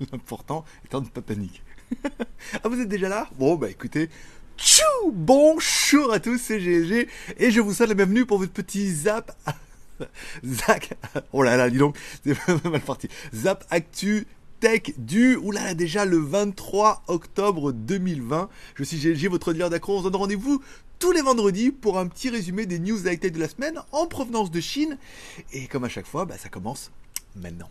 L'important 0.12 0.64
étant 0.84 1.00
de 1.00 1.06
ne 1.06 1.10
pas 1.10 1.22
paniquer. 1.22 1.60
ah, 2.62 2.68
vous 2.68 2.80
êtes 2.80 2.88
déjà 2.88 3.08
là? 3.08 3.28
Bon, 3.38 3.56
bah 3.56 3.70
écoutez. 3.70 4.08
Tchou 4.58 5.12
Bonjour 5.12 6.12
à 6.12 6.20
tous, 6.20 6.38
c'est 6.38 6.58
GLG 6.58 7.08
et 7.36 7.50
je 7.50 7.60
vous 7.60 7.74
souhaite 7.74 7.90
la 7.90 7.94
bienvenue 7.94 8.24
pour 8.24 8.38
votre 8.38 8.52
petit 8.52 8.90
zap. 8.90 9.36
Zach, 10.44 10.94
oh 11.32 11.42
là 11.42 11.56
là, 11.56 11.70
dis 11.70 11.78
donc, 11.78 11.96
c'est 12.24 12.36
mal 12.64 12.80
parti. 12.80 13.08
Zap 13.34 13.64
Actu 13.70 14.26
Tech 14.60 14.94
du, 14.96 15.36
oulala, 15.36 15.74
déjà 15.74 16.06
le 16.06 16.16
23 16.16 17.02
octobre 17.08 17.72
2020. 17.72 18.48
Je 18.74 18.84
suis 18.84 18.96
GLG, 18.96 19.28
votre 19.28 19.52
dealer 19.52 19.68
d'accro. 19.68 19.98
On 19.98 19.98
se 19.98 20.04
donne 20.04 20.16
rendez-vous 20.16 20.62
tous 20.98 21.12
les 21.12 21.20
vendredis 21.20 21.70
pour 21.70 21.98
un 21.98 22.06
petit 22.06 22.30
résumé 22.30 22.64
des 22.64 22.78
news 22.78 23.06
high-tech 23.06 23.32
de 23.32 23.40
la 23.40 23.48
semaine 23.48 23.82
en 23.92 24.06
provenance 24.06 24.50
de 24.50 24.60
Chine. 24.60 24.96
Et 25.52 25.66
comme 25.66 25.84
à 25.84 25.90
chaque 25.90 26.06
fois, 26.06 26.24
bah, 26.24 26.38
ça 26.38 26.48
commence 26.48 26.90
maintenant. 27.34 27.68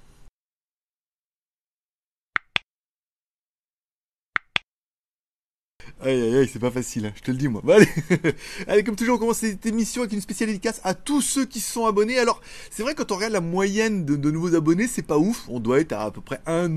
Aïe 6.02 6.22
aïe 6.22 6.36
aïe, 6.36 6.50
c'est 6.52 6.60
pas 6.60 6.72
facile, 6.72 7.06
hein, 7.06 7.14
je 7.16 7.22
te 7.22 7.32
le 7.32 7.38
dis 7.38 7.48
moi. 7.48 7.62
allez. 7.70 7.88
allez, 8.68 8.84
comme 8.84 8.98
toujours, 8.98 9.16
on 9.16 9.18
commence 9.18 9.38
cette 9.38 9.66
émission 9.66 10.02
avec 10.02 10.12
une 10.12 10.20
spéciale 10.20 10.50
dédicace 10.50 10.82
à 10.84 10.94
tous 10.94 11.22
ceux 11.22 11.46
qui 11.46 11.62
sont 11.62 11.86
abonnés. 11.86 12.20
Alors, 12.20 12.42
c'est 12.70 12.84
vrai 12.84 12.96
quand 12.96 13.14
on 13.14 13.16
regarde 13.16 13.32
la 13.32 13.40
moyenne 13.40 14.04
de, 14.04 14.30
nouveaux 14.30 14.56
abonnés, 14.56 14.88
c'est 14.88 15.04
pas 15.04 15.18
ouf. 15.18 15.46
On 15.48 15.62
doit 15.62 15.80
être 15.80 15.94
à 15.94 16.02
à 16.02 16.12
peu 16.12 16.20
près 16.20 16.42
un, 16.48 16.70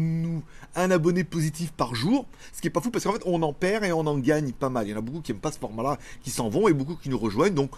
un 0.76 0.90
abonné 0.92 1.24
positif 1.24 1.72
par 1.72 1.96
jour. 1.96 2.26
Ce 2.52 2.60
qui 2.60 2.68
est 2.68 2.70
pas 2.70 2.80
fou 2.80 2.90
parce 2.92 3.04
qu'en 3.04 3.12
fait, 3.12 3.22
on 3.26 3.42
en 3.42 3.52
perd 3.52 3.84
et 3.84 3.92
on 3.92 4.06
en 4.06 4.18
gagne 4.18 4.52
pas 4.52 4.70
mal. 4.70 4.86
Il 4.86 4.90
y 4.90 4.94
en 4.94 4.98
a 4.98 5.00
beaucoup 5.00 5.20
qui 5.20 5.32
aiment 5.32 5.40
pas 5.40 5.52
ce 5.52 5.58
format-là, 5.58 5.98
qui 6.22 6.30
s'en 6.30 6.48
vont 6.48 6.68
et 6.68 6.72
beaucoup 6.72 6.94
qui 6.94 7.08
nous 7.08 7.18
rejoignent. 7.18 7.54
Donc, 7.54 7.72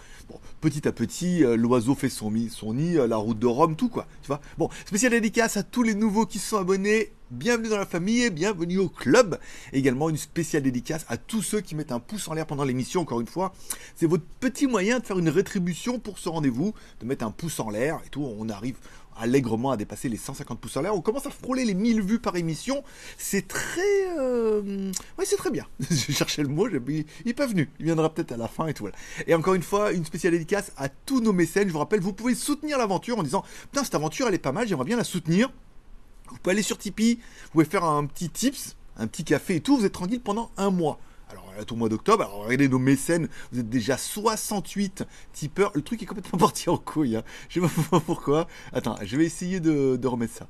petit 0.61 0.87
à 0.87 0.91
petit, 0.91 1.43
euh, 1.43 1.55
l'oiseau 1.55 1.95
fait 1.95 2.09
son, 2.09 2.29
nid, 2.31 2.51
euh, 2.97 3.07
la 3.07 3.17
route 3.17 3.39
de 3.39 3.47
Rome, 3.47 3.75
tout 3.75 3.89
quoi. 3.89 4.05
Tu 4.21 4.27
vois? 4.27 4.41
Bon, 4.59 4.69
spéciale 4.85 5.11
dédicace 5.11 5.57
à 5.57 5.63
tous 5.63 5.81
les 5.81 5.95
nouveaux 5.95 6.27
qui 6.27 6.37
sont 6.37 6.57
abonnés 6.57 7.11
bienvenue 7.31 7.69
dans 7.69 7.77
la 7.77 7.85
famille 7.85 8.23
et 8.23 8.29
bienvenue 8.29 8.77
au 8.77 8.89
club. 8.89 9.39
Également 9.71 10.09
une 10.09 10.17
spéciale 10.17 10.63
dédicace 10.63 11.05
à 11.07 11.15
tous 11.15 11.41
ceux 11.41 11.61
qui 11.61 11.75
mettent 11.75 11.93
un 11.93 11.99
pouce 11.99 12.27
en 12.27 12.33
l'air 12.33 12.45
pendant 12.45 12.65
l'émission, 12.65 13.01
encore 13.01 13.21
une 13.21 13.27
fois. 13.27 13.53
C'est 13.95 14.05
votre 14.05 14.25
petit 14.41 14.67
moyen 14.67 14.99
de 14.99 15.05
faire 15.05 15.17
une 15.17 15.29
rétribution 15.29 15.97
pour 15.97 16.19
ce 16.19 16.27
rendez-vous, 16.27 16.73
de 16.99 17.05
mettre 17.05 17.25
un 17.25 17.31
pouce 17.31 17.59
en 17.61 17.69
l'air 17.69 18.01
et 18.05 18.09
tout. 18.09 18.21
On 18.37 18.49
arrive 18.49 18.75
allègrement 19.15 19.71
à 19.71 19.77
dépasser 19.77 20.09
les 20.09 20.17
150 20.17 20.59
pouces 20.59 20.75
en 20.75 20.81
l'air. 20.81 20.93
On 20.93 21.01
commence 21.01 21.25
à 21.25 21.29
frôler 21.29 21.63
les 21.63 21.73
1000 21.73 22.01
vues 22.01 22.19
par 22.19 22.35
émission. 22.35 22.83
C'est 23.17 23.47
très... 23.47 24.17
Euh... 24.19 24.91
Ouais, 25.17 25.25
c'est 25.25 25.37
très 25.37 25.51
bien. 25.51 25.65
je 25.89 26.11
cherchais 26.11 26.43
le 26.43 26.49
mot, 26.49 26.67
il 26.67 27.05
n'est 27.25 27.33
pas 27.33 27.47
venu. 27.47 27.69
Il 27.79 27.85
viendra 27.85 28.13
peut-être 28.13 28.33
à 28.33 28.37
la 28.37 28.49
fin 28.49 28.67
et 28.67 28.73
tout. 28.73 28.89
Et 29.25 29.33
encore 29.33 29.53
une 29.53 29.63
fois, 29.63 29.93
une 29.93 30.03
spéciale 30.03 30.33
dédicace 30.33 30.73
à 30.75 30.89
tous 30.89 31.21
nos 31.21 31.33
mécènes. 31.33 31.69
Je 31.69 31.73
vous 31.73 31.79
rappelle, 31.79 32.01
vous 32.01 32.13
pouvez 32.13 32.35
soutenir 32.35 32.77
l'aventure 32.77 33.17
en 33.19 33.23
disant, 33.23 33.45
putain, 33.71 33.85
cette 33.85 33.95
aventure, 33.95 34.27
elle 34.27 34.33
est 34.33 34.39
pas 34.39 34.51
mal, 34.51 34.67
j'aimerais 34.67 34.85
bien 34.85 34.97
la 34.97 35.05
soutenir. 35.05 35.49
Vous 36.31 36.37
pouvez 36.37 36.53
aller 36.53 36.63
sur 36.63 36.77
Tipeee, 36.77 37.19
vous 37.43 37.49
pouvez 37.51 37.65
faire 37.65 37.83
un 37.83 38.05
petit 38.05 38.29
tips, 38.29 38.75
un 38.97 39.07
petit 39.07 39.23
café 39.23 39.57
et 39.57 39.61
tout, 39.61 39.77
vous 39.77 39.85
êtes 39.85 39.93
tranquille 39.93 40.21
pendant 40.21 40.51
un 40.57 40.71
mois. 40.71 40.99
Alors, 41.29 41.45
là, 41.57 41.63
tout 41.63 41.75
le 41.75 41.79
mois 41.79 41.89
d'octobre, 41.89 42.23
alors 42.23 42.43
regardez 42.45 42.67
nos 42.67 42.79
mécènes, 42.79 43.29
vous 43.51 43.59
êtes 43.59 43.69
déjà 43.69 43.97
68 43.97 45.05
tipeurs. 45.33 45.71
Le 45.75 45.81
truc 45.81 46.01
est 46.03 46.05
complètement 46.05 46.39
parti 46.39 46.69
en 46.69 46.77
couille. 46.77 47.15
Hein. 47.15 47.23
Je 47.49 47.61
sais 47.61 47.67
pas 47.89 47.99
pourquoi. 48.05 48.47
Attends, 48.73 48.97
je 49.03 49.15
vais 49.17 49.25
essayer 49.25 49.59
de 49.59 50.07
remettre 50.07 50.33
ça 50.33 50.47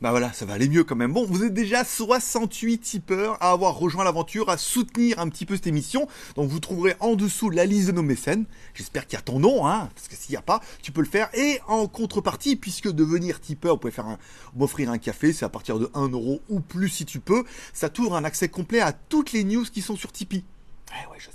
bah 0.00 0.10
voilà, 0.10 0.32
ça 0.32 0.46
va 0.46 0.54
aller 0.54 0.68
mieux 0.68 0.82
quand 0.82 0.96
même. 0.96 1.12
Bon, 1.12 1.26
vous 1.26 1.44
êtes 1.44 1.52
déjà 1.52 1.84
68 1.84 2.78
tipeurs 2.78 3.36
à 3.42 3.50
avoir 3.50 3.74
rejoint 3.76 4.02
l'aventure, 4.02 4.48
à 4.48 4.56
soutenir 4.56 5.18
un 5.18 5.28
petit 5.28 5.44
peu 5.44 5.56
cette 5.56 5.66
émission. 5.66 6.08
Donc 6.36 6.48
vous 6.48 6.60
trouverez 6.60 6.94
en 7.00 7.16
dessous 7.16 7.50
la 7.50 7.66
liste 7.66 7.88
de 7.88 7.92
nos 7.92 8.02
mécènes. 8.02 8.46
J'espère 8.74 9.06
qu'il 9.06 9.18
y 9.18 9.18
a 9.18 9.22
ton 9.22 9.38
nom, 9.38 9.66
hein, 9.66 9.90
parce 9.94 10.08
que 10.08 10.16
s'il 10.16 10.32
n'y 10.32 10.38
a 10.38 10.42
pas, 10.42 10.62
tu 10.80 10.90
peux 10.90 11.02
le 11.02 11.06
faire. 11.06 11.28
Et 11.34 11.60
en 11.68 11.86
contrepartie, 11.86 12.56
puisque 12.56 12.90
devenir 12.90 13.40
tipeur, 13.40 13.74
vous 13.74 13.80
pouvez 13.80 13.92
faire 13.92 14.16
m'offrir 14.56 14.90
un 14.90 14.98
café, 14.98 15.34
c'est 15.34 15.44
à 15.44 15.50
partir 15.50 15.78
de 15.78 15.90
1 15.92 16.08
euro 16.08 16.40
ou 16.48 16.60
plus 16.60 16.88
si 16.88 17.04
tu 17.04 17.20
peux. 17.20 17.44
Ça 17.74 17.90
t'ouvre 17.90 18.16
un 18.16 18.24
accès 18.24 18.48
complet 18.48 18.80
à 18.80 18.92
toutes 18.92 19.32
les 19.32 19.44
news 19.44 19.64
qui 19.64 19.82
sont 19.82 19.96
sur 19.96 20.12
Tipeee. 20.12 20.44
Ouais, 20.90 21.12
ouais, 21.12 21.18
je 21.18 21.26
sais. 21.26 21.30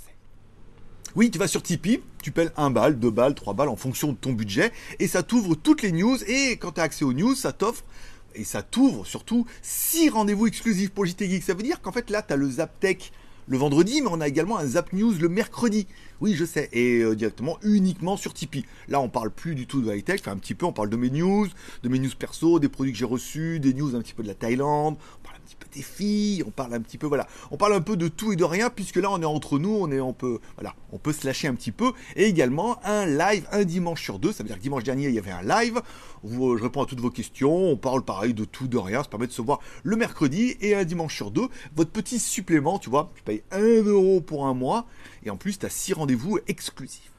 Oui, 1.14 1.30
tu 1.30 1.38
vas 1.38 1.48
sur 1.48 1.62
Tipeee, 1.62 2.02
tu 2.20 2.32
payes 2.32 2.50
1 2.56 2.70
balle, 2.70 2.98
2 2.98 3.10
balles, 3.10 3.34
3 3.34 3.54
balles 3.54 3.68
en 3.68 3.76
fonction 3.76 4.12
de 4.12 4.16
ton 4.16 4.32
budget, 4.32 4.72
et 4.98 5.06
ça 5.06 5.22
t'ouvre 5.22 5.54
toutes 5.54 5.82
les 5.82 5.92
news, 5.92 6.18
et 6.26 6.58
quand 6.58 6.72
tu 6.72 6.80
as 6.80 6.82
accès 6.82 7.04
aux 7.06 7.14
news, 7.14 7.34
ça 7.34 7.52
t'offre 7.52 7.84
et 8.36 8.44
ça 8.44 8.62
t'ouvre 8.62 9.06
surtout 9.06 9.46
6 9.62 10.10
rendez-vous 10.10 10.46
exclusifs 10.46 10.90
pour 10.90 11.06
JT 11.06 11.28
Geek. 11.28 11.42
Ça 11.42 11.54
veut 11.54 11.62
dire 11.62 11.80
qu'en 11.80 11.92
fait 11.92 12.10
là, 12.10 12.22
tu 12.22 12.32
as 12.32 12.36
le 12.36 12.50
Zaptech 12.50 13.12
le 13.48 13.58
vendredi, 13.58 14.02
mais 14.02 14.08
on 14.10 14.20
a 14.20 14.28
également 14.28 14.58
un 14.58 14.66
Zap 14.66 14.92
News 14.92 15.14
le 15.20 15.28
mercredi. 15.28 15.86
Oui, 16.20 16.34
je 16.34 16.44
sais, 16.44 16.68
et 16.72 17.00
euh, 17.00 17.14
directement 17.14 17.58
uniquement 17.62 18.16
sur 18.16 18.34
Tipeee. 18.34 18.64
Là, 18.88 19.00
on 19.00 19.08
parle 19.08 19.30
plus 19.30 19.54
du 19.54 19.66
tout 19.66 19.82
de 19.82 19.94
high-tech, 19.94 20.20
enfin 20.20 20.32
un 20.32 20.36
petit 20.36 20.54
peu, 20.54 20.66
on 20.66 20.72
parle 20.72 20.88
de 20.88 20.96
mes 20.96 21.10
news, 21.10 21.46
de 21.82 21.88
mes 21.88 21.98
news 21.98 22.10
perso, 22.18 22.58
des 22.58 22.68
produits 22.68 22.92
que 22.92 22.98
j'ai 22.98 23.04
reçus, 23.04 23.60
des 23.60 23.74
news 23.74 23.94
un 23.94 24.00
petit 24.00 24.14
peu 24.14 24.22
de 24.22 24.28
la 24.28 24.34
Thaïlande, 24.34 24.96
petit 25.46 25.56
peu 25.56 25.66
des 25.72 25.82
filles, 25.82 26.42
on 26.46 26.50
parle 26.50 26.74
un 26.74 26.80
petit 26.80 26.98
peu, 26.98 27.06
voilà, 27.06 27.26
on 27.50 27.56
parle 27.56 27.72
un 27.72 27.80
peu 27.80 27.96
de 27.96 28.08
tout 28.08 28.32
et 28.32 28.36
de 28.36 28.44
rien, 28.44 28.68
puisque 28.68 28.96
là, 28.96 29.10
on 29.10 29.22
est 29.22 29.26
entre 29.26 29.58
nous, 29.58 29.74
on 29.74 29.90
est, 29.90 30.00
on 30.00 30.12
peut, 30.12 30.40
voilà, 30.56 30.74
on 30.92 30.98
peut 30.98 31.12
se 31.12 31.26
lâcher 31.26 31.48
un 31.48 31.54
petit 31.54 31.72
peu, 31.72 31.92
et 32.16 32.24
également 32.24 32.78
un 32.84 33.06
live 33.06 33.46
un 33.52 33.64
dimanche 33.64 34.02
sur 34.02 34.18
deux, 34.18 34.32
ça 34.32 34.42
veut 34.42 34.48
dire 34.48 34.58
que 34.58 34.62
dimanche 34.62 34.84
dernier, 34.84 35.08
il 35.08 35.14
y 35.14 35.18
avait 35.18 35.30
un 35.30 35.42
live, 35.42 35.80
où 36.22 36.56
je 36.56 36.62
réponds 36.62 36.82
à 36.82 36.86
toutes 36.86 37.00
vos 37.00 37.10
questions, 37.10 37.54
on 37.54 37.76
parle 37.76 38.02
pareil 38.02 38.34
de 38.34 38.44
tout, 38.44 38.68
de 38.68 38.76
rien, 38.76 39.02
ça 39.02 39.08
permet 39.08 39.26
de 39.26 39.32
se 39.32 39.42
voir 39.42 39.60
le 39.82 39.96
mercredi, 39.96 40.56
et 40.60 40.74
un 40.74 40.84
dimanche 40.84 41.14
sur 41.14 41.30
deux, 41.30 41.48
votre 41.74 41.90
petit 41.90 42.18
supplément, 42.18 42.78
tu 42.78 42.90
vois, 42.90 43.12
tu 43.14 43.22
payes 43.22 43.42
1 43.52 43.60
euro 43.84 44.20
pour 44.20 44.46
un 44.46 44.54
mois, 44.54 44.86
et 45.24 45.30
en 45.30 45.36
plus, 45.36 45.58
tu 45.58 45.66
as 45.66 45.70
6 45.70 45.94
rendez-vous 45.94 46.38
exclusifs. 46.46 47.15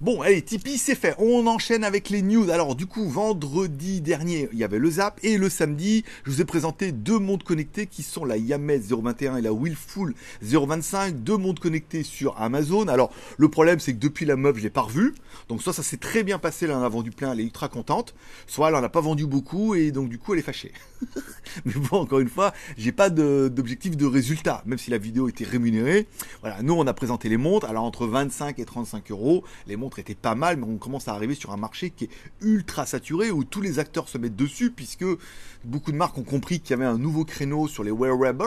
Bon, 0.00 0.22
allez, 0.22 0.40
Tipeee, 0.40 0.78
c'est 0.78 0.94
fait. 0.94 1.14
On 1.18 1.46
enchaîne 1.46 1.84
avec 1.84 2.08
les 2.08 2.22
news. 2.22 2.48
Alors, 2.48 2.74
du 2.74 2.86
coup, 2.86 3.06
vendredi 3.06 4.00
dernier, 4.00 4.48
il 4.50 4.58
y 4.58 4.64
avait 4.64 4.78
le 4.78 4.90
Zap. 4.90 5.20
Et 5.22 5.36
le 5.36 5.50
samedi, 5.50 6.06
je 6.24 6.30
vous 6.30 6.40
ai 6.40 6.46
présenté 6.46 6.90
deux 6.90 7.18
montres 7.18 7.44
connectées 7.44 7.86
qui 7.86 8.02
sont 8.02 8.24
la 8.24 8.38
Yamet 8.38 8.78
021 8.78 9.36
et 9.36 9.42
la 9.42 9.52
Willful 9.52 10.14
025. 10.40 11.16
Deux 11.16 11.36
montres 11.36 11.60
connectées 11.60 12.02
sur 12.02 12.40
Amazon. 12.40 12.88
Alors, 12.88 13.12
le 13.36 13.50
problème, 13.50 13.78
c'est 13.78 13.92
que 13.92 13.98
depuis 13.98 14.24
la 14.24 14.36
meuf, 14.36 14.56
je 14.56 14.62
l'ai 14.62 14.70
pas 14.70 14.80
revue. 14.80 15.14
Donc, 15.50 15.60
soit 15.60 15.74
ça 15.74 15.82
s'est 15.82 15.98
très 15.98 16.22
bien 16.22 16.38
passé, 16.38 16.64
elle 16.64 16.72
en 16.72 16.82
a 16.82 16.88
vendu 16.88 17.10
plein, 17.10 17.32
elle 17.32 17.40
est 17.40 17.44
ultra 17.44 17.68
contente. 17.68 18.14
Soit 18.46 18.70
elle 18.70 18.76
en 18.76 18.82
a 18.82 18.88
pas 18.88 19.02
vendu 19.02 19.26
beaucoup 19.26 19.74
et 19.74 19.90
donc, 19.90 20.08
du 20.08 20.18
coup, 20.18 20.32
elle 20.32 20.38
est 20.38 20.42
fâchée. 20.42 20.72
Mais 21.66 21.74
bon, 21.74 21.98
encore 21.98 22.20
une 22.20 22.30
fois, 22.30 22.54
j'ai 22.78 22.92
pas 22.92 23.10
d'objectif 23.10 23.98
de, 23.98 24.06
résultat, 24.06 24.62
même 24.64 24.78
si 24.78 24.90
la 24.90 24.96
vidéo 24.96 25.28
était 25.28 25.44
rémunérée. 25.44 26.06
Voilà, 26.40 26.62
nous, 26.62 26.72
on 26.72 26.86
a 26.86 26.94
présenté 26.94 27.28
les 27.28 27.36
montres. 27.36 27.68
Alors, 27.68 27.84
entre 27.84 28.06
25 28.06 28.58
et 28.58 28.64
35 28.64 29.10
euros, 29.10 29.44
les 29.66 29.76
montres 29.76 29.89
était 29.98 30.14
pas 30.14 30.34
mal, 30.34 30.56
mais 30.56 30.64
on 30.64 30.76
commence 30.76 31.08
à 31.08 31.14
arriver 31.14 31.34
sur 31.34 31.50
un 31.50 31.56
marché 31.56 31.90
qui 31.90 32.04
est 32.04 32.10
ultra 32.40 32.86
saturé, 32.86 33.30
où 33.30 33.44
tous 33.44 33.60
les 33.60 33.78
acteurs 33.78 34.08
se 34.08 34.18
mettent 34.18 34.36
dessus, 34.36 34.70
puisque 34.70 35.04
beaucoup 35.64 35.92
de 35.92 35.96
marques 35.96 36.16
ont 36.18 36.22
compris 36.22 36.60
qu'il 36.60 36.70
y 36.70 36.74
avait 36.74 36.84
un 36.84 36.98
nouveau 36.98 37.24
créneau 37.24 37.68
sur 37.68 37.82
les 37.82 37.90
wearables, 37.90 38.44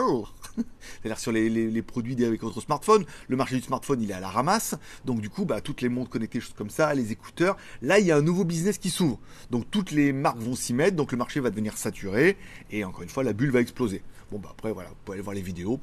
c'est-à-dire 0.56 1.18
sur 1.18 1.32
les, 1.32 1.82
produits 1.82 2.24
avec 2.24 2.42
votre 2.42 2.60
smartphone. 2.60 3.04
Le 3.28 3.36
marché 3.36 3.56
du 3.56 3.62
smartphone, 3.62 4.00
il 4.00 4.10
est 4.10 4.14
à 4.14 4.20
la 4.20 4.28
ramasse, 4.28 4.76
donc 5.04 5.20
du 5.20 5.28
coup, 5.28 5.44
bah, 5.44 5.60
toutes 5.60 5.82
les 5.82 5.88
montres 5.88 6.10
connectées, 6.10 6.40
choses 6.40 6.54
comme 6.56 6.70
ça, 6.70 6.94
les 6.94 7.12
écouteurs, 7.12 7.56
là, 7.82 7.98
il 7.98 8.06
y 8.06 8.12
a 8.12 8.16
un 8.16 8.22
nouveau 8.22 8.44
business 8.44 8.78
qui 8.78 8.90
s'ouvre. 8.90 9.18
Donc 9.50 9.70
toutes 9.70 9.90
les 9.90 10.12
marques 10.12 10.38
vont 10.38 10.54
s'y 10.54 10.72
mettre, 10.72 10.96
donc 10.96 11.12
le 11.12 11.18
marché 11.18 11.40
va 11.40 11.50
devenir 11.50 11.76
saturé, 11.76 12.36
et 12.70 12.84
encore 12.84 13.02
une 13.02 13.08
fois, 13.08 13.24
la 13.24 13.32
bulle 13.32 13.50
va 13.50 13.60
exploser. 13.60 14.02
Bon, 14.30 14.38
bah 14.38 14.50
après, 14.52 14.72
voilà, 14.72 14.88
vous 14.88 14.96
pouvez 15.04 15.16
aller 15.16 15.22
voir 15.22 15.34
les 15.34 15.42
vidéos. 15.42 15.80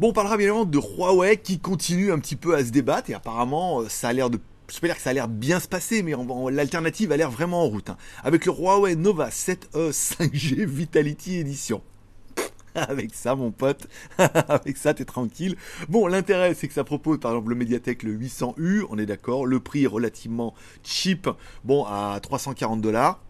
Bon, 0.00 0.08
on 0.08 0.12
parlera 0.12 0.36
bien 0.36 0.48
évidemment 0.48 0.64
de 0.64 0.78
Huawei 0.78 1.36
qui 1.36 1.60
continue 1.60 2.10
un 2.10 2.18
petit 2.18 2.34
peu 2.34 2.56
à 2.56 2.64
se 2.64 2.70
débattre 2.70 3.10
et 3.10 3.14
apparemment 3.14 3.82
euh, 3.82 3.88
ça 3.88 4.08
a 4.08 4.12
l'air 4.12 4.28
de 4.28 4.40
je 4.72 4.80
peux 4.80 4.86
dire 4.86 4.96
que 4.96 5.02
ça 5.02 5.10
a 5.10 5.12
l'air 5.12 5.28
bien 5.28 5.60
se 5.60 5.68
passer, 5.68 6.02
mais 6.02 6.14
l'alternative 6.50 7.12
a 7.12 7.16
l'air 7.16 7.30
vraiment 7.30 7.62
en 7.62 7.66
route. 7.66 7.90
Hein. 7.90 7.96
Avec 8.22 8.46
le 8.46 8.52
Huawei 8.52 8.96
Nova 8.96 9.28
7e 9.28 9.90
5G 9.90 10.64
Vitality 10.64 11.38
Edition. 11.38 11.82
Avec 12.74 13.14
ça, 13.14 13.36
mon 13.36 13.52
pote, 13.52 13.86
avec 14.18 14.76
ça, 14.76 14.94
t'es 14.94 15.04
tranquille. 15.04 15.56
Bon, 15.88 16.08
l'intérêt, 16.08 16.54
c'est 16.54 16.66
que 16.66 16.74
ça 16.74 16.82
propose, 16.82 17.20
par 17.20 17.30
exemple, 17.30 17.50
le 17.50 17.54
Mediatek, 17.54 18.02
le 18.02 18.18
800U, 18.18 18.86
on 18.90 18.98
est 18.98 19.06
d'accord. 19.06 19.46
Le 19.46 19.60
prix 19.60 19.84
est 19.84 19.88
relativement 19.88 20.54
cheap, 20.82 21.28
bon, 21.62 21.84
à 21.84 22.18
340 22.20 22.80
dollars. 22.80 23.20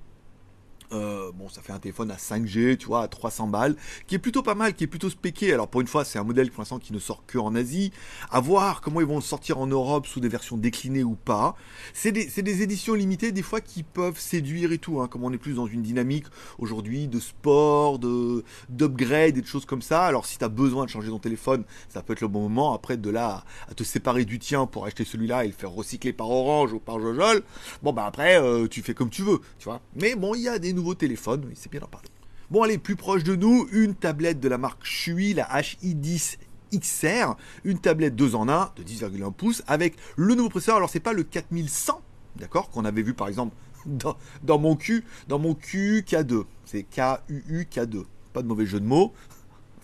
Euh, 0.94 1.32
bon, 1.34 1.48
ça 1.48 1.60
fait 1.60 1.72
un 1.72 1.78
téléphone 1.78 2.10
à 2.10 2.16
5G, 2.16 2.76
tu 2.76 2.86
vois, 2.86 3.02
à 3.02 3.08
300 3.08 3.48
balles, 3.48 3.76
qui 4.06 4.14
est 4.14 4.18
plutôt 4.18 4.42
pas 4.42 4.54
mal, 4.54 4.74
qui 4.74 4.84
est 4.84 4.86
plutôt 4.86 5.10
spéqué. 5.10 5.52
Alors 5.52 5.68
pour 5.68 5.80
une 5.80 5.86
fois, 5.86 6.04
c'est 6.04 6.18
un 6.18 6.24
modèle 6.24 6.50
pour 6.50 6.60
l'instant 6.60 6.78
qui 6.78 6.92
ne 6.92 6.98
sort 6.98 7.24
que 7.26 7.38
en 7.38 7.54
Asie. 7.54 7.92
À 8.30 8.40
voir 8.40 8.80
comment 8.80 9.00
ils 9.00 9.06
vont 9.06 9.16
le 9.16 9.22
sortir 9.22 9.58
en 9.58 9.66
Europe 9.66 10.06
sous 10.06 10.20
des 10.20 10.28
versions 10.28 10.56
déclinées 10.56 11.02
ou 11.02 11.16
pas. 11.16 11.56
C'est 11.92 12.12
des, 12.12 12.26
des, 12.26 12.62
éditions 12.62 12.94
limitées, 12.94 13.32
des 13.32 13.42
fois 13.42 13.60
qui 13.60 13.82
peuvent 13.82 14.18
séduire 14.18 14.72
et 14.72 14.78
tout. 14.78 15.00
Hein, 15.00 15.08
comme 15.08 15.24
on 15.24 15.32
est 15.32 15.38
plus 15.38 15.54
dans 15.54 15.66
une 15.66 15.82
dynamique 15.82 16.26
aujourd'hui 16.58 17.08
de 17.08 17.18
sport, 17.18 17.98
de 17.98 18.44
d'upgrade 18.68 19.36
et 19.36 19.40
de 19.40 19.46
choses 19.46 19.66
comme 19.66 19.82
ça. 19.82 20.04
Alors 20.04 20.26
si 20.26 20.38
tu 20.38 20.44
as 20.44 20.48
besoin 20.48 20.84
de 20.84 20.90
changer 20.90 21.08
ton 21.08 21.18
téléphone, 21.18 21.64
ça 21.88 22.02
peut 22.02 22.12
être 22.12 22.20
le 22.20 22.28
bon 22.28 22.42
moment. 22.42 22.72
Après, 22.74 22.96
de 22.96 23.10
là 23.10 23.44
à, 23.68 23.74
te 23.74 23.82
séparer 23.82 24.24
du 24.24 24.38
tien 24.38 24.66
pour 24.66 24.86
acheter 24.86 25.04
celui-là 25.04 25.44
et 25.44 25.48
le 25.48 25.52
faire 25.52 25.70
recycler 25.70 26.12
par 26.12 26.30
Orange 26.30 26.72
ou 26.72 26.78
par 26.78 27.00
Jojol, 27.00 27.42
bon 27.82 27.92
bah 27.92 28.06
après, 28.06 28.40
euh, 28.40 28.68
tu 28.68 28.82
fais 28.82 28.94
comme 28.94 29.10
tu 29.10 29.22
veux, 29.22 29.40
tu 29.58 29.64
vois. 29.64 29.80
Mais 29.96 30.14
bon, 30.14 30.34
il 30.34 30.42
y 30.42 30.48
a 30.48 30.58
des 30.58 30.72
nouveaux 30.72 30.83
téléphone, 30.92 31.50
c'est 31.54 31.70
bien 31.70 31.80
d'en 31.80 31.86
parler. 31.86 32.08
Bon, 32.50 32.62
allez, 32.62 32.76
plus 32.76 32.96
proche 32.96 33.24
de 33.24 33.34
nous, 33.34 33.66
une 33.72 33.94
tablette 33.94 34.40
de 34.40 34.48
la 34.48 34.58
marque 34.58 34.84
Shui, 34.84 35.32
la 35.32 35.44
HI10 35.44 36.36
XR, 36.78 37.36
une 37.64 37.78
tablette 37.78 38.14
2 38.16 38.34
en 38.34 38.48
1 38.48 38.72
de 38.76 38.82
10,1 38.82 39.32
pouces 39.32 39.62
avec 39.66 39.96
le 40.16 40.34
nouveau 40.34 40.50
processeur. 40.50 40.76
Alors, 40.76 40.90
c'est 40.90 41.00
pas 41.00 41.14
le 41.14 41.22
4100, 41.22 42.02
d'accord, 42.36 42.68
qu'on 42.70 42.84
avait 42.84 43.02
vu 43.02 43.14
par 43.14 43.28
exemple 43.28 43.56
dans, 43.86 44.58
mon 44.58 44.76
Q, 44.76 45.04
dans 45.28 45.38
mon 45.38 45.52
QK2. 45.52 46.44
C'est 46.64 46.82
KUU 46.82 47.66
K2. 47.70 48.04
pas 48.32 48.42
de 48.42 48.46
mauvais 48.46 48.66
jeu 48.66 48.80
de 48.80 48.86
mots. 48.86 49.12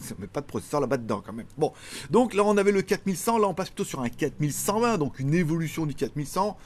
Met 0.19 0.26
pas 0.26 0.41
de 0.41 0.47
processeur 0.47 0.81
là-bas 0.81 0.97
dedans 0.97 1.23
quand 1.25 1.32
même. 1.32 1.47
Bon, 1.58 1.73
donc 2.11 2.35
là 2.35 2.43
on 2.44 2.56
avait 2.56 2.73
le 2.73 2.82
4100, 2.82 3.38
là 3.38 3.49
on 3.49 3.55
passe 3.55 3.69
plutôt 3.69 3.85
sur 3.85 4.00
un 4.00 4.08
4120, 4.08 4.97
donc 4.97 5.19
une 5.19 5.35
évolution 5.35 5.87
du 5.87 5.94
4100. 5.94 6.56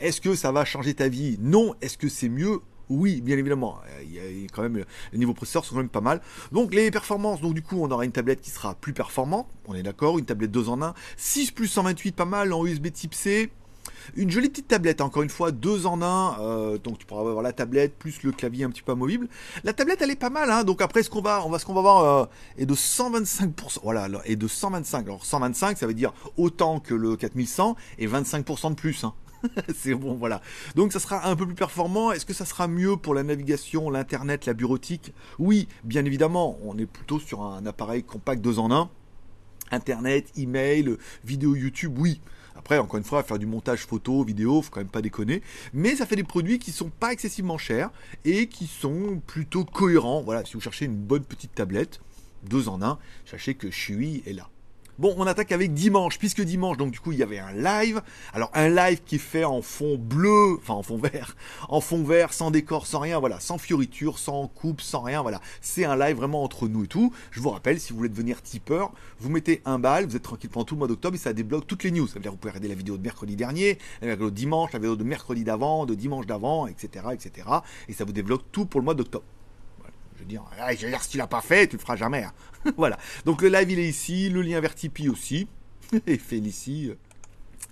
Est-ce 0.00 0.20
que 0.20 0.34
ça 0.34 0.52
va 0.52 0.64
changer 0.64 0.94
ta 0.94 1.08
vie? 1.08 1.36
Non. 1.40 1.74
Est-ce 1.80 1.98
que 1.98 2.08
c'est 2.08 2.28
mieux? 2.28 2.60
Oui, 2.90 3.20
bien 3.20 3.38
évidemment. 3.38 3.78
Il 4.02 4.12
y 4.12 4.18
a 4.18 4.48
quand 4.52 4.62
même 4.62 4.84
les 5.12 5.18
niveaux 5.18 5.34
processeurs 5.34 5.64
sont 5.64 5.74
quand 5.74 5.80
même 5.80 5.88
pas 5.88 6.00
mal. 6.00 6.20
Donc 6.52 6.74
les 6.74 6.90
performances, 6.90 7.40
donc 7.40 7.54
du 7.54 7.62
coup 7.62 7.76
on 7.80 7.90
aura 7.90 8.04
une 8.04 8.12
tablette 8.12 8.40
qui 8.40 8.50
sera 8.50 8.74
plus 8.74 8.92
performante, 8.92 9.46
on 9.66 9.74
est 9.74 9.82
d'accord, 9.82 10.18
une 10.18 10.24
tablette 10.24 10.50
2 10.50 10.68
en 10.68 10.82
1, 10.82 10.94
6 11.16 11.52
plus 11.52 11.68
128 11.68 12.14
pas 12.14 12.24
mal 12.24 12.52
en 12.52 12.64
USB 12.64 12.92
type 12.92 13.14
C. 13.14 13.50
Une 14.16 14.30
jolie 14.30 14.48
petite 14.48 14.68
tablette, 14.68 15.00
encore 15.00 15.22
une 15.22 15.30
fois, 15.30 15.50
2 15.50 15.86
en 15.86 16.02
1, 16.02 16.40
euh, 16.40 16.78
donc 16.78 16.98
tu 16.98 17.06
pourras 17.06 17.20
avoir 17.20 17.42
la 17.42 17.52
tablette 17.52 17.96
plus 17.98 18.22
le 18.22 18.32
clavier 18.32 18.64
un 18.64 18.70
petit 18.70 18.82
peu 18.82 18.92
amovible. 18.92 19.28
La 19.62 19.72
tablette 19.72 20.02
elle 20.02 20.10
est 20.10 20.16
pas 20.16 20.30
mal, 20.30 20.50
hein, 20.50 20.64
donc 20.64 20.82
après 20.82 21.02
ce 21.02 21.10
qu'on 21.10 21.22
va, 21.22 21.44
on 21.44 21.50
va 21.50 21.58
ce 21.58 21.64
qu'on 21.64 21.74
va 21.74 21.80
voir 21.80 22.22
euh, 22.22 22.26
est 22.58 22.66
de 22.66 22.74
125%, 22.74 23.80
voilà, 23.82 24.08
et 24.24 24.36
de 24.36 24.48
125. 24.48 25.06
Alors 25.06 25.24
125 25.24 25.78
ça 25.78 25.86
veut 25.86 25.94
dire 25.94 26.12
autant 26.36 26.80
que 26.80 26.94
le 26.94 27.16
4100 27.16 27.76
et 27.98 28.06
25% 28.06 28.70
de 28.70 28.74
plus. 28.74 29.04
Hein. 29.04 29.14
c'est 29.74 29.94
bon, 29.94 30.14
voilà. 30.14 30.40
Donc 30.74 30.92
ça 30.92 31.00
sera 31.00 31.28
un 31.28 31.36
peu 31.36 31.46
plus 31.46 31.54
performant. 31.54 32.12
Est-ce 32.12 32.26
que 32.26 32.32
ça 32.32 32.44
sera 32.44 32.68
mieux 32.68 32.96
pour 32.96 33.14
la 33.14 33.22
navigation, 33.22 33.90
l'internet, 33.90 34.46
la 34.46 34.54
bureautique? 34.54 35.12
Oui, 35.38 35.68
bien 35.84 36.04
évidemment. 36.04 36.58
On 36.62 36.78
est 36.78 36.86
plutôt 36.86 37.18
sur 37.18 37.42
un 37.42 37.66
appareil 37.66 38.02
compact 38.02 38.40
2 38.42 38.58
en 38.58 38.70
1. 38.70 38.90
Internet, 39.70 40.30
email, 40.36 40.96
vidéo 41.24 41.56
YouTube, 41.56 41.96
oui. 41.98 42.20
Après, 42.56 42.78
encore 42.78 42.98
une 42.98 43.04
fois, 43.04 43.22
faire 43.22 43.38
du 43.38 43.46
montage 43.46 43.80
photo, 43.80 44.22
vidéo, 44.22 44.62
faut 44.62 44.70
quand 44.70 44.80
même 44.80 44.88
pas 44.88 45.02
déconner. 45.02 45.42
Mais 45.72 45.96
ça 45.96 46.06
fait 46.06 46.16
des 46.16 46.24
produits 46.24 46.58
qui 46.58 46.70
sont 46.70 46.90
pas 46.90 47.12
excessivement 47.12 47.58
chers 47.58 47.90
et 48.24 48.46
qui 48.46 48.66
sont 48.66 49.20
plutôt 49.26 49.64
cohérents. 49.64 50.22
Voilà, 50.22 50.44
si 50.44 50.54
vous 50.54 50.60
cherchez 50.60 50.84
une 50.84 50.96
bonne 50.96 51.24
petite 51.24 51.54
tablette, 51.54 52.00
2 52.48 52.68
en 52.68 52.82
1, 52.82 52.98
sachez 53.24 53.54
que 53.54 53.70
Shui 53.70 54.22
est 54.26 54.32
là. 54.32 54.48
Bon, 54.96 55.12
on 55.18 55.26
attaque 55.26 55.50
avec 55.50 55.74
dimanche, 55.74 56.18
puisque 56.18 56.40
dimanche, 56.40 56.76
donc 56.76 56.92
du 56.92 57.00
coup, 57.00 57.10
il 57.10 57.18
y 57.18 57.24
avait 57.24 57.40
un 57.40 57.52
live. 57.52 58.00
Alors, 58.32 58.50
un 58.54 58.68
live 58.68 59.00
qui 59.04 59.16
est 59.16 59.18
fait 59.18 59.42
en 59.42 59.60
fond 59.60 59.98
bleu, 59.98 60.56
enfin 60.60 60.74
en 60.74 60.84
fond 60.84 60.98
vert, 60.98 61.34
en 61.68 61.80
fond 61.80 62.04
vert, 62.04 62.32
sans 62.32 62.52
décor, 62.52 62.86
sans 62.86 63.00
rien, 63.00 63.18
voilà, 63.18 63.40
sans 63.40 63.58
fioriture, 63.58 64.20
sans 64.20 64.46
coupe, 64.46 64.80
sans 64.80 65.00
rien, 65.00 65.22
voilà. 65.22 65.40
C'est 65.60 65.84
un 65.84 65.96
live 65.96 66.16
vraiment 66.16 66.44
entre 66.44 66.68
nous 66.68 66.84
et 66.84 66.86
tout. 66.86 67.12
Je 67.32 67.40
vous 67.40 67.50
rappelle, 67.50 67.80
si 67.80 67.92
vous 67.92 67.96
voulez 67.96 68.08
devenir 68.08 68.40
tipeur, 68.40 68.92
vous 69.18 69.30
mettez 69.30 69.62
un 69.64 69.80
bal, 69.80 70.06
vous 70.06 70.14
êtes 70.14 70.22
tranquille 70.22 70.50
pendant 70.50 70.64
tout 70.64 70.76
le 70.76 70.78
mois 70.78 70.88
d'octobre 70.88 71.16
et 71.16 71.18
ça 71.18 71.32
débloque 71.32 71.66
toutes 71.66 71.82
les 71.82 71.90
news. 71.90 72.06
Ça 72.06 72.14
veut 72.14 72.20
dire 72.20 72.30
vous 72.30 72.36
pouvez 72.36 72.52
regarder 72.52 72.68
la 72.68 72.76
vidéo 72.76 72.96
de 72.96 73.02
mercredi 73.02 73.34
dernier, 73.34 73.78
la 74.00 74.14
vidéo 74.14 74.30
de 74.30 74.36
dimanche, 74.36 74.72
la 74.74 74.78
vidéo 74.78 74.94
de 74.94 75.02
mercredi 75.02 75.42
d'avant, 75.42 75.86
de 75.86 75.94
dimanche 75.94 76.26
d'avant, 76.26 76.68
etc., 76.68 77.06
etc. 77.12 77.48
Et 77.88 77.94
ça 77.94 78.04
vous 78.04 78.12
débloque 78.12 78.44
tout 78.52 78.64
pour 78.64 78.78
le 78.78 78.84
mois 78.84 78.94
d'octobre. 78.94 79.24
Je 80.16 80.20
veux 80.20 80.28
dire, 80.28 80.44
je 80.76 80.84
veux 80.84 80.90
dire, 80.90 81.02
si 81.02 81.10
tu 81.10 81.18
l'as 81.18 81.26
pas 81.26 81.40
fait, 81.40 81.66
tu 81.66 81.76
le 81.76 81.80
feras 81.80 81.96
jamais. 81.96 82.24
Hein. 82.24 82.32
voilà. 82.76 82.98
Donc 83.24 83.42
le 83.42 83.48
live 83.48 83.70
il 83.70 83.78
est 83.78 83.88
ici, 83.88 84.30
le 84.30 84.42
lien 84.42 84.60
vers 84.60 84.74
Tipeee 84.74 85.08
aussi. 85.08 85.48
Et 86.06 86.18
Félicie. 86.18 86.92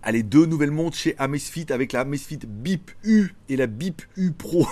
Allez, 0.03 0.23
deux 0.23 0.47
nouvelles 0.47 0.73
montres 0.73 0.97
chez 0.97 1.15
Amazfit 1.19 1.67
avec 1.71 1.93
la 1.93 2.01
Amazfit 2.01 2.41
Bip 2.45 2.91
U 3.05 3.29
et 3.49 3.57
la 3.57 3.69
Bip 3.69 4.03
U 4.17 4.33
Pro. 4.33 4.67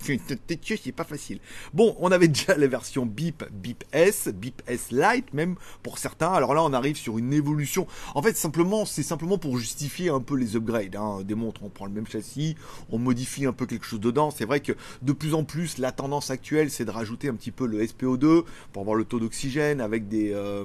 C'est 0.00 0.92
pas 0.92 1.04
facile. 1.04 1.38
Bon, 1.72 1.96
on 2.00 2.10
avait 2.10 2.28
déjà 2.32 2.56
la 2.56 2.66
version 2.66 3.06
BIP, 3.06 3.44
BIP 3.52 3.84
S, 3.92 4.28
BIP 4.28 4.62
S 4.66 4.90
Lite 4.90 5.32
même 5.32 5.56
pour 5.82 5.98
certains. 5.98 6.32
Alors 6.32 6.54
là, 6.54 6.62
on 6.62 6.72
arrive 6.72 6.96
sur 6.96 7.18
une 7.18 7.32
évolution. 7.32 7.86
En 8.14 8.22
fait, 8.22 8.36
simplement, 8.36 8.84
c'est 8.84 9.02
simplement 9.02 9.38
pour 9.38 9.58
justifier 9.58 10.10
un 10.10 10.20
peu 10.20 10.36
les 10.36 10.56
upgrades. 10.56 10.96
Hein. 10.96 11.20
Des 11.24 11.34
montres, 11.34 11.62
on 11.62 11.68
prend 11.68 11.86
le 11.86 11.92
même 11.92 12.06
châssis, 12.06 12.56
on 12.90 12.98
modifie 12.98 13.46
un 13.46 13.52
peu 13.52 13.66
quelque 13.66 13.86
chose 13.86 14.00
dedans. 14.00 14.30
C'est 14.30 14.44
vrai 14.44 14.60
que 14.60 14.72
de 15.02 15.12
plus 15.12 15.34
en 15.34 15.44
plus, 15.44 15.78
la 15.78 15.92
tendance 15.92 16.30
actuelle, 16.30 16.70
c'est 16.70 16.84
de 16.84 16.90
rajouter 16.90 17.28
un 17.28 17.34
petit 17.34 17.50
peu 17.50 17.66
le 17.66 17.82
SPO2 17.84 18.44
pour 18.72 18.82
avoir 18.82 18.96
le 18.96 19.04
taux 19.04 19.20
d'oxygène 19.20 19.80
avec 19.80 20.08
des, 20.08 20.32
euh, 20.32 20.64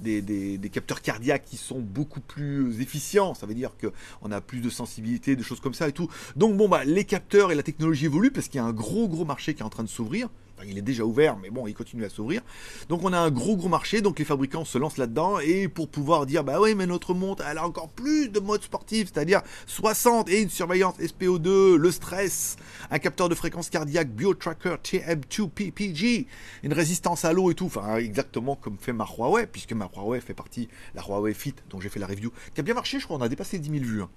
des, 0.00 0.70
capteurs 0.72 1.00
cardiaques 1.00 1.44
qui 1.44 1.56
sont 1.56 1.80
beaucoup 1.80 2.20
plus 2.20 2.80
efficients. 2.80 3.34
Ça 3.34 3.46
veut 3.46 3.54
dire 3.54 3.72
qu'on 3.80 4.32
a 4.32 4.40
plus 4.40 4.60
de 4.60 4.70
sensibilité, 4.70 5.36
des 5.36 5.42
choses 5.42 5.60
comme 5.60 5.74
ça 5.74 5.88
et 5.88 5.92
tout. 5.92 6.08
Donc 6.36 6.56
bon, 6.56 6.68
bah, 6.68 6.84
les 6.84 7.04
capteurs 7.04 7.52
et 7.52 7.54
la 7.54 7.62
technologie 7.62 8.06
évoluent 8.06 8.30
parce 8.36 8.48
qu'il 8.48 8.58
y 8.58 8.62
a 8.62 8.66
un 8.66 8.72
gros 8.72 9.08
gros 9.08 9.24
marché 9.24 9.54
qui 9.54 9.62
est 9.62 9.64
en 9.64 9.70
train 9.70 9.82
de 9.82 9.88
s'ouvrir. 9.88 10.28
il 10.64 10.76
est 10.76 10.82
déjà 10.82 11.04
ouvert, 11.04 11.38
mais 11.38 11.48
bon, 11.48 11.66
il 11.66 11.74
continue 11.74 12.04
à 12.04 12.10
s'ouvrir. 12.10 12.42
Donc 12.90 13.02
on 13.02 13.12
a 13.14 13.18
un 13.18 13.30
gros 13.30 13.56
gros 13.56 13.68
marché, 13.68 14.02
donc 14.02 14.18
les 14.18 14.26
fabricants 14.26 14.66
se 14.66 14.76
lancent 14.76 14.98
là-dedans, 14.98 15.38
et 15.38 15.68
pour 15.68 15.88
pouvoir 15.88 16.26
dire, 16.26 16.44
bah 16.44 16.60
oui, 16.60 16.74
mais 16.74 16.86
notre 16.86 17.14
montre, 17.14 17.44
elle 17.48 17.56
a 17.56 17.66
encore 17.66 17.88
plus 17.88 18.28
de 18.28 18.38
modes 18.38 18.62
sportifs, 18.62 19.10
c'est-à-dire 19.12 19.40
60 19.66 20.28
et 20.28 20.42
une 20.42 20.50
surveillance 20.50 20.98
SPO2, 20.98 21.76
le 21.76 21.90
stress, 21.90 22.56
un 22.90 22.98
capteur 22.98 23.30
de 23.30 23.34
fréquence 23.34 23.70
cardiaque, 23.70 24.10
BioTracker 24.10 24.76
TM2PPG, 24.82 26.26
une 26.62 26.72
résistance 26.74 27.24
à 27.24 27.32
l'eau 27.32 27.50
et 27.50 27.54
tout, 27.54 27.66
enfin 27.66 27.96
exactement 27.96 28.54
comme 28.54 28.76
fait 28.78 28.92
ma 28.92 29.06
Huawei, 29.06 29.46
puisque 29.46 29.72
ma 29.72 29.88
Huawei 29.94 30.20
fait 30.20 30.34
partie, 30.34 30.68
la 30.94 31.02
Huawei 31.02 31.32
Fit, 31.32 31.54
dont 31.70 31.80
j'ai 31.80 31.88
fait 31.88 32.00
la 32.00 32.06
review, 32.06 32.32
qui 32.54 32.60
a 32.60 32.62
bien 32.62 32.74
marché, 32.74 33.00
je 33.00 33.06
crois, 33.06 33.16
on 33.16 33.22
a 33.22 33.28
dépassé 33.28 33.58
10 33.58 33.70
000 33.70 33.84
vues, 33.84 34.02
hein. 34.02 34.10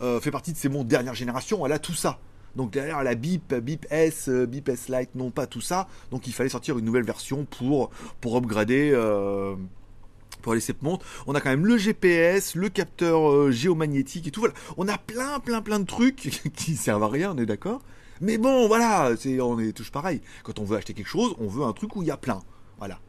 euh, 0.00 0.20
fait 0.20 0.30
partie 0.30 0.52
de 0.52 0.58
ces 0.58 0.70
montres 0.70 0.88
dernière 0.88 1.14
génération, 1.14 1.66
elle 1.66 1.72
a 1.72 1.78
tout 1.78 1.94
ça. 1.94 2.18
Donc 2.56 2.70
derrière 2.70 3.02
la 3.02 3.14
BIP, 3.14 3.54
BIP 3.54 3.86
S, 3.90 4.28
euh, 4.28 4.46
BIP 4.46 4.68
S 4.68 4.88
Lite, 4.88 5.14
non 5.14 5.30
pas 5.30 5.46
tout 5.46 5.60
ça. 5.60 5.88
Donc 6.10 6.26
il 6.26 6.32
fallait 6.32 6.48
sortir 6.48 6.78
une 6.78 6.84
nouvelle 6.84 7.04
version 7.04 7.44
pour, 7.44 7.90
pour 8.20 8.36
upgrader. 8.36 8.90
Euh, 8.92 9.54
pour 10.42 10.52
aller 10.52 10.60
cette 10.60 10.82
montre, 10.82 11.04
on 11.26 11.34
a 11.34 11.40
quand 11.40 11.50
même 11.50 11.66
le 11.66 11.76
GPS, 11.76 12.54
le 12.54 12.68
capteur 12.68 13.28
euh, 13.28 13.50
géomagnétique 13.50 14.28
et 14.28 14.30
tout. 14.30 14.40
Voilà, 14.40 14.54
on 14.76 14.86
a 14.86 14.96
plein, 14.96 15.40
plein, 15.40 15.62
plein 15.62 15.80
de 15.80 15.84
trucs 15.84 16.16
qui 16.54 16.76
servent 16.76 17.02
à 17.02 17.08
rien, 17.08 17.32
on 17.34 17.38
est 17.38 17.46
d'accord? 17.46 17.80
Mais 18.20 18.38
bon, 18.38 18.68
voilà, 18.68 19.14
c'est, 19.16 19.40
on 19.40 19.58
est 19.58 19.72
tous 19.72 19.90
pareil. 19.90 20.20
Quand 20.44 20.58
on 20.58 20.64
veut 20.64 20.76
acheter 20.76 20.94
quelque 20.94 21.08
chose, 21.08 21.34
on 21.38 21.48
veut 21.48 21.64
un 21.64 21.72
truc 21.72 21.96
où 21.96 22.02
il 22.02 22.08
y 22.08 22.10
a 22.10 22.16
plein. 22.16 22.40
Voilà. 22.78 23.00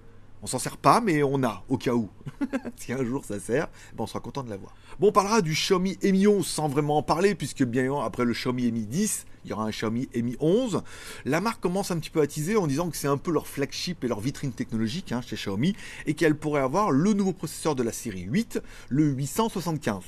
On 0.42 0.48
s'en 0.48 0.60
sert 0.60 0.78
pas, 0.78 1.02
mais 1.02 1.22
on 1.22 1.44
a, 1.44 1.64
au 1.68 1.78
cas 1.78 1.94
où. 1.94 2.10
si 2.78 2.94
un 2.94 3.04
jour 3.04 3.26
ça 3.26 3.40
sert, 3.40 3.68
ben 3.94 4.04
on 4.04 4.08
sera 4.08 4.22
content 4.22 4.44
de 4.44 4.50
l'avoir. 4.50 4.74
Bon, 5.00 5.10
on 5.10 5.12
parlera 5.12 5.42
du 5.42 5.52
Xiaomi 5.52 5.98
Mi 6.02 6.28
11 6.28 6.46
sans 6.46 6.70
vraiment 6.70 6.98
en 6.98 7.04
parler, 7.04 7.36
puisque 7.36 7.64
bien 7.64 7.94
après 8.02 8.24
le 8.24 8.34
Xiaomi 8.34 8.72
Mi 8.72 8.86
10, 8.86 9.26
il 9.44 9.50
y 9.50 9.54
aura 9.54 9.66
un 9.66 9.72
Xiaomi 9.72 10.08
Mi 10.16 10.38
11. 10.40 10.82
La 11.26 11.42
marque 11.42 11.60
commence 11.60 11.92
un 11.92 12.00
petit 12.00 12.10
peu 12.10 12.22
à 12.22 12.28
teaser 12.28 12.56
en 12.56 12.68
disant 12.68 12.90
que 12.90 12.96
c'est 12.96 13.08
un 13.08 13.18
peu 13.18 13.32
leur 13.32 13.48
flagship 13.48 14.04
et 14.04 14.08
leur 14.08 14.22
vitrine 14.22 14.54
technologique 14.54 15.12
hein, 15.12 15.22
chez 15.22 15.36
Xiaomi, 15.36 15.76
et 16.06 16.14
qu'elle 16.14 16.38
pourrait 16.38 16.62
avoir 16.62 16.92
le 16.92 17.14
nouveau 17.14 17.34
processeur 17.34 17.76
de 17.76 17.84
la 17.84 17.92
série 17.92 18.22
8, 18.22 18.62
le 18.88 19.06
875. 19.06 20.04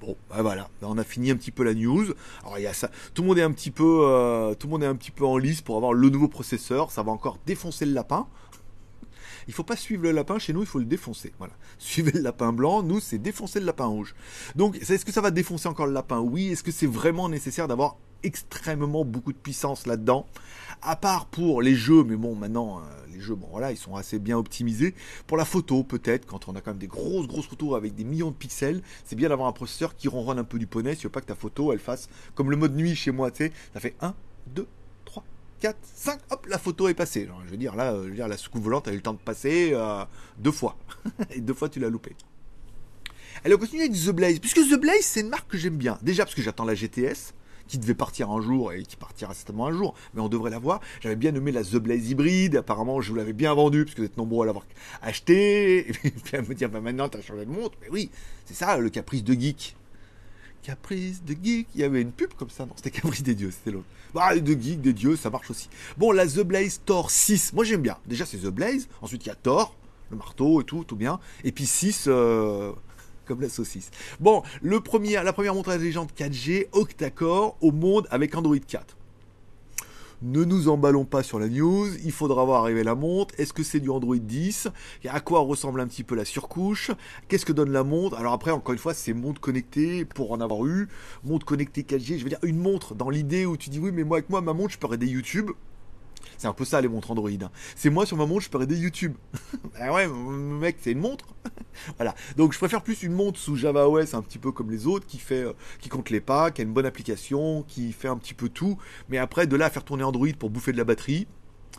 Bon, 0.00 0.16
ben 0.30 0.40
voilà, 0.40 0.70
ben 0.80 0.88
on 0.90 0.96
a 0.96 1.04
fini 1.04 1.30
un 1.30 1.36
petit 1.36 1.50
peu 1.50 1.62
la 1.62 1.74
news. 1.74 2.06
Alors 2.42 2.58
il 2.58 2.62
y 2.62 2.66
a 2.66 2.72
ça, 2.72 2.90
tout 3.12 3.22
monde 3.22 3.38
est 3.38 3.42
un 3.42 3.52
petit 3.52 3.70
peu, 3.70 4.00
euh, 4.04 4.54
tout 4.54 4.66
le 4.66 4.70
monde 4.72 4.82
est 4.82 4.86
un 4.86 4.96
petit 4.96 5.10
peu 5.10 5.26
en 5.26 5.36
lice 5.36 5.60
pour 5.60 5.76
avoir 5.76 5.92
le 5.92 6.08
nouveau 6.08 6.26
processeur. 6.26 6.90
Ça 6.90 7.02
va 7.02 7.12
encore 7.12 7.38
défoncer 7.46 7.84
le 7.84 7.92
lapin. 7.92 8.26
Il 9.50 9.52
faut 9.52 9.64
pas 9.64 9.74
suivre 9.74 10.04
le 10.04 10.12
lapin, 10.12 10.38
chez 10.38 10.52
nous, 10.52 10.60
il 10.60 10.66
faut 10.66 10.78
le 10.78 10.84
défoncer. 10.84 11.32
Voilà. 11.38 11.54
Suivez 11.80 12.12
le 12.12 12.20
lapin 12.20 12.52
blanc, 12.52 12.84
nous, 12.84 13.00
c'est 13.00 13.18
défoncer 13.18 13.58
le 13.58 13.66
lapin 13.66 13.86
rouge. 13.86 14.14
Donc, 14.54 14.76
est-ce 14.76 15.04
que 15.04 15.10
ça 15.10 15.20
va 15.20 15.32
défoncer 15.32 15.66
encore 15.66 15.88
le 15.88 15.92
lapin? 15.92 16.20
Oui. 16.20 16.50
Est-ce 16.50 16.62
que 16.62 16.70
c'est 16.70 16.86
vraiment 16.86 17.28
nécessaire 17.28 17.66
d'avoir 17.66 17.96
extrêmement 18.22 19.04
beaucoup 19.04 19.32
de 19.32 19.38
puissance 19.38 19.88
là-dedans? 19.88 20.28
À 20.82 20.94
part 20.94 21.26
pour 21.26 21.62
les 21.62 21.74
jeux, 21.74 22.04
mais 22.04 22.14
bon, 22.14 22.36
maintenant, 22.36 22.78
euh, 22.78 22.82
les 23.12 23.18
jeux, 23.18 23.34
bon, 23.34 23.48
voilà, 23.50 23.72
ils 23.72 23.76
sont 23.76 23.96
assez 23.96 24.20
bien 24.20 24.38
optimisés. 24.38 24.94
Pour 25.26 25.36
la 25.36 25.44
photo, 25.44 25.82
peut-être, 25.82 26.26
quand 26.26 26.46
on 26.46 26.54
a 26.54 26.60
quand 26.60 26.70
même 26.70 26.78
des 26.78 26.86
grosses, 26.86 27.26
grosses 27.26 27.48
photos 27.48 27.74
avec 27.74 27.96
des 27.96 28.04
millions 28.04 28.30
de 28.30 28.36
pixels, 28.36 28.82
c'est 29.04 29.16
bien 29.16 29.30
d'avoir 29.30 29.48
un 29.48 29.52
processeur 29.52 29.96
qui 29.96 30.06
ronronne 30.06 30.38
un 30.38 30.44
peu 30.44 30.60
du 30.60 30.68
poney, 30.68 30.94
si 30.94 31.00
tu 31.00 31.06
veux 31.08 31.10
pas 31.10 31.22
que 31.22 31.26
ta 31.26 31.34
photo, 31.34 31.72
elle 31.72 31.80
fasse 31.80 32.08
comme 32.36 32.52
le 32.52 32.56
mode 32.56 32.76
nuit 32.76 32.94
chez 32.94 33.10
moi, 33.10 33.32
tu 33.32 33.46
sais, 33.46 33.52
ça 33.74 33.80
fait 33.80 33.96
1, 34.00 34.14
2, 34.54 34.68
4, 35.60 35.76
5, 35.82 36.20
hop, 36.30 36.46
la 36.48 36.58
photo 36.58 36.88
est 36.88 36.94
passée. 36.94 37.28
je 37.44 37.50
veux 37.50 37.56
dire, 37.56 37.76
là, 37.76 37.94
je 37.94 38.08
veux 38.08 38.14
dire, 38.14 38.28
la 38.28 38.36
soucoupe 38.36 38.62
volante 38.62 38.88
a 38.88 38.92
eu 38.92 38.96
le 38.96 39.02
temps 39.02 39.12
de 39.12 39.18
passer 39.18 39.70
euh, 39.74 40.04
deux 40.38 40.52
fois. 40.52 40.76
Et 41.30 41.40
deux 41.40 41.54
fois, 41.54 41.68
tu 41.68 41.80
l'as 41.80 41.90
loupé. 41.90 42.16
Elle 43.44 43.52
a 43.52 43.56
continué 43.56 43.84
avec 43.84 43.94
The 43.94 44.10
Blaze, 44.10 44.38
puisque 44.38 44.60
The 44.60 44.80
Blaze, 44.80 45.02
c'est 45.02 45.20
une 45.20 45.28
marque 45.28 45.50
que 45.50 45.58
j'aime 45.58 45.76
bien. 45.76 45.98
Déjà, 46.02 46.24
parce 46.24 46.34
que 46.34 46.42
j'attends 46.42 46.64
la 46.64 46.74
GTS, 46.74 47.34
qui 47.68 47.78
devait 47.78 47.94
partir 47.94 48.30
un 48.30 48.40
jour 48.40 48.72
et 48.72 48.82
qui 48.82 48.96
partira 48.96 49.32
certainement 49.32 49.66
un 49.66 49.72
jour, 49.72 49.94
mais 50.14 50.20
on 50.20 50.28
devrait 50.28 50.50
la 50.50 50.58
voir. 50.58 50.80
J'avais 51.00 51.14
bien 51.14 51.30
nommé 51.30 51.52
la 51.52 51.62
The 51.62 51.76
Blaze 51.76 52.10
hybride, 52.10 52.56
apparemment 52.56 53.00
je 53.00 53.10
vous 53.10 53.14
l'avais 53.14 53.32
bien 53.32 53.54
vendu, 53.54 53.84
parce 53.84 53.94
que 53.94 54.00
vous 54.00 54.06
êtes 54.06 54.16
nombreux 54.16 54.44
à 54.44 54.46
l'avoir 54.46 54.66
acheté, 55.02 55.88
et 56.04 56.10
puis 56.10 56.36
à 56.36 56.42
me 56.42 56.54
dire, 56.54 56.68
bah 56.68 56.80
maintenant 56.80 57.08
t'as 57.08 57.22
changé 57.22 57.44
de 57.44 57.50
montre, 57.50 57.78
mais 57.80 57.88
oui, 57.90 58.10
c'est 58.44 58.54
ça 58.54 58.76
le 58.76 58.90
caprice 58.90 59.22
de 59.22 59.34
geek. 59.34 59.76
Caprice 60.62 61.22
de 61.24 61.34
geek. 61.40 61.68
Il 61.74 61.80
y 61.80 61.84
avait 61.84 62.02
une 62.02 62.12
pub 62.12 62.32
comme 62.34 62.50
ça, 62.50 62.66
non 62.66 62.72
C'était 62.76 62.90
Caprice 62.90 63.22
des 63.22 63.34
dieux, 63.34 63.50
c'était 63.50 63.70
l'autre. 63.70 63.86
Bah, 64.14 64.36
de 64.36 64.52
geek, 64.52 64.80
des 64.80 64.92
dieux, 64.92 65.16
ça 65.16 65.30
marche 65.30 65.50
aussi. 65.50 65.68
Bon, 65.96 66.12
la 66.12 66.26
The 66.26 66.40
Blaze 66.40 66.80
Thor 66.84 67.10
6, 67.10 67.52
moi 67.52 67.64
j'aime 67.64 67.82
bien. 67.82 67.96
Déjà, 68.06 68.26
c'est 68.26 68.38
The 68.38 68.48
Blaze. 68.48 68.88
Ensuite, 69.02 69.24
il 69.24 69.28
y 69.28 69.32
a 69.32 69.36
Thor, 69.36 69.76
le 70.10 70.16
marteau 70.16 70.60
et 70.60 70.64
tout, 70.64 70.84
tout 70.84 70.96
bien. 70.96 71.20
Et 71.44 71.52
puis 71.52 71.66
6, 71.66 72.04
euh, 72.08 72.72
comme 73.24 73.40
la 73.40 73.48
saucisse. 73.48 73.90
Bon, 74.18 74.42
la 74.62 74.80
première 74.80 75.54
montre 75.54 75.70
intelligente 75.70 76.10
4G, 76.16 76.66
octa-core, 76.72 77.56
au 77.60 77.72
monde 77.72 78.06
avec 78.10 78.34
Android 78.34 78.56
4 78.58 78.96
ne 80.22 80.44
nous 80.44 80.68
emballons 80.68 81.04
pas 81.04 81.22
sur 81.22 81.38
la 81.38 81.48
news, 81.48 81.88
il 82.04 82.12
faudra 82.12 82.44
voir 82.44 82.62
arriver 82.62 82.84
la 82.84 82.94
montre, 82.94 83.34
est-ce 83.38 83.52
que 83.52 83.62
c'est 83.62 83.80
du 83.80 83.90
Android 83.90 84.16
10, 84.16 84.68
à 85.08 85.20
quoi 85.20 85.40
ressemble 85.40 85.80
un 85.80 85.86
petit 85.86 86.04
peu 86.04 86.14
la 86.14 86.24
surcouche, 86.24 86.90
qu'est-ce 87.28 87.46
que 87.46 87.52
donne 87.52 87.70
la 87.70 87.84
montre, 87.84 88.16
alors 88.16 88.32
après 88.32 88.50
encore 88.50 88.72
une 88.72 88.78
fois 88.78 88.94
c'est 88.94 89.14
montre 89.14 89.40
connectée 89.40 90.04
pour 90.04 90.32
en 90.32 90.40
avoir 90.40 90.66
eu, 90.66 90.88
montre 91.24 91.46
connectée 91.46 91.82
4G, 91.82 92.18
je 92.18 92.24
veux 92.24 92.28
dire 92.30 92.38
une 92.42 92.58
montre 92.58 92.94
dans 92.94 93.10
l'idée 93.10 93.46
où 93.46 93.56
tu 93.56 93.70
dis 93.70 93.78
oui 93.78 93.92
mais 93.92 94.04
moi 94.04 94.18
avec 94.18 94.30
moi 94.30 94.40
ma 94.40 94.52
montre 94.52 94.72
je 94.72 94.78
peux 94.78 94.86
regarder 94.86 95.06
YouTube, 95.06 95.50
C'est 96.40 96.48
un 96.48 96.54
peu 96.54 96.64
ça 96.64 96.80
les 96.80 96.88
montres 96.88 97.10
Android. 97.10 97.28
Hein. 97.28 97.50
C'est 97.76 97.90
moi 97.90 98.06
sur 98.06 98.16
ma 98.16 98.24
montre, 98.24 98.40
je 98.40 98.48
peux 98.48 98.56
regarder 98.56 98.78
YouTube. 98.78 99.14
ah 99.78 99.92
ouais, 99.92 100.08
mec, 100.08 100.78
c'est 100.80 100.92
une 100.92 101.00
montre. 101.00 101.26
voilà. 101.98 102.14
Donc 102.38 102.54
je 102.54 102.58
préfère 102.58 102.82
plus 102.82 103.02
une 103.02 103.12
montre 103.12 103.38
sous 103.38 103.56
Java 103.56 103.86
OS 103.86 104.14
un 104.14 104.22
petit 104.22 104.38
peu 104.38 104.50
comme 104.50 104.70
les 104.70 104.86
autres, 104.86 105.06
qui 105.06 105.18
fait, 105.18 105.42
euh, 105.42 105.52
qui 105.80 105.90
compte 105.90 106.08
les 106.08 106.22
pas, 106.22 106.50
qui 106.50 106.62
a 106.62 106.64
une 106.64 106.72
bonne 106.72 106.86
application, 106.86 107.62
qui 107.64 107.92
fait 107.92 108.08
un 108.08 108.16
petit 108.16 108.32
peu 108.32 108.48
tout. 108.48 108.78
Mais 109.10 109.18
après, 109.18 109.46
de 109.46 109.54
là 109.54 109.66
à 109.66 109.70
faire 109.70 109.84
tourner 109.84 110.02
Android 110.02 110.32
pour 110.38 110.48
bouffer 110.48 110.72
de 110.72 110.78
la 110.78 110.84
batterie, 110.84 111.26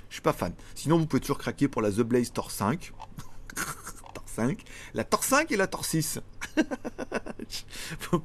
je 0.09 0.13
suis 0.13 0.21
pas 0.21 0.31
fan. 0.31 0.53
Sinon, 0.75 0.99
vous 0.99 1.07
pouvez 1.07 1.21
toujours 1.21 1.39
craquer 1.39 1.67
pour 1.67 1.81
la 1.81 1.91
The 1.91 2.01
Blaze 2.01 2.31
Tor 2.31 2.51
5. 2.51 2.93
Tor 4.13 4.23
5. 4.27 4.63
La 4.93 5.03
Tor 5.03 5.23
5 5.23 5.51
et 5.51 5.57
la 5.57 5.65
Tor 5.65 5.85
6. 5.85 6.19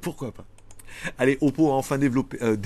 Pourquoi 0.02 0.32
pas? 0.32 0.44
Allez, 1.18 1.38
Oppo 1.40 1.70
a 1.70 1.74
enfin 1.74 1.98
développé, 1.98 2.38
euh, 2.42 2.56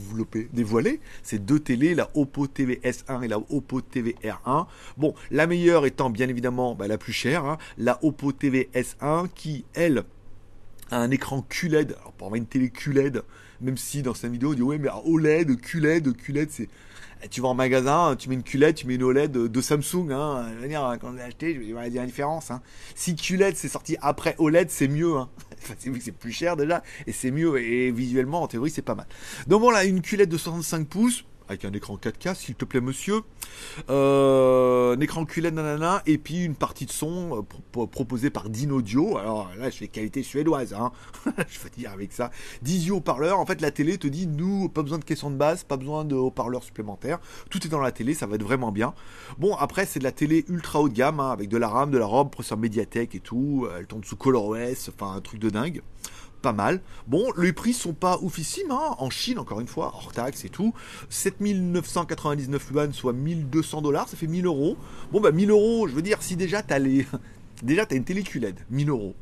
dévoilé 0.52 1.00
ces 1.22 1.38
deux 1.38 1.60
télés, 1.60 1.94
la 1.94 2.10
Oppo 2.14 2.46
TV 2.46 2.80
S1 2.84 3.22
et 3.22 3.28
la 3.28 3.38
Oppo 3.38 3.80
TV 3.80 4.16
R1. 4.22 4.66
Bon, 4.96 5.14
la 5.30 5.46
meilleure 5.46 5.86
étant 5.86 6.10
bien 6.10 6.28
évidemment 6.28 6.74
bah, 6.74 6.88
la 6.88 6.98
plus 6.98 7.12
chère, 7.12 7.44
hein, 7.44 7.58
la 7.78 7.98
Oppo 8.04 8.32
TV 8.32 8.68
S1 8.74 9.28
qui, 9.34 9.64
elle, 9.74 10.04
a 10.90 10.98
un 10.98 11.10
écran 11.10 11.44
QLED. 11.48 11.96
Alors, 12.00 12.12
pour 12.12 12.26
avoir 12.26 12.36
une 12.36 12.46
télé 12.46 12.70
QLED, 12.70 13.22
même 13.60 13.76
si 13.76 14.02
dans 14.02 14.14
cette 14.14 14.32
vidéo 14.32 14.52
on 14.52 14.54
dit 14.54 14.62
ouais, 14.62 14.78
mais 14.78 14.88
OLED, 15.04 15.60
QLED, 15.60 16.16
QLED, 16.16 16.50
c'est 16.50 16.68
tu 17.28 17.40
vas 17.40 17.48
en 17.48 17.54
magasin, 17.54 18.16
tu 18.16 18.28
mets 18.28 18.34
une 18.34 18.42
culette, 18.42 18.76
tu 18.76 18.86
mets 18.86 18.94
une 18.94 19.02
OLED 19.02 19.32
de 19.32 19.60
Samsung. 19.60 20.10
Hein. 20.10 20.46
Je 20.54 20.62
veux 20.62 20.68
dire, 20.68 20.96
quand 21.00 21.08
on 21.10 21.12
l'a 21.12 21.24
acheté, 21.24 21.54
je 21.54 21.74
vais 21.74 21.90
dire 21.90 22.00
la 22.00 22.06
différence. 22.06 22.50
Hein. 22.50 22.62
Si 22.94 23.14
QLED 23.14 23.56
c'est 23.56 23.68
sorti 23.68 23.96
après 24.00 24.34
OLED, 24.38 24.70
c'est 24.70 24.88
mieux. 24.88 25.16
Hein. 25.16 25.28
c'est 25.78 26.12
plus 26.12 26.32
cher 26.32 26.56
déjà 26.56 26.82
et 27.06 27.12
c'est 27.12 27.30
mieux. 27.30 27.60
Et 27.60 27.90
visuellement, 27.90 28.42
en 28.42 28.48
théorie, 28.48 28.70
c'est 28.70 28.82
pas 28.82 28.94
mal. 28.94 29.06
Donc 29.46 29.60
bon, 29.60 29.70
là, 29.70 29.84
une 29.84 30.00
culette 30.00 30.28
de 30.28 30.38
65 30.38 30.86
pouces 30.86 31.24
avec 31.50 31.64
un 31.64 31.72
écran 31.72 31.96
4K, 31.96 32.36
s'il 32.36 32.54
te 32.54 32.64
plaît, 32.64 32.80
monsieur. 32.80 33.22
Euh, 33.90 34.96
un 34.96 35.00
écran 35.00 35.24
QLED, 35.24 35.52
nanana, 35.52 36.00
et 36.06 36.16
puis 36.16 36.44
une 36.44 36.54
partie 36.54 36.86
de 36.86 36.92
son 36.92 37.44
euh, 37.76 37.86
proposée 37.86 38.30
par 38.30 38.48
Dinaudio. 38.48 39.18
Alors 39.18 39.50
là, 39.58 39.68
je 39.68 39.76
fais 39.76 39.88
qualité 39.88 40.22
suédoise, 40.22 40.74
hein. 40.74 40.92
je 41.48 41.58
veux 41.58 41.70
dire 41.76 41.90
avec 41.90 42.12
ça. 42.12 42.30
10 42.62 42.92
haut-parleurs. 42.92 43.40
En 43.40 43.46
fait, 43.46 43.60
la 43.60 43.72
télé 43.72 43.98
te 43.98 44.06
dit, 44.06 44.28
nous, 44.28 44.68
pas 44.68 44.82
besoin 44.82 44.98
de 44.98 45.04
caisson 45.04 45.30
de 45.30 45.36
base, 45.36 45.64
pas 45.64 45.76
besoin 45.76 46.04
de 46.04 46.14
haut-parleurs 46.14 46.62
supplémentaires. 46.62 47.18
Tout 47.50 47.66
est 47.66 47.70
dans 47.70 47.80
la 47.80 47.90
télé, 47.90 48.14
ça 48.14 48.26
va 48.26 48.36
être 48.36 48.44
vraiment 48.44 48.70
bien. 48.70 48.94
Bon, 49.38 49.56
après, 49.56 49.86
c'est 49.86 49.98
de 49.98 50.04
la 50.04 50.12
télé 50.12 50.44
ultra 50.48 50.80
haut 50.80 50.88
de 50.88 50.94
gamme, 50.94 51.18
hein, 51.18 51.32
avec 51.32 51.48
de 51.48 51.56
la 51.56 51.68
RAM, 51.68 51.90
de 51.90 51.98
la 51.98 52.06
robe, 52.06 52.30
processeur 52.30 52.58
Mediatek 52.58 53.16
et 53.16 53.20
tout. 53.20 53.66
Elle 53.76 53.86
tombe 53.86 54.04
sous 54.04 54.16
ColorOS, 54.16 54.88
enfin, 54.88 55.14
un 55.16 55.20
truc 55.20 55.40
de 55.40 55.50
dingue 55.50 55.82
pas 56.40 56.52
mal. 56.52 56.80
Bon, 57.06 57.30
les 57.36 57.52
prix 57.52 57.72
sont 57.72 57.92
pas 57.92 58.18
oufissimes, 58.20 58.70
hein. 58.70 58.96
en 58.98 59.10
Chine 59.10 59.38
encore 59.38 59.60
une 59.60 59.66
fois, 59.66 59.92
hors 59.94 60.12
taxe 60.12 60.44
et 60.44 60.48
tout. 60.48 60.74
7999 61.08 62.70
yuan, 62.72 62.92
soit 62.92 63.12
1200 63.12 63.82
dollars, 63.82 64.08
ça 64.08 64.16
fait 64.16 64.26
1000 64.26 64.46
euros. 64.46 64.76
Bon, 65.12 65.20
bah 65.20 65.32
1000 65.32 65.50
euros, 65.50 65.88
je 65.88 65.94
veux 65.94 66.02
dire, 66.02 66.22
si 66.22 66.36
déjà 66.36 66.62
t'as 66.62 66.78
les... 66.78 67.06
déjà 67.62 67.86
t'as 67.86 67.96
une 67.96 68.04
télé 68.04 68.22
QLED, 68.22 68.56
1000 68.70 68.90
euros. 68.90 69.14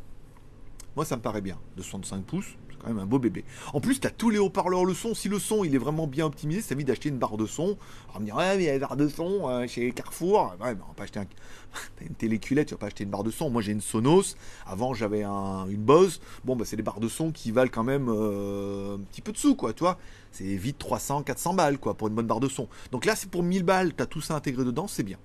Moi, 0.97 1.05
ça 1.05 1.17
me 1.17 1.23
paraît 1.23 1.43
bien, 1.43 1.59
de 1.77 1.83
65 1.83 2.25
pouces 2.25 2.57
quand 2.79 2.89
même 2.89 2.99
un 2.99 3.07
beau 3.07 3.19
bébé. 3.19 3.45
En 3.73 3.81
plus, 3.81 4.01
tu 4.01 4.07
as 4.07 4.11
tous 4.11 4.31
les 4.31 4.39
haut-parleurs, 4.39 4.85
le 4.85 4.95
son. 4.95 5.15
Si 5.15 5.29
le 5.29 5.39
son 5.39 5.65
il 5.65 5.75
est 5.75 5.79
vraiment 5.79 6.07
bien 6.07 6.27
optimisé, 6.27 6.61
ça 6.61 6.75
évite 6.75 6.87
d'acheter 6.87 7.09
une 7.09 7.19
barre 7.19 7.37
de 7.37 7.47
son. 7.47 7.77
On 8.15 8.21
me 8.21 8.25
dire, 8.25 8.37
ouais, 8.37 8.57
mais 8.57 8.65
il 8.65 8.67
y 8.67 8.71
a 8.71 8.75
une 8.75 8.81
barre 8.81 8.97
de 8.97 9.09
son 9.09 9.49
euh, 9.49 9.67
chez 9.67 9.93
Carrefour. 9.93 10.57
Ouais, 10.61 10.75
mais 10.75 10.81
on 10.85 10.89
va 10.89 10.95
pas 10.97 11.05
acheter 11.05 11.21
un... 11.21 11.27
une 12.01 12.15
téléculette, 12.15 12.69
tu 12.69 12.75
vas 12.75 12.79
pas 12.79 12.87
acheter 12.87 13.05
une 13.05 13.11
barre 13.11 13.25
de 13.25 13.31
son. 13.31 13.51
Moi, 13.51 13.63
j'ai 13.63 13.73
une 13.73 13.81
Sonos. 13.81 14.37
Avant, 14.67 14.95
j'avais 14.95 15.23
un... 15.23 15.67
une 15.69 15.83
Bose. 15.83 16.21
Bon, 16.45 16.57
bah, 16.57 16.65
c'est 16.65 16.77
des 16.77 16.83
barres 16.83 17.01
de 17.01 17.09
son 17.09 17.31
qui 17.31 17.53
valent 17.53 17.71
quand 17.73 17.85
même 17.85 18.09
euh, 18.09 18.97
un 18.97 19.01
petit 19.01 19.21
peu 19.21 19.33
de 19.33 19.39
sous, 19.39 19.55
quoi, 19.55 19.73
tu 19.73 19.81
vois. 19.81 19.99
C'est 20.33 20.45
vite 20.45 20.79
300, 20.79 21.23
400 21.23 21.55
balles, 21.55 21.79
quoi, 21.79 21.95
pour 21.95 22.09
une 22.09 22.15
bonne 22.15 22.27
barre 22.27 22.41
de 22.41 22.49
son. 22.49 22.69
Donc 22.93 23.05
là, 23.05 23.15
c'est 23.15 23.31
pour 23.31 23.43
1000 23.43 23.63
balles. 23.63 23.95
Tu 23.95 24.03
as 24.03 24.07
tout 24.07 24.21
ça 24.21 24.35
intégré 24.35 24.65
dedans, 24.65 24.89
c'est 24.89 25.03
bien. 25.03 25.19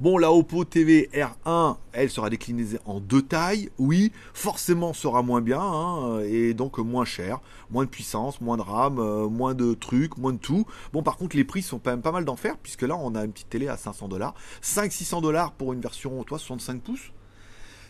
Bon, 0.00 0.16
la 0.16 0.32
Oppo 0.32 0.64
TV 0.64 1.10
R1, 1.12 1.76
elle 1.92 2.08
sera 2.08 2.30
déclinée 2.30 2.78
en 2.86 3.00
deux 3.00 3.20
tailles. 3.20 3.68
Oui, 3.76 4.12
forcément 4.32 4.94
sera 4.94 5.20
moins 5.20 5.42
bien 5.42 5.60
hein, 5.60 6.20
et 6.20 6.54
donc 6.54 6.78
moins 6.78 7.04
cher, 7.04 7.40
moins 7.70 7.84
de 7.84 7.90
puissance, 7.90 8.40
moins 8.40 8.56
de 8.56 8.62
RAM, 8.62 8.98
euh, 8.98 9.28
moins 9.28 9.52
de 9.52 9.74
trucs, 9.74 10.16
moins 10.16 10.32
de 10.32 10.38
tout. 10.38 10.64
Bon, 10.94 11.02
par 11.02 11.18
contre, 11.18 11.36
les 11.36 11.44
prix 11.44 11.60
sont 11.60 11.78
quand 11.78 11.90
même 11.90 12.00
pas 12.00 12.12
mal 12.12 12.24
d'enfer 12.24 12.56
puisque 12.62 12.80
là, 12.80 12.96
on 12.96 13.14
a 13.14 13.26
une 13.26 13.32
petite 13.32 13.50
télé 13.50 13.68
à 13.68 13.76
500 13.76 14.08
dollars, 14.08 14.34
500-600 14.62 15.20
dollars 15.20 15.52
pour 15.52 15.74
une 15.74 15.82
version, 15.82 16.24
toi, 16.24 16.38
65 16.38 16.80
pouces. 16.80 17.12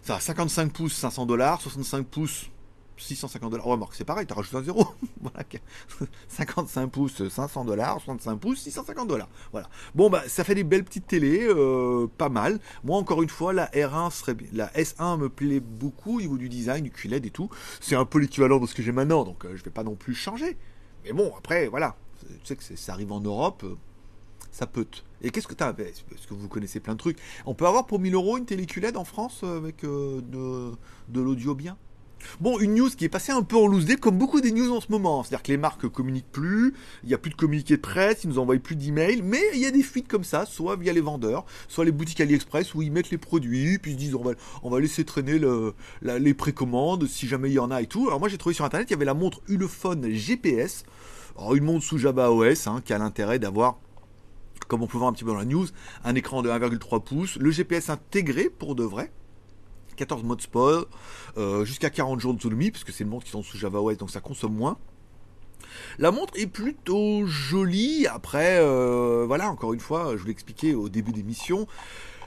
Ça, 0.02 0.18
55 0.18 0.72
pouces, 0.72 0.94
500 0.94 1.26
dollars, 1.26 1.60
65 1.60 2.04
pouces, 2.08 2.50
650 3.00 3.50
dollars. 3.50 3.66
Remarque, 3.66 3.94
c'est 3.94 4.04
pareil, 4.04 4.26
t'as 4.26 4.34
rajouté 4.34 4.56
un 4.56 4.62
zéro. 4.62 4.86
voilà. 5.20 5.44
55 6.28 6.86
pouces, 6.90 7.28
500 7.28 7.64
dollars. 7.64 8.00
65 8.00 8.36
pouces, 8.36 8.60
650 8.60 9.08
dollars. 9.08 9.28
Voilà. 9.52 9.68
Bon, 9.94 10.10
bah, 10.10 10.22
ça 10.26 10.44
fait 10.44 10.54
des 10.54 10.64
belles 10.64 10.84
petites 10.84 11.06
télés, 11.06 11.46
euh, 11.48 12.06
pas 12.18 12.28
mal. 12.28 12.60
Moi, 12.84 12.96
encore 12.96 13.22
une 13.22 13.28
fois, 13.28 13.52
la 13.52 13.66
R1 13.66 14.10
serait 14.10 14.36
La 14.52 14.68
S1 14.68 15.18
me 15.18 15.28
plaît 15.28 15.60
beaucoup 15.60 16.18
au 16.18 16.20
niveau 16.20 16.36
du 16.36 16.48
design, 16.48 16.84
du 16.84 16.90
QLED 16.90 17.26
et 17.26 17.30
tout. 17.30 17.50
C'est 17.80 17.96
un 17.96 18.04
peu 18.04 18.18
l'équivalent 18.18 18.58
de 18.58 18.66
ce 18.66 18.74
que 18.74 18.82
j'ai 18.82 18.92
maintenant, 18.92 19.24
donc 19.24 19.44
euh, 19.44 19.56
je 19.56 19.64
vais 19.64 19.70
pas 19.70 19.84
non 19.84 19.94
plus 19.94 20.14
changer. 20.14 20.56
Mais 21.04 21.12
bon, 21.12 21.32
après, 21.36 21.68
voilà. 21.68 21.96
Tu 22.20 22.26
sais 22.44 22.56
que 22.56 22.76
ça 22.76 22.92
arrive 22.92 23.12
en 23.12 23.20
Europe. 23.20 23.62
Euh, 23.64 23.76
ça 24.52 24.66
peut. 24.66 24.86
Et 25.22 25.30
qu'est-ce 25.30 25.46
que 25.46 25.54
tu 25.54 25.62
as 25.62 25.72
Parce 25.72 26.26
que 26.28 26.34
vous 26.34 26.48
connaissez 26.48 26.80
plein 26.80 26.94
de 26.94 26.98
trucs? 26.98 27.18
On 27.46 27.54
peut 27.54 27.66
avoir 27.66 27.86
pour 27.86 28.00
1000 28.00 28.14
euros 28.14 28.36
une 28.36 28.46
télé 28.46 28.66
QLED 28.66 28.96
en 28.96 29.04
France 29.04 29.44
avec 29.44 29.82
de, 29.82 30.20
de 31.08 31.20
l'audio 31.20 31.54
bien? 31.54 31.76
Bon, 32.40 32.58
une 32.58 32.74
news 32.74 32.90
qui 32.90 33.04
est 33.04 33.08
passée 33.08 33.32
un 33.32 33.42
peu 33.42 33.56
en 33.56 33.66
loose 33.66 33.84
day, 33.84 33.96
comme 33.96 34.18
beaucoup 34.18 34.40
des 34.40 34.52
news 34.52 34.72
en 34.72 34.80
ce 34.80 34.90
moment. 34.90 35.22
C'est-à-dire 35.22 35.42
que 35.42 35.52
les 35.52 35.56
marques 35.56 35.88
communiquent 35.88 36.30
plus, 36.30 36.74
il 37.02 37.08
n'y 37.08 37.14
a 37.14 37.18
plus 37.18 37.30
de 37.30 37.36
communiqué 37.36 37.76
de 37.76 37.80
presse, 37.80 38.24
ils 38.24 38.30
nous 38.30 38.38
envoient 38.38 38.58
plus 38.58 38.76
d'emails, 38.76 39.22
mais 39.22 39.42
il 39.54 39.60
y 39.60 39.66
a 39.66 39.70
des 39.70 39.82
fuites 39.82 40.08
comme 40.08 40.24
ça, 40.24 40.46
soit 40.46 40.76
via 40.76 40.92
les 40.92 41.00
vendeurs, 41.00 41.44
soit 41.68 41.84
les 41.84 41.92
boutiques 41.92 42.20
AliExpress 42.20 42.74
où 42.74 42.82
ils 42.82 42.92
mettent 42.92 43.10
les 43.10 43.18
produits, 43.18 43.78
puis 43.78 43.92
se 43.92 43.96
disent 43.96 44.14
on 44.14 44.70
va, 44.70 44.80
laisser 44.80 45.04
traîner 45.04 45.38
le, 45.38 45.74
les 46.02 46.34
précommandes 46.34 47.06
si 47.06 47.26
jamais 47.26 47.50
il 47.50 47.54
y 47.54 47.58
en 47.58 47.70
a 47.70 47.82
et 47.82 47.86
tout. 47.86 48.06
Alors 48.06 48.20
moi 48.20 48.28
j'ai 48.28 48.38
trouvé 48.38 48.54
sur 48.54 48.64
internet, 48.64 48.88
il 48.90 48.92
y 48.92 48.96
avait 48.96 49.04
la 49.04 49.14
montre 49.14 49.40
Ulefone 49.48 50.10
GPS, 50.10 50.84
une 51.52 51.64
montre 51.64 51.84
sous 51.84 51.98
Java 51.98 52.30
OS 52.30 52.66
hein, 52.66 52.82
qui 52.84 52.92
a 52.92 52.98
l'intérêt 52.98 53.38
d'avoir 53.38 53.78
comme 54.68 54.82
on 54.82 54.86
peut 54.86 54.98
voir 54.98 55.10
un 55.10 55.12
petit 55.12 55.24
peu 55.24 55.30
dans 55.30 55.38
la 55.38 55.44
news, 55.44 55.66
un 56.04 56.14
écran 56.14 56.42
de 56.42 56.48
1,3 56.48 57.02
pouces, 57.02 57.36
le 57.36 57.50
GPS 57.50 57.90
intégré 57.90 58.48
pour 58.48 58.76
de 58.76 58.84
vrai, 58.84 59.10
14 60.00 60.22
modes 60.24 60.40
sport, 60.40 60.86
euh, 61.36 61.66
jusqu'à 61.66 61.90
40 61.90 62.20
jours 62.20 62.32
d'autonomie, 62.32 62.70
puisque 62.70 62.90
c'est 62.90 63.04
une 63.04 63.10
montre 63.10 63.26
qui 63.26 63.32
sont 63.32 63.42
sous 63.42 63.58
Java 63.58 63.80
OS, 63.80 63.98
donc 63.98 64.10
ça 64.10 64.20
consomme 64.20 64.54
moins. 64.54 64.78
La 65.98 66.10
montre 66.10 66.32
est 66.38 66.46
plutôt 66.46 67.26
jolie. 67.26 68.06
Après, 68.06 68.58
euh, 68.60 69.24
voilà, 69.26 69.50
encore 69.50 69.74
une 69.74 69.80
fois, 69.80 70.16
je 70.16 70.22
vous 70.22 70.28
l'expliquais 70.28 70.72
au 70.72 70.88
début 70.88 71.12
d'émission. 71.12 71.66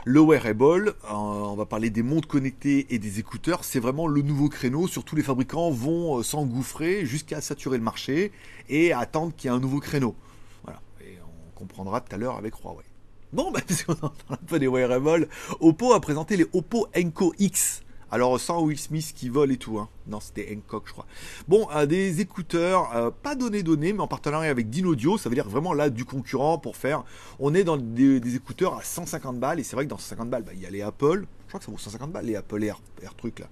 Le 0.06 0.22
wearable, 0.22 0.90
euh, 1.06 1.14
on 1.14 1.56
va 1.56 1.66
parler 1.66 1.90
des 1.90 2.04
montres 2.04 2.28
connectées 2.28 2.94
et 2.94 3.00
des 3.00 3.20
écouteurs, 3.20 3.64
c'est 3.64 3.80
vraiment 3.80 4.06
le 4.06 4.22
nouveau 4.22 4.50
créneau. 4.50 4.88
Surtout 4.88 5.16
les 5.16 5.24
fabricants 5.24 5.72
vont 5.72 6.22
s'engouffrer 6.22 7.08
jusqu'à 7.08 7.42
saturer 7.42 7.78
le 7.78 7.84
marché 7.84 8.32
et 8.70 8.94
attendre 8.94 9.34
qu'il 9.36 9.50
y 9.50 9.54
ait 9.54 9.58
un 9.58 9.60
nouveau 9.60 9.80
créneau. 9.80 10.16
Voilà, 10.64 10.80
et 11.02 11.18
on 11.26 11.58
comprendra 11.58 12.02
tout 12.02 12.14
à 12.14 12.18
l'heure 12.20 12.38
avec 12.38 12.54
Huawei. 12.62 12.93
Bon, 13.34 13.50
bah, 13.50 13.62
parce 13.68 13.84
qu'on 13.84 13.94
entend 13.94 14.14
un 14.30 14.46
peu 14.46 14.60
des 14.60 14.68
wearables, 14.68 15.28
Oppo 15.60 15.94
a 15.94 16.00
présenté 16.00 16.38
les 16.38 16.46
Oppo 16.54 16.88
Enco 16.96 17.34
X. 17.40 17.82
Alors 18.12 18.40
sans 18.40 18.62
Will 18.62 18.78
Smith 18.78 19.12
qui 19.16 19.28
vole 19.28 19.52
et 19.52 19.58
tout, 19.58 19.80
hein. 19.80 19.90
Non, 20.06 20.20
c'était 20.20 20.56
Hancock, 20.56 20.84
je 20.86 20.92
crois. 20.92 21.08
Bon, 21.48 21.68
euh, 21.74 21.88
des 21.88 22.22
écouteurs, 22.22 22.96
euh, 22.96 23.10
pas 23.10 23.34
donné 23.34 23.64
donné, 23.64 23.92
mais 23.92 24.02
en 24.02 24.08
partenariat 24.08 24.52
avec 24.52 24.70
Dynaudio, 24.70 25.18
ça 25.18 25.30
veut 25.30 25.36
dire 25.36 25.50
vraiment 25.50 25.74
là 25.74 25.90
du 25.90 26.06
concurrent 26.06 26.60
pour 26.60 26.78
faire. 26.78 27.06
On 27.40 27.56
est 27.56 27.64
dans 27.64 27.76
des, 27.76 28.36
écouteurs 28.36 28.78
à 28.78 28.84
150 28.84 29.40
balles, 29.40 29.60
et 29.60 29.64
c'est 29.64 29.76
vrai 29.76 29.86
que 29.86 29.90
dans 29.90 29.98
150 29.98 30.30
balles, 30.30 30.44
bah, 30.44 30.52
il 30.54 30.62
y 30.62 30.68
a 30.68 30.70
les 30.70 30.84
Apple, 30.84 31.26
crois 31.54 31.60
que 31.60 31.66
ça 31.66 31.72
vaut 31.72 31.78
150 31.78 32.12
balles 32.12 32.26
les 32.26 32.36
Apple 32.36 32.64
Air, 32.64 32.80
Air 33.02 33.14
trucs 33.16 33.40
là. 33.40 33.48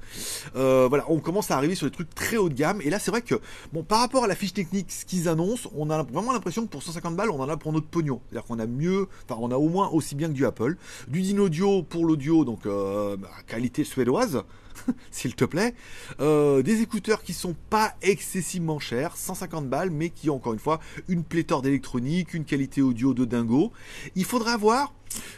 Euh, 0.56 0.88
voilà, 0.90 1.06
on 1.10 1.20
commence 1.20 1.52
à 1.52 1.58
arriver 1.58 1.76
sur 1.76 1.86
des 1.86 1.92
trucs 1.92 2.14
très 2.16 2.38
haut 2.38 2.50
de 2.50 2.54
gamme. 2.54 2.82
Et 2.82 2.90
là, 2.90 3.00
c'est 3.00 3.12
vrai 3.12 3.22
que, 3.22 3.36
bon, 3.74 3.84
par 3.84 4.00
rapport 4.00 4.24
à 4.24 4.28
la 4.28 4.36
fiche 4.36 4.54
technique, 4.54 4.92
ce 4.92 5.06
qu'ils 5.06 5.30
annoncent, 5.30 5.70
on 5.76 5.90
a 5.90 6.02
vraiment 6.04 6.34
l'impression 6.34 6.66
que 6.66 6.72
pour 6.72 6.82
150 6.82 7.16
balles, 7.16 7.30
on 7.30 7.40
en 7.40 7.50
a 7.50 7.58
pour 7.58 7.72
notre 7.74 7.88
pognon. 7.88 8.22
C'est-à-dire 8.30 8.48
qu'on 8.48 8.60
a 8.60 8.66
mieux, 8.66 9.08
enfin, 9.30 9.40
on 9.42 9.52
a 9.52 9.58
au 9.58 9.70
moins 9.70 9.90
aussi 9.90 10.16
bien 10.16 10.28
que 10.30 10.34
du 10.34 10.46
Apple. 10.46 10.78
Du 11.08 11.22
Dynaudio 11.22 11.84
pour 11.84 12.06
l'audio, 12.06 12.44
donc 12.44 12.66
euh, 12.66 13.18
bah, 13.18 13.30
qualité 13.48 13.84
suédoise. 13.84 14.44
s'il 15.12 15.36
te 15.36 15.46
plaît. 15.46 15.74
Euh, 16.20 16.62
des 16.62 16.82
écouteurs 16.82 17.24
qui 17.24 17.34
sont 17.34 17.56
pas 17.70 17.96
excessivement 18.02 18.80
chers, 18.80 19.18
150 19.18 19.70
balles, 19.70 19.92
mais 19.92 20.10
qui 20.10 20.30
ont 20.30 20.36
encore 20.36 20.54
une 20.54 20.60
fois 20.60 20.80
une 21.08 21.24
pléthore 21.24 21.62
d'électronique, 21.62 22.34
une 22.34 22.46
qualité 22.46 22.82
audio 22.82 23.14
de 23.14 23.26
dingo. 23.26 23.72
Il 24.16 24.26
faudra 24.26 24.58
voir 24.58 24.94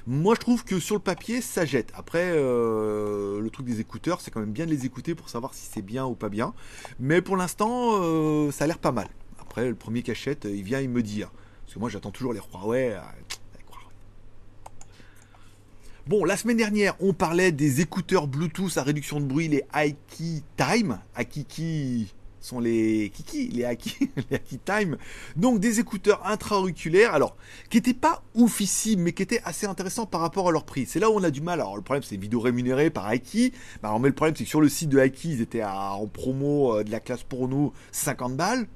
moi, 0.06 0.36
je 0.36 0.40
trouve 0.40 0.64
que 0.64 0.80
sur 0.80 0.96
le 0.96 1.02
papier, 1.02 1.42
ça 1.42 1.66
jette. 1.66 1.92
Après, 1.96 2.32
euh, 2.34 3.40
le 3.40 3.50
truc 3.50 3.66
des 3.66 3.80
écouteurs, 3.80 4.22
c'est 4.22 4.32
quand 4.32 4.40
même 4.40 4.52
bien 4.52 4.66
de 4.66 4.72
les 4.72 4.86
écouter 4.86 5.16
pour 5.16 5.30
savoir 5.30 5.54
si 5.54 5.66
c'est 5.66 5.82
bien 5.82 6.06
ou 6.06 6.16
pas 6.16 6.30
bien. 6.30 6.54
Mais 7.00 7.22
pour 7.22 7.38
l'instant, 7.38 8.02
euh, 8.02 8.52
ça 8.52 8.66
a 8.66 8.68
l'air 8.68 8.80
pas 8.80 8.92
mal. 8.92 9.08
Après, 9.40 9.68
le 9.68 9.76
premier 9.76 10.04
cachette, 10.04 10.46
il 10.46 10.64
vient, 10.64 10.80
il 10.80 10.90
me 10.90 11.02
dire. 11.02 11.32
Parce 11.64 11.76
que 11.76 11.80
moi, 11.80 11.90
j'attends 11.90 12.12
toujours 12.12 12.34
les 12.34 12.40
Huawei. 12.40 12.94
Euh, 12.94 13.00
bon, 16.08 16.24
la 16.26 16.38
semaine 16.38 16.58
dernière, 16.58 16.96
on 17.00 17.14
parlait 17.14 17.52
des 17.52 17.82
écouteurs 17.82 18.28
Bluetooth 18.28 18.78
à 18.78 18.84
réduction 18.84 19.20
de 19.20 19.26
bruit, 19.26 19.48
les 19.48 19.64
Aiki 19.74 20.44
Time. 20.58 21.00
Akiki 21.16 22.14
sont 22.40 22.60
les 22.60 23.10
Kiki, 23.14 23.48
les 23.50 23.66
Aki, 23.66 24.10
les 24.32 24.40
Time. 24.66 24.98
Donc 25.36 25.60
des 25.60 25.80
écouteurs 25.80 26.26
intra-auriculaires, 26.26 27.14
alors 27.14 27.38
qui 27.70 27.78
n'étaient 27.78 27.94
pas 27.94 28.24
oufissimes, 28.36 29.02
mais 29.02 29.14
qui 29.14 29.24
étaient 29.24 29.42
assez 29.46 29.66
intéressants 29.66 30.06
par 30.06 30.22
rapport 30.22 30.50
à 30.50 30.52
leur 30.52 30.66
prix. 30.66 30.86
C'est 30.86 31.00
là 31.00 31.10
où 31.10 31.14
on 31.14 31.24
a 31.24 31.32
du 31.32 31.42
mal. 31.42 31.62
Alors 31.62 31.78
le 31.78 31.82
problème, 31.82 32.04
c'est 32.04 32.18
vidéos 32.18 32.42
rémunérées 32.42 32.90
par 32.90 33.08
Aki. 33.08 33.54
Bah, 33.82 33.90
alors, 33.90 34.00
mais 34.00 34.10
le 34.10 34.16
problème, 34.16 34.36
c'est 34.36 34.44
que 34.44 34.50
sur 34.50 34.62
le 34.62 34.70
site 34.70 34.90
de 34.90 35.00
Aki, 35.00 35.32
ils 35.34 35.42
étaient 35.42 35.64
en 35.64 36.06
promo 36.08 36.80
euh, 36.80 36.84
de 36.84 36.92
la 36.92 37.00
classe 37.00 37.24
pour 37.24 37.48
nous 37.48 37.72
50 37.92 38.36
balles 38.36 38.68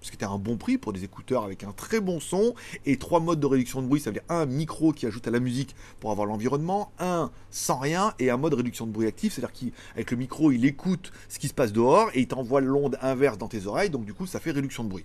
ce 0.00 0.10
qui 0.10 0.16
était 0.16 0.24
un 0.24 0.38
bon 0.38 0.56
prix 0.56 0.78
pour 0.78 0.92
des 0.92 1.04
écouteurs 1.04 1.44
avec 1.44 1.64
un 1.64 1.72
très 1.72 2.00
bon 2.00 2.20
son 2.20 2.54
et 2.86 2.96
trois 2.96 3.20
modes 3.20 3.40
de 3.40 3.46
réduction 3.46 3.82
de 3.82 3.86
bruit, 3.86 4.00
ça 4.00 4.10
veut 4.10 4.14
dire 4.14 4.22
un 4.28 4.46
micro 4.46 4.92
qui 4.92 5.06
ajoute 5.06 5.26
à 5.26 5.30
la 5.30 5.40
musique 5.40 5.74
pour 6.00 6.10
avoir 6.10 6.26
l'environnement, 6.26 6.92
un 6.98 7.30
sans 7.50 7.78
rien 7.78 8.14
et 8.18 8.30
un 8.30 8.36
mode 8.36 8.54
réduction 8.54 8.86
de 8.86 8.92
bruit 8.92 9.06
actif, 9.06 9.34
c'est-à-dire 9.34 9.52
qu'avec 9.52 10.10
le 10.10 10.16
micro 10.16 10.52
il 10.52 10.64
écoute 10.64 11.12
ce 11.28 11.38
qui 11.38 11.48
se 11.48 11.54
passe 11.54 11.72
dehors 11.72 12.10
et 12.14 12.20
il 12.20 12.28
t'envoie 12.28 12.60
l'onde 12.60 12.98
inverse 13.02 13.38
dans 13.38 13.48
tes 13.48 13.66
oreilles, 13.66 13.90
donc 13.90 14.04
du 14.04 14.14
coup 14.14 14.26
ça 14.26 14.40
fait 14.40 14.50
réduction 14.50 14.84
de 14.84 14.88
bruit. 14.88 15.04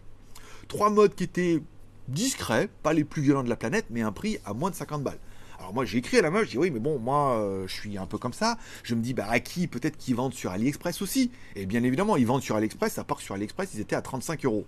Trois 0.67 0.89
modes 0.89 1.15
qui 1.15 1.23
étaient 1.23 1.62
discrets, 2.07 2.69
pas 2.83 2.93
les 2.93 3.03
plus 3.03 3.21
violents 3.21 3.43
de 3.43 3.50
la 3.50 3.55
planète, 3.55 3.85
mais 3.89 4.01
un 4.01 4.12
prix 4.12 4.38
à 4.45 4.53
moins 4.53 4.69
de 4.69 4.75
50 4.75 5.03
balles. 5.03 5.19
Alors 5.59 5.73
moi 5.73 5.85
j'ai 5.85 6.00
écrit 6.00 6.17
à 6.17 6.21
la 6.21 6.29
meuf, 6.29 6.45
je 6.45 6.51
dis 6.51 6.57
oui 6.57 6.71
mais 6.71 6.79
bon 6.79 7.00
moi 7.00 7.38
euh, 7.38 7.65
je 7.67 7.73
suis 7.73 7.97
un 7.97 8.05
peu 8.05 8.17
comme 8.17 8.33
ça. 8.33 8.57
Je 8.83 8.95
me 8.95 9.01
dis 9.01 9.13
bah 9.13 9.27
à 9.29 9.39
qui 9.39 9.67
peut-être 9.67 9.97
qu'ils 9.97 10.15
vendent 10.15 10.33
sur 10.33 10.51
AliExpress 10.51 11.01
aussi? 11.01 11.31
Et 11.55 11.65
bien 11.65 11.83
évidemment 11.83 12.17
ils 12.17 12.25
vendent 12.25 12.41
sur 12.41 12.55
AliExpress, 12.55 12.97
à 12.97 13.03
part 13.03 13.17
que 13.17 13.23
sur 13.23 13.35
AliExpress 13.35 13.73
ils 13.73 13.79
étaient 13.79 13.95
à 13.95 14.01
35 14.01 14.43
euros. 14.45 14.65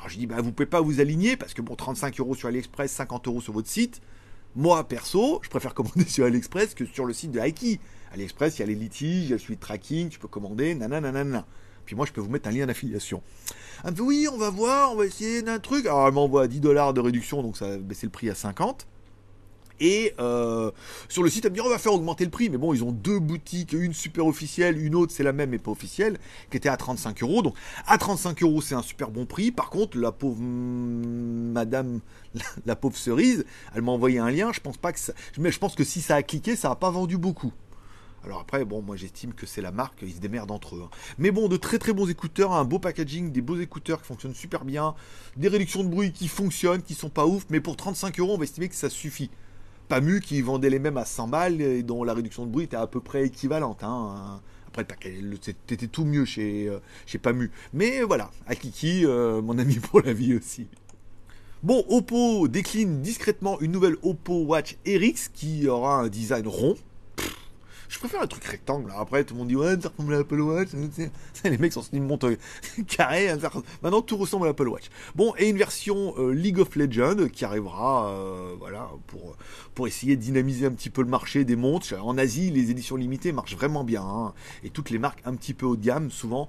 Alors 0.00 0.08
je 0.08 0.16
dis, 0.16 0.26
bah, 0.26 0.40
vous 0.40 0.50
pouvez 0.50 0.66
pas 0.66 0.80
vous 0.80 1.00
aligner 1.00 1.36
parce 1.36 1.52
que 1.52 1.60
bon, 1.60 1.76
35 1.76 2.18
euros 2.20 2.34
sur 2.34 2.48
AliExpress, 2.48 2.90
50 2.90 3.28
euros 3.28 3.42
sur 3.42 3.52
votre 3.52 3.68
site. 3.68 4.00
Moi, 4.56 4.82
perso, 4.88 5.40
je 5.42 5.50
préfère 5.50 5.74
commander 5.74 6.06
sur 6.06 6.24
AliExpress 6.24 6.74
que 6.74 6.86
sur 6.86 7.04
le 7.04 7.12
site 7.12 7.32
de 7.32 7.38
Aiki. 7.38 7.80
AliExpress, 8.14 8.58
il 8.58 8.60
y 8.60 8.62
a 8.62 8.66
les 8.66 8.74
litiges, 8.74 9.24
il 9.24 9.28
y 9.28 9.32
a 9.32 9.36
le 9.36 9.38
suite 9.38 9.60
tracking, 9.60 10.08
tu 10.08 10.18
peux 10.18 10.26
commander, 10.26 10.74
nanana. 10.74 11.46
Puis 11.84 11.96
moi, 11.96 12.06
je 12.06 12.12
peux 12.12 12.22
vous 12.22 12.30
mettre 12.30 12.48
un 12.48 12.52
lien 12.52 12.66
d'affiliation. 12.66 13.22
Fait, 13.84 14.00
oui, 14.00 14.26
on 14.32 14.38
va 14.38 14.48
voir, 14.48 14.92
on 14.92 14.96
va 14.96 15.04
essayer 15.04 15.42
d'un 15.42 15.58
truc. 15.58 15.84
Alors, 15.84 16.08
elle 16.08 16.14
m'envoie 16.14 16.48
10 16.48 16.60
dollars 16.60 16.94
de 16.94 17.00
réduction, 17.00 17.42
donc 17.42 17.58
ça 17.58 17.66
a 17.66 17.76
baissé 17.76 18.06
le 18.06 18.10
prix 18.10 18.30
à 18.30 18.34
50. 18.34 18.86
Et 19.80 20.14
euh, 20.20 20.70
sur 21.08 21.22
le 21.22 21.30
site, 21.30 21.44
elle 21.46 21.52
me 21.52 21.56
dit 21.56 21.60
on 21.62 21.68
va 21.68 21.78
faire 21.78 21.94
augmenter 21.94 22.24
le 22.24 22.30
prix. 22.30 22.50
Mais 22.50 22.58
bon, 22.58 22.74
ils 22.74 22.84
ont 22.84 22.92
deux 22.92 23.18
boutiques, 23.18 23.72
une 23.72 23.94
super 23.94 24.26
officielle, 24.26 24.78
une 24.78 24.94
autre 24.94 25.12
c'est 25.12 25.22
la 25.22 25.32
même 25.32 25.50
mais 25.50 25.58
pas 25.58 25.70
officielle, 25.70 26.18
qui 26.50 26.58
était 26.58 26.68
à 26.68 26.76
35 26.76 27.22
euros. 27.22 27.42
Donc 27.42 27.54
à 27.86 27.98
35 27.98 28.42
euros, 28.42 28.60
c'est 28.60 28.74
un 28.74 28.82
super 28.82 29.10
bon 29.10 29.26
prix. 29.26 29.50
Par 29.50 29.70
contre, 29.70 29.98
la 29.98 30.12
pauvre 30.12 30.40
madame, 30.40 32.00
la, 32.66 32.76
pauvre 32.76 32.96
cerise, 32.96 33.44
elle 33.74 33.82
m'a 33.82 33.92
envoyé 33.92 34.18
un 34.18 34.30
lien. 34.30 34.52
Je 34.52 34.60
pense 34.60 34.76
pas 34.76 34.92
que 34.92 35.00
mais 35.38 35.50
je 35.50 35.58
pense 35.58 35.74
que 35.74 35.84
si 35.84 36.02
ça 36.02 36.16
a 36.16 36.22
cliqué, 36.22 36.56
ça 36.56 36.68
n'a 36.68 36.76
pas 36.76 36.90
vendu 36.90 37.16
beaucoup. 37.16 37.52
Alors 38.22 38.40
après, 38.40 38.66
bon, 38.66 38.82
moi 38.82 38.96
j'estime 38.96 39.32
que 39.32 39.46
c'est 39.46 39.62
la 39.62 39.72
marque, 39.72 40.02
ils 40.02 40.14
se 40.14 40.20
démerdent 40.20 40.50
entre 40.50 40.76
eux. 40.76 40.82
Hein. 40.84 40.90
Mais 41.16 41.30
bon, 41.30 41.48
de 41.48 41.56
très 41.56 41.78
très 41.78 41.94
bons 41.94 42.08
écouteurs, 42.10 42.52
un 42.52 42.64
beau 42.64 42.78
packaging, 42.78 43.32
des 43.32 43.40
beaux 43.40 43.58
écouteurs 43.58 44.02
qui 44.02 44.08
fonctionnent 44.08 44.34
super 44.34 44.66
bien, 44.66 44.94
des 45.38 45.48
réductions 45.48 45.82
de 45.82 45.88
bruit 45.88 46.12
qui 46.12 46.28
fonctionnent, 46.28 46.82
qui 46.82 46.94
sont 46.94 47.08
pas 47.08 47.26
ouf, 47.26 47.46
mais 47.48 47.60
pour 47.60 47.76
35 47.76 48.20
euros, 48.20 48.34
on 48.34 48.38
va 48.38 48.44
estimer 48.44 48.68
que 48.68 48.74
ça 48.74 48.90
suffit. 48.90 49.30
Pamu 49.90 50.20
qui 50.20 50.40
vendait 50.40 50.70
les 50.70 50.78
mêmes 50.78 50.98
à 50.98 51.04
100 51.04 51.26
balles 51.26 51.60
et 51.60 51.82
dont 51.82 52.04
la 52.04 52.14
réduction 52.14 52.46
de 52.46 52.50
bruit 52.52 52.64
était 52.66 52.76
à 52.76 52.86
peu 52.86 53.00
près 53.00 53.24
équivalente. 53.24 53.82
Hein. 53.82 54.40
Après, 54.68 54.86
c'était 55.40 55.88
tout 55.88 56.04
mieux 56.04 56.24
chez, 56.24 56.68
euh, 56.68 56.78
chez 57.06 57.18
Pamu. 57.18 57.50
Mais 57.74 58.02
voilà, 58.02 58.30
Akiki, 58.46 59.04
euh, 59.04 59.42
mon 59.42 59.58
ami 59.58 59.80
pour 59.80 60.00
la 60.00 60.12
vie 60.12 60.36
aussi. 60.36 60.68
Bon, 61.64 61.84
Oppo 61.88 62.46
décline 62.46 63.02
discrètement 63.02 63.60
une 63.60 63.72
nouvelle 63.72 63.96
Oppo 64.02 64.44
Watch 64.44 64.76
RX 64.86 65.28
qui 65.34 65.66
aura 65.66 65.96
un 66.02 66.08
design 66.08 66.46
rond, 66.46 66.76
je 67.90 67.98
préfère 67.98 68.22
un 68.22 68.26
truc 68.28 68.44
rectangle. 68.44 68.92
Après, 68.96 69.24
tout 69.24 69.34
le 69.34 69.40
monde 69.40 69.48
dit 69.48 69.56
ouais, 69.56 69.78
ça 69.80 69.88
ressemble 69.88 70.14
à 70.14 70.18
l'Apple 70.18 70.40
Watch. 70.40 70.68
Les 71.44 71.58
mecs 71.58 71.72
sont 71.72 71.82
une 71.92 72.06
montre 72.06 72.32
carrée. 72.86 73.28
Hein, 73.28 73.38
maintenant, 73.82 74.00
tout 74.00 74.16
ressemble 74.16 74.44
à 74.44 74.48
l'Apple 74.50 74.68
Watch. 74.68 74.84
Bon, 75.16 75.34
et 75.38 75.48
une 75.48 75.58
version 75.58 76.14
euh, 76.16 76.32
League 76.32 76.60
of 76.60 76.76
Legends 76.76 77.28
qui 77.32 77.44
arrivera, 77.44 78.08
euh, 78.10 78.54
voilà, 78.58 78.90
pour 79.08 79.36
pour 79.74 79.88
essayer 79.88 80.16
de 80.16 80.22
dynamiser 80.22 80.66
un 80.66 80.70
petit 80.70 80.88
peu 80.88 81.02
le 81.02 81.08
marché 81.08 81.44
des 81.44 81.56
montres. 81.56 81.92
En 82.00 82.16
Asie, 82.16 82.50
les 82.50 82.70
éditions 82.70 82.94
limitées 82.94 83.32
marchent 83.32 83.56
vraiment 83.56 83.82
bien, 83.82 84.02
hein. 84.02 84.34
et 84.62 84.70
toutes 84.70 84.90
les 84.90 84.98
marques 84.98 85.20
un 85.24 85.34
petit 85.34 85.52
peu 85.52 85.66
haut 85.66 85.76
de 85.76 85.84
gamme, 85.84 86.10
souvent 86.10 86.48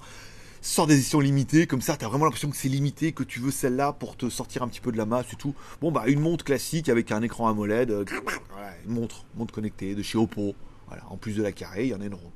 sortent 0.64 0.90
des 0.90 0.96
éditions 0.98 1.20
limitées, 1.20 1.66
comme 1.66 1.82
ça, 1.82 1.98
tu 1.98 2.06
as 2.06 2.08
vraiment 2.08 2.26
l'impression 2.26 2.52
que 2.52 2.56
c'est 2.56 2.70
limité, 2.70 3.14
que 3.14 3.24
tu 3.24 3.40
veux 3.40 3.50
celle-là 3.50 3.94
pour 3.94 4.16
te 4.16 4.30
sortir 4.30 4.62
un 4.62 4.68
petit 4.68 4.80
peu 4.80 4.92
de 4.92 4.98
la 4.98 5.08
masse 5.08 5.34
et 5.34 5.36
tout. 5.36 5.56
Bon, 5.82 5.92
bah, 5.92 6.04
une 6.06 6.20
montre 6.20 6.46
classique 6.46 6.88
avec 6.88 7.12
un 7.12 7.24
écran 7.24 7.48
AMOLED, 7.48 7.90
euh, 7.90 8.06
une 8.86 8.94
montre, 8.94 9.26
montre 9.36 9.56
connectée 9.56 9.96
de 9.96 10.04
chez 10.04 10.20
Oppo. 10.20 10.54
Voilà, 10.92 11.06
en 11.10 11.16
plus 11.16 11.38
de 11.38 11.42
la 11.42 11.54
carrée, 11.54 11.86
il 11.86 11.88
y 11.92 11.94
en 11.94 12.02
a 12.02 12.06
une 12.06 12.16
ronde. 12.16 12.34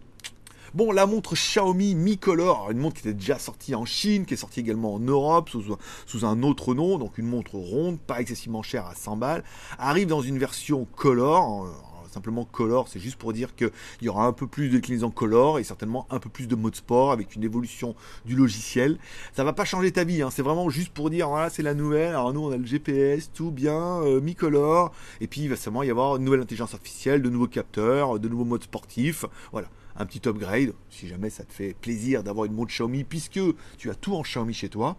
Bon, 0.73 0.93
la 0.93 1.05
montre 1.05 1.35
Xiaomi 1.35 1.93
Mi 1.93 2.17
Color, 2.17 2.71
une 2.71 2.77
montre 2.77 3.01
qui 3.01 3.07
était 3.09 3.17
déjà 3.17 3.37
sortie 3.37 3.75
en 3.75 3.83
Chine, 3.83 4.25
qui 4.25 4.35
est 4.35 4.37
sortie 4.37 4.61
également 4.61 4.93
en 4.93 4.99
Europe 4.99 5.49
sous, 5.49 6.25
un 6.25 6.41
autre 6.41 6.73
nom, 6.73 6.97
donc 6.97 7.17
une 7.17 7.27
montre 7.27 7.55
ronde, 7.55 7.99
pas 7.99 8.21
excessivement 8.21 8.63
chère 8.63 8.85
à 8.85 8.95
100 8.95 9.17
balles, 9.17 9.43
arrive 9.77 10.07
dans 10.07 10.21
une 10.21 10.37
version 10.37 10.87
Color, 10.95 11.67
simplement 12.15 12.45
color, 12.45 12.87
c'est 12.87 12.99
juste 12.99 13.17
pour 13.17 13.33
dire 13.33 13.55
qu'il 13.55 13.71
y 14.01 14.09
aura 14.09 14.25
un 14.25 14.31
peu 14.31 14.47
plus 14.47 14.69
de 14.69 14.77
déclinaison 14.77 15.11
color 15.11 15.59
et 15.59 15.63
certainement 15.63 16.07
un 16.09 16.19
peu 16.19 16.29
plus 16.29 16.47
de 16.47 16.55
mode 16.55 16.75
sport 16.75 17.11
avec 17.11 17.35
une 17.35 17.43
évolution 17.43 17.93
du 18.25 18.35
logiciel. 18.35 18.97
Ça 19.33 19.43
va 19.43 19.51
pas 19.51 19.65
changer 19.65 19.91
ta 19.91 20.05
vie, 20.05 20.21
hein. 20.21 20.29
c'est 20.31 20.41
vraiment 20.41 20.69
juste 20.69 20.93
pour 20.93 21.09
dire 21.09 21.27
voilà 21.27 21.49
c'est 21.49 21.63
la 21.63 21.73
nouvelle. 21.73 22.09
Alors 22.09 22.33
nous 22.33 22.41
on 22.41 22.51
a 22.51 22.57
le 22.57 22.65
GPS, 22.65 23.31
tout 23.33 23.51
bien, 23.51 24.01
euh, 24.01 24.21
mi-color, 24.21 24.93
et 25.19 25.27
puis 25.27 25.41
il 25.41 25.49
va 25.49 25.57
seulement 25.57 25.83
y 25.83 25.89
avoir 25.89 26.15
une 26.15 26.23
nouvelle 26.23 26.41
intelligence 26.41 26.73
artificielle, 26.73 27.21
de 27.21 27.29
nouveaux 27.29 27.47
capteurs, 27.47 28.17
de 28.17 28.29
nouveaux 28.29 28.45
modes 28.45 28.63
sportifs, 28.63 29.25
voilà 29.51 29.67
un 29.97 30.05
petit 30.05 30.27
upgrade, 30.27 30.73
si 30.89 31.07
jamais 31.07 31.29
ça 31.29 31.43
te 31.43 31.53
fait 31.53 31.73
plaisir 31.73 32.23
d'avoir 32.23 32.45
une 32.45 32.53
montre 32.53 32.71
Xiaomi, 32.71 33.03
puisque 33.03 33.39
tu 33.77 33.89
as 33.89 33.95
tout 33.95 34.15
en 34.15 34.23
Xiaomi 34.23 34.53
chez 34.53 34.69
toi, 34.69 34.97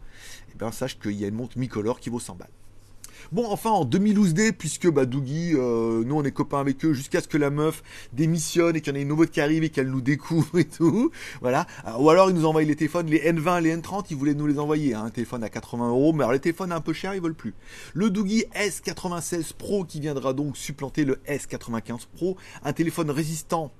et 0.49 0.53
eh 0.55 0.59
bien 0.59 0.73
sache 0.73 0.99
qu'il 0.99 1.13
y 1.13 1.25
a 1.25 1.29
une 1.29 1.35
montre 1.35 1.59
mi-color 1.59 2.01
qui 2.01 2.09
vaut 2.09 2.21
100 2.21 2.37
balles. 2.37 2.49
Bon, 3.33 3.47
enfin, 3.49 3.71
en 3.71 3.85
2012D, 3.85 4.53
puisque 4.53 4.89
bah, 4.91 5.07
Doogie, 5.07 5.53
euh, 5.55 6.05
nous 6.05 6.15
on 6.15 6.25
est 6.25 6.33
copains 6.33 6.61
avec 6.61 6.85
eux, 6.85 6.93
jusqu'à 6.93 7.21
ce 7.21 7.29
que 7.29 7.39
la 7.39 7.51
meuf 7.51 7.83
démissionne 8.13 8.77
et 8.77 8.81
qu'il 8.81 8.93
y 8.93 8.97
en 8.97 8.99
ait 8.99 9.03
une 9.03 9.09
nouvelle 9.09 9.31
qui 9.31 9.41
arrive 9.41 9.65
et 9.65 9.71
qu'elle 9.71 9.91
nous 9.91 10.01
découvre 10.01 10.59
et 10.59 10.65
tout. 10.65 11.11
Voilà. 11.41 11.67
ou 11.99 12.11
alors 12.11 12.31
ils 12.31 12.37
nous 12.37 12.45
envoient 12.45 12.63
les 12.63 12.77
téléphones, 12.77 13.07
les 13.07 13.21
N20, 13.33 13.63
les 13.63 13.77
N30, 13.77 14.07
ils 14.11 14.17
voulaient 14.17 14.35
nous 14.35 14.47
les 14.47 14.59
envoyer. 14.59 14.95
Hein, 14.95 15.05
un 15.05 15.11
téléphone 15.11 15.45
à 15.45 15.49
80 15.49 15.89
euros, 15.89 16.13
mais 16.13 16.21
alors 16.21 16.33
les 16.33 16.41
téléphones 16.41 16.73
un 16.73 16.81
peu 16.81 16.93
chers, 16.93 17.15
ils 17.15 17.21
veulent 17.21 17.35
plus. 17.35 17.55
Le 17.95 18.11
Doogie 18.11 18.45
S96 18.55 19.55
Pro 19.55 19.85
qui 19.85 20.01
viendra 20.01 20.33
donc 20.33 20.57
supplanter 20.57 21.05
le 21.05 21.21
S95 21.29 22.07
Pro, 22.15 22.37
un 22.65 22.73
téléphone 22.73 23.11
résistant. 23.11 23.73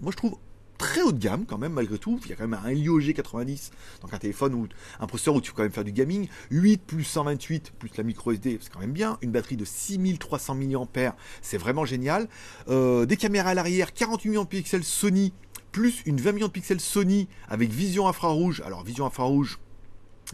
Moi 0.00 0.12
je 0.12 0.16
trouve 0.16 0.36
très 0.78 1.02
haut 1.02 1.12
de 1.12 1.18
gamme 1.18 1.44
quand 1.46 1.58
même 1.58 1.72
malgré 1.72 1.98
tout. 1.98 2.20
Il 2.24 2.30
y 2.30 2.32
a 2.32 2.36
quand 2.36 2.46
même 2.46 2.58
un 2.62 2.68
Helio 2.68 3.00
G90, 3.00 3.70
donc 4.02 4.12
un 4.12 4.18
téléphone 4.18 4.54
ou 4.54 4.68
un 5.00 5.06
processeur 5.06 5.34
où 5.34 5.40
tu 5.40 5.52
peux 5.52 5.56
quand 5.56 5.62
même 5.62 5.72
faire 5.72 5.84
du 5.84 5.92
gaming. 5.92 6.28
8 6.50 6.82
plus 6.82 7.04
128 7.04 7.72
plus 7.78 7.90
la 7.96 8.04
micro 8.04 8.32
SD, 8.32 8.58
c'est 8.60 8.72
quand 8.72 8.80
même 8.80 8.92
bien. 8.92 9.18
Une 9.22 9.30
batterie 9.30 9.56
de 9.56 9.64
6300 9.64 10.54
mAh, 10.54 11.16
c'est 11.42 11.58
vraiment 11.58 11.84
génial. 11.84 12.28
Euh, 12.68 13.06
des 13.06 13.16
caméras 13.16 13.50
à 13.50 13.54
l'arrière, 13.54 13.92
48 13.92 14.28
millions 14.28 14.44
de 14.44 14.48
pixels 14.48 14.84
Sony 14.84 15.32
plus 15.72 16.02
une 16.06 16.20
20 16.20 16.32
millions 16.32 16.46
de 16.46 16.52
pixels 16.52 16.80
Sony 16.80 17.28
avec 17.48 17.70
vision 17.70 18.06
infrarouge. 18.06 18.62
Alors 18.64 18.84
vision 18.84 19.06
infrarouge, 19.06 19.58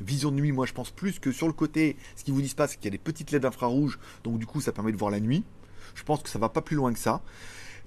vision 0.00 0.30
de 0.30 0.36
nuit, 0.36 0.52
moi 0.52 0.66
je 0.66 0.74
pense 0.74 0.90
plus 0.90 1.18
que 1.18 1.32
sur 1.32 1.46
le 1.46 1.54
côté, 1.54 1.96
ce 2.14 2.24
qui 2.24 2.30
vous 2.30 2.42
disent 2.42 2.54
pas, 2.54 2.68
c'est 2.68 2.76
qu'il 2.76 2.84
y 2.84 2.88
a 2.88 2.90
des 2.90 2.98
petites 2.98 3.30
LED 3.30 3.46
infrarouges, 3.46 3.98
donc 4.22 4.38
du 4.38 4.46
coup 4.46 4.60
ça 4.60 4.70
permet 4.70 4.92
de 4.92 4.98
voir 4.98 5.10
la 5.10 5.18
nuit. 5.18 5.42
Je 5.94 6.04
pense 6.04 6.22
que 6.22 6.28
ça 6.28 6.38
va 6.38 6.50
pas 6.50 6.60
plus 6.60 6.76
loin 6.76 6.92
que 6.92 6.98
ça 6.98 7.22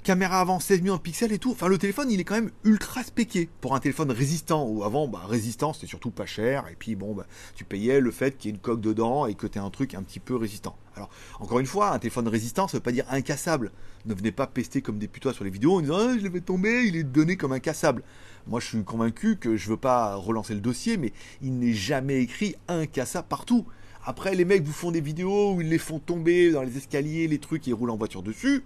caméra 0.03 0.39
avant 0.39 0.59
16 0.59 0.81
millions 0.81 0.97
de 0.97 1.01
pixels 1.01 1.31
et 1.31 1.39
tout. 1.39 1.51
Enfin, 1.51 1.67
le 1.67 1.77
téléphone, 1.77 2.11
il 2.11 2.19
est 2.19 2.23
quand 2.23 2.35
même 2.35 2.51
ultra 2.63 3.03
spéqué 3.03 3.49
pour 3.61 3.73
un 3.73 3.79
téléphone 3.79 4.11
résistant. 4.11 4.67
Ou 4.67 4.83
avant, 4.83 5.07
bah, 5.07 5.21
résistant, 5.27 5.73
c'était 5.73 5.87
surtout 5.87 6.11
pas 6.11 6.25
cher. 6.25 6.65
Et 6.71 6.75
puis, 6.75 6.95
bon, 6.95 7.15
bah, 7.15 7.25
tu 7.55 7.63
payais 7.63 7.99
le 7.99 8.11
fait 8.11 8.37
qu'il 8.37 8.49
y 8.49 8.51
ait 8.51 8.55
une 8.55 8.61
coque 8.61 8.81
dedans 8.81 9.25
et 9.25 9.33
que 9.33 9.47
tu 9.47 9.57
un 9.57 9.69
truc 9.69 9.95
un 9.95 10.03
petit 10.03 10.19
peu 10.19 10.35
résistant. 10.35 10.75
Alors, 10.95 11.09
encore 11.39 11.59
une 11.59 11.65
fois, 11.65 11.91
un 11.91 11.99
téléphone 11.99 12.27
résistant, 12.27 12.67
ça 12.67 12.77
veut 12.77 12.83
pas 12.83 12.91
dire 12.91 13.05
incassable. 13.09 13.71
Ne 14.05 14.13
venez 14.13 14.31
pas 14.31 14.45
pester 14.45 14.81
comme 14.81 14.99
des 14.99 15.07
putois 15.07 15.33
sur 15.33 15.45
les 15.45 15.49
vidéos 15.49 15.77
en 15.77 15.81
disant 15.81 15.97
ah, 15.97 16.17
je 16.17 16.23
l'ai 16.23 16.29
fait 16.29 16.41
tomber, 16.41 16.83
il 16.85 16.95
est 16.95 17.03
donné 17.03 17.37
comme 17.37 17.53
incassable. 17.53 18.03
Moi, 18.45 18.59
je 18.59 18.67
suis 18.67 18.83
convaincu 18.83 19.37
que 19.37 19.55
je 19.55 19.69
veux 19.69 19.77
pas 19.77 20.15
relancer 20.15 20.53
le 20.53 20.59
dossier, 20.59 20.97
mais 20.97 21.13
il 21.41 21.57
n'est 21.57 21.73
jamais 21.73 22.21
écrit 22.21 22.55
incassable 22.67 23.27
partout. 23.27 23.65
Après, 24.05 24.35
les 24.35 24.43
mecs 24.43 24.63
vous 24.63 24.73
font 24.73 24.91
des 24.91 24.99
vidéos 24.99 25.53
où 25.53 25.61
ils 25.61 25.69
les 25.69 25.77
font 25.77 25.99
tomber 25.99 26.51
dans 26.51 26.61
les 26.61 26.75
escaliers, 26.77 27.27
les 27.27 27.39
trucs, 27.39 27.67
et 27.67 27.71
ils 27.71 27.73
roulent 27.73 27.91
en 27.91 27.95
voiture 27.95 28.21
dessus. 28.21 28.63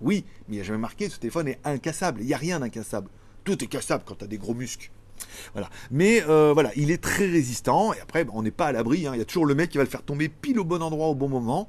Oui, 0.00 0.24
mais 0.48 0.54
il 0.54 0.58
n'y 0.58 0.60
a 0.60 0.64
jamais 0.64 0.78
marqué 0.78 1.08
ce 1.08 1.18
téléphone 1.18 1.48
est 1.48 1.60
incassable. 1.64 2.20
Il 2.20 2.26
n'y 2.26 2.34
a 2.34 2.38
rien 2.38 2.60
d'incassable. 2.60 3.10
Tout 3.44 3.62
est 3.62 3.66
cassable 3.66 4.04
quand 4.06 4.16
tu 4.16 4.24
as 4.24 4.28
des 4.28 4.38
gros 4.38 4.54
muscles. 4.54 4.90
Voilà. 5.52 5.68
Mais 5.90 6.22
euh, 6.28 6.52
voilà, 6.52 6.70
il 6.76 6.90
est 6.90 7.02
très 7.02 7.26
résistant. 7.26 7.92
Et 7.92 8.00
après, 8.00 8.26
on 8.32 8.42
n'est 8.42 8.50
pas 8.50 8.66
à 8.66 8.72
l'abri. 8.72 9.06
Hein. 9.06 9.12
Il 9.14 9.18
y 9.18 9.22
a 9.22 9.24
toujours 9.24 9.46
le 9.46 9.54
mec 9.54 9.70
qui 9.70 9.78
va 9.78 9.84
le 9.84 9.90
faire 9.90 10.02
tomber 10.02 10.28
pile 10.28 10.58
au 10.58 10.64
bon 10.64 10.82
endroit 10.82 11.08
au 11.08 11.14
bon 11.14 11.28
moment. 11.28 11.68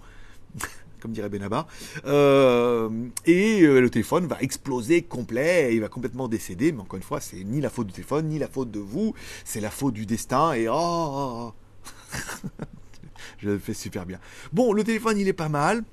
comme 1.02 1.12
dirait 1.12 1.30
Benabar. 1.30 1.68
Euh, 2.06 2.90
et 3.26 3.64
euh, 3.64 3.82
le 3.82 3.90
téléphone 3.90 4.28
va 4.28 4.38
exploser 4.40 5.02
complet, 5.02 5.74
il 5.74 5.82
va 5.82 5.90
complètement 5.90 6.28
décéder, 6.28 6.72
mais 6.72 6.82
encore 6.82 6.98
une 6.98 7.04
fois, 7.04 7.20
c'est 7.20 7.44
ni 7.44 7.60
la 7.60 7.72
faute 7.72 7.88
du 7.88 7.94
téléphone, 7.94 8.28
ni 8.28 8.38
la 8.38 8.48
faute 8.48 8.70
de 8.70 8.80
vous, 8.80 9.16
c'est 9.44 9.62
la 9.62 9.72
faute 9.72 9.96
du 9.96 10.06
destin, 10.06 10.54
et 10.54 10.70
oh, 10.70 10.74
oh, 10.76 11.52
oh. 11.52 12.48
Je 13.40 13.50
le 13.50 13.58
fais 13.58 13.74
super 13.74 14.06
bien. 14.06 14.20
Bon, 14.54 14.74
le 14.74 14.84
téléphone, 14.84 15.18
il 15.18 15.28
est 15.28 15.34
pas 15.34 15.50
mal. 15.50 15.84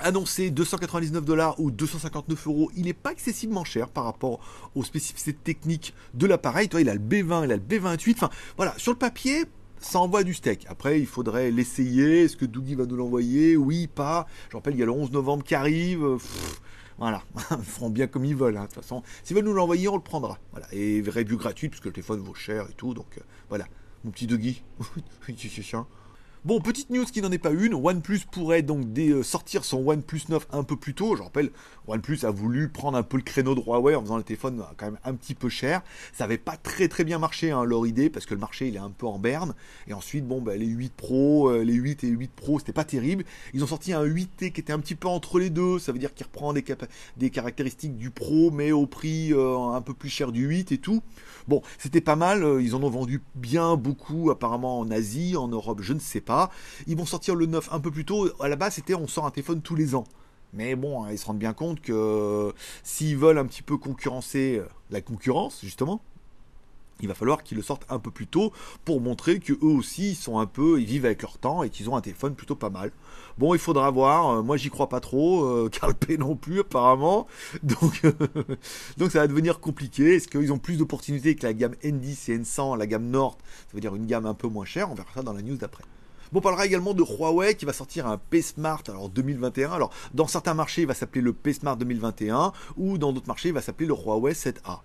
Annoncé 0.00 0.50
299 0.50 1.24
dollars 1.24 1.60
ou 1.60 1.70
259 1.70 2.46
euros, 2.46 2.70
il 2.76 2.84
n'est 2.84 2.92
pas 2.92 3.12
excessivement 3.12 3.64
cher 3.64 3.88
par 3.88 4.04
rapport 4.04 4.40
aux 4.74 4.84
spécificités 4.84 5.34
techniques 5.34 5.94
de 6.14 6.26
l'appareil. 6.26 6.68
Toi, 6.68 6.80
il 6.80 6.88
a 6.88 6.94
le 6.94 7.00
B20, 7.00 7.44
il 7.44 7.52
a 7.52 7.56
le 7.56 7.62
B28. 7.62 8.14
Enfin, 8.14 8.30
voilà, 8.56 8.74
sur 8.76 8.92
le 8.92 8.98
papier, 8.98 9.44
ça 9.80 9.98
envoie 10.00 10.24
du 10.24 10.34
steak. 10.34 10.66
Après, 10.68 11.00
il 11.00 11.06
faudrait 11.06 11.50
l'essayer. 11.50 12.22
Est-ce 12.22 12.36
que 12.36 12.44
Dougie 12.44 12.74
va 12.74 12.86
nous 12.86 12.96
l'envoyer? 12.96 13.56
Oui, 13.56 13.86
pas. 13.86 14.26
Je 14.50 14.56
rappelle, 14.56 14.74
il 14.74 14.80
y 14.80 14.82
a 14.82 14.86
le 14.86 14.92
11 14.92 15.10
novembre 15.12 15.44
qui 15.44 15.54
arrive. 15.54 16.18
voilà, 16.98 17.22
ils 17.50 17.64
feront 17.64 17.90
bien 17.90 18.06
comme 18.06 18.24
ils 18.24 18.36
veulent. 18.36 18.56
Hein. 18.56 18.62
De 18.62 18.66
toute 18.66 18.76
façon, 18.76 19.02
s'ils 19.24 19.36
veulent 19.36 19.44
nous 19.44 19.54
l'envoyer, 19.54 19.88
on 19.88 19.96
le 19.96 20.02
prendra. 20.02 20.38
Voilà. 20.52 20.66
Et 20.72 21.02
review 21.02 21.36
gratuite, 21.36 21.72
puisque 21.72 21.86
le 21.86 21.92
téléphone 21.92 22.20
vaut 22.20 22.34
cher 22.34 22.66
et 22.70 22.74
tout. 22.74 22.94
Donc, 22.94 23.18
euh, 23.18 23.22
voilà. 23.48 23.66
Mon 24.04 24.10
petit 24.10 24.26
Dougie. 24.26 24.62
Bon, 26.44 26.60
petite 26.60 26.90
news 26.90 27.04
qui 27.04 27.22
n'en 27.22 27.30
est 27.30 27.38
pas 27.38 27.52
une, 27.52 27.72
OnePlus 27.72 28.22
pourrait 28.28 28.62
donc 28.62 28.84
euh, 28.98 29.22
sortir 29.22 29.64
son 29.64 29.86
OnePlus 29.86 30.22
9 30.28 30.48
un 30.50 30.64
peu 30.64 30.74
plus 30.74 30.92
tôt. 30.92 31.14
Je 31.14 31.22
rappelle, 31.22 31.52
OnePlus 31.86 32.24
a 32.24 32.32
voulu 32.32 32.68
prendre 32.68 32.98
un 32.98 33.04
peu 33.04 33.16
le 33.16 33.22
créneau 33.22 33.54
de 33.54 33.60
Huawei 33.60 33.94
en 33.94 34.02
faisant 34.02 34.16
le 34.16 34.24
téléphone 34.24 34.60
quand 34.76 34.86
même 34.86 34.98
un 35.04 35.14
petit 35.14 35.36
peu 35.36 35.48
cher. 35.48 35.82
Ça 36.12 36.24
n'avait 36.24 36.38
pas 36.38 36.56
très 36.56 36.88
très 36.88 37.04
bien 37.04 37.20
marché 37.20 37.52
hein, 37.52 37.62
leur 37.62 37.86
idée 37.86 38.10
parce 38.10 38.26
que 38.26 38.34
le 38.34 38.40
marché 38.40 38.66
il 38.66 38.74
est 38.74 38.80
un 38.80 38.90
peu 38.90 39.06
en 39.06 39.20
berne. 39.20 39.54
Et 39.86 39.92
ensuite, 39.92 40.26
bon, 40.26 40.40
bah, 40.42 40.56
les 40.56 40.66
8 40.66 40.92
Pro, 40.94 41.48
euh, 41.48 41.62
les 41.62 41.74
8 41.74 42.02
et 42.02 42.08
8 42.08 42.32
Pro, 42.32 42.58
c'était 42.58 42.72
pas 42.72 42.82
terrible. 42.82 43.22
Ils 43.54 43.62
ont 43.62 43.68
sorti 43.68 43.92
un 43.92 44.02
8T 44.02 44.50
qui 44.50 44.60
était 44.60 44.72
un 44.72 44.80
petit 44.80 44.96
peu 44.96 45.06
entre 45.06 45.38
les 45.38 45.48
deux. 45.48 45.78
Ça 45.78 45.92
veut 45.92 46.00
dire 46.00 46.12
qu'il 46.12 46.26
reprend 46.26 46.52
des, 46.52 47.30
caractéristiques 47.30 47.96
du 47.96 48.10
Pro 48.10 48.50
mais 48.50 48.72
au 48.72 48.86
prix 48.86 49.32
euh, 49.32 49.58
un 49.58 49.80
peu 49.80 49.94
plus 49.94 50.10
cher 50.10 50.32
du 50.32 50.44
8 50.48 50.72
et 50.72 50.78
tout. 50.78 51.04
Bon, 51.46 51.62
c'était 51.78 52.00
pas 52.00 52.16
mal. 52.16 52.44
Ils 52.60 52.74
en 52.74 52.82
ont 52.82 52.90
vendu 52.90 53.22
bien 53.36 53.76
beaucoup 53.76 54.32
apparemment 54.32 54.80
en 54.80 54.90
Asie, 54.90 55.36
en 55.36 55.46
Europe, 55.46 55.78
je 55.82 55.92
ne 55.92 56.00
sais 56.00 56.20
pas. 56.20 56.31
Ils 56.86 56.96
vont 56.96 57.06
sortir 57.06 57.34
le 57.34 57.46
9 57.46 57.68
un 57.72 57.80
peu 57.80 57.90
plus 57.90 58.04
tôt. 58.04 58.28
À 58.40 58.48
la 58.48 58.56
base, 58.56 58.74
c'était 58.74 58.94
on 58.94 59.06
sort 59.06 59.26
un 59.26 59.30
téléphone 59.30 59.62
tous 59.62 59.74
les 59.74 59.94
ans. 59.94 60.04
Mais 60.52 60.76
bon, 60.76 61.04
hein, 61.04 61.08
ils 61.10 61.18
se 61.18 61.26
rendent 61.26 61.38
bien 61.38 61.54
compte 61.54 61.80
que 61.80 62.52
s'ils 62.82 63.16
veulent 63.16 63.38
un 63.38 63.46
petit 63.46 63.62
peu 63.62 63.78
concurrencer 63.78 64.58
euh, 64.58 64.68
la 64.90 65.00
concurrence, 65.00 65.60
justement, 65.62 66.02
il 67.00 67.08
va 67.08 67.14
falloir 67.14 67.42
qu'ils 67.42 67.56
le 67.56 67.62
sortent 67.62 67.86
un 67.88 67.98
peu 67.98 68.10
plus 68.10 68.26
tôt 68.26 68.52
pour 68.84 69.00
montrer 69.00 69.40
que 69.40 69.54
eux 69.54 69.76
aussi 69.76 70.10
ils 70.10 70.14
sont 70.14 70.38
un 70.38 70.46
peu, 70.46 70.78
ils 70.80 70.86
vivent 70.86 71.06
avec 71.06 71.22
leur 71.22 71.38
temps 71.38 71.62
et 71.62 71.70
qu'ils 71.70 71.88
ont 71.88 71.96
un 71.96 72.00
téléphone 72.02 72.34
plutôt 72.34 72.54
pas 72.54 72.68
mal. 72.70 72.92
Bon, 73.38 73.54
il 73.54 73.60
faudra 73.60 73.90
voir. 73.90 74.28
Euh, 74.28 74.42
moi, 74.42 74.58
j'y 74.58 74.68
crois 74.68 74.90
pas 74.90 75.00
trop. 75.00 75.44
Euh, 75.44 75.70
P 76.00 76.18
non 76.18 76.36
plus 76.36 76.60
apparemment. 76.60 77.26
Donc, 77.62 78.02
donc 78.98 79.10
ça 79.10 79.20
va 79.20 79.26
devenir 79.26 79.58
compliqué. 79.58 80.16
Est-ce 80.16 80.28
qu'ils 80.28 80.52
ont 80.52 80.58
plus 80.58 80.76
d'opportunités 80.76 81.34
que 81.34 81.46
la 81.46 81.54
gamme 81.54 81.74
N10 81.82 82.30
et 82.30 82.38
N100, 82.38 82.76
la 82.76 82.86
gamme 82.86 83.08
Nord, 83.08 83.38
ça 83.68 83.74
veut 83.74 83.80
dire 83.80 83.94
une 83.94 84.06
gamme 84.06 84.26
un 84.26 84.34
peu 84.34 84.48
moins 84.48 84.66
chère. 84.66 84.90
On 84.90 84.94
verra 84.94 85.08
ça 85.14 85.22
dans 85.22 85.32
la 85.32 85.42
news 85.42 85.56
d'après. 85.56 85.84
On 86.34 86.40
parlera 86.40 86.64
également 86.64 86.94
de 86.94 87.02
Huawei 87.02 87.54
qui 87.54 87.66
va 87.66 87.74
sortir 87.74 88.06
un 88.06 88.16
P 88.16 88.40
Smart 88.40 88.82
alors 88.88 89.10
2021. 89.10 89.70
Alors 89.72 89.90
dans 90.14 90.26
certains 90.26 90.54
marchés, 90.54 90.82
il 90.82 90.88
va 90.88 90.94
s'appeler 90.94 91.20
le 91.20 91.34
P 91.34 91.52
Smart 91.52 91.76
2021 91.76 92.52
ou 92.78 92.96
dans 92.96 93.12
d'autres 93.12 93.28
marchés, 93.28 93.48
il 93.50 93.54
va 93.54 93.60
s'appeler 93.60 93.86
le 93.86 93.94
Huawei 93.94 94.32
7A. 94.32 94.80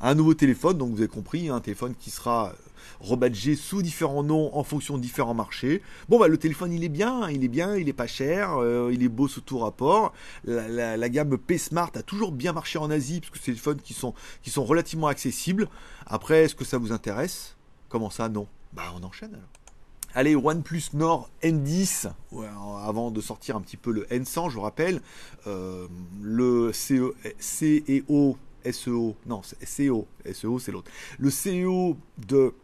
Un 0.00 0.14
nouveau 0.14 0.34
téléphone, 0.34 0.76
donc 0.76 0.90
vous 0.90 0.98
avez 0.98 1.08
compris, 1.08 1.48
un 1.50 1.60
téléphone 1.60 1.94
qui 1.98 2.10
sera 2.10 2.52
rebadgé 3.00 3.54
sous 3.54 3.82
différents 3.82 4.22
noms 4.22 4.56
en 4.56 4.64
fonction 4.64 4.96
de 4.96 5.02
différents 5.02 5.34
marchés. 5.34 5.82
Bon, 6.08 6.18
bah, 6.18 6.28
le 6.28 6.38
téléphone, 6.38 6.72
il 6.72 6.84
est 6.84 6.88
bien, 6.88 7.28
il 7.30 7.44
est 7.44 7.48
bien, 7.48 7.76
il 7.76 7.88
est 7.88 7.92
pas 7.92 8.06
cher, 8.06 8.56
euh, 8.58 8.90
il 8.92 9.02
est 9.02 9.08
beau 9.08 9.28
sous 9.28 9.40
tout 9.40 9.58
rapport. 9.58 10.12
La, 10.44 11.08
gamme 11.08 11.36
P 11.36 11.58
Smart 11.58 11.90
a 11.94 12.02
toujours 12.02 12.32
bien 12.32 12.52
marché 12.52 12.78
en 12.78 12.90
Asie, 12.90 13.20
parce 13.20 13.30
que 13.30 13.38
c'est 13.38 13.52
des 13.52 13.56
téléphones 13.56 13.80
qui 13.80 13.94
sont, 13.94 14.14
qui 14.42 14.50
sont 14.50 14.64
relativement 14.64 15.08
accessibles. 15.08 15.68
Après, 16.06 16.44
est-ce 16.44 16.54
que 16.54 16.64
ça 16.64 16.78
vous 16.78 16.92
intéresse? 16.92 17.56
Comment 17.88 18.10
ça? 18.10 18.28
Non. 18.28 18.46
Bah, 18.72 18.92
on 18.96 19.02
enchaîne 19.04 19.34
alors. 19.34 19.48
Allez, 20.14 20.34
OnePlus 20.34 20.84
Nord 20.94 21.28
N10, 21.42 22.10
avant 22.82 23.10
de 23.10 23.20
sortir 23.20 23.56
un 23.56 23.60
petit 23.60 23.76
peu 23.76 23.92
le 23.92 24.04
N100, 24.06 24.48
je 24.48 24.54
vous 24.54 24.62
rappelle, 24.62 25.02
euh, 25.46 25.86
le 26.22 26.72
CEO, 26.72 27.14
SEO, 28.70 29.16
non, 29.26 29.42
CEO, 29.62 30.06
SEO 30.32 30.58
c'est 30.58 30.72
l'autre. 30.72 30.90
Le 31.18 31.28
CEO 31.28 31.98
de 32.26 32.54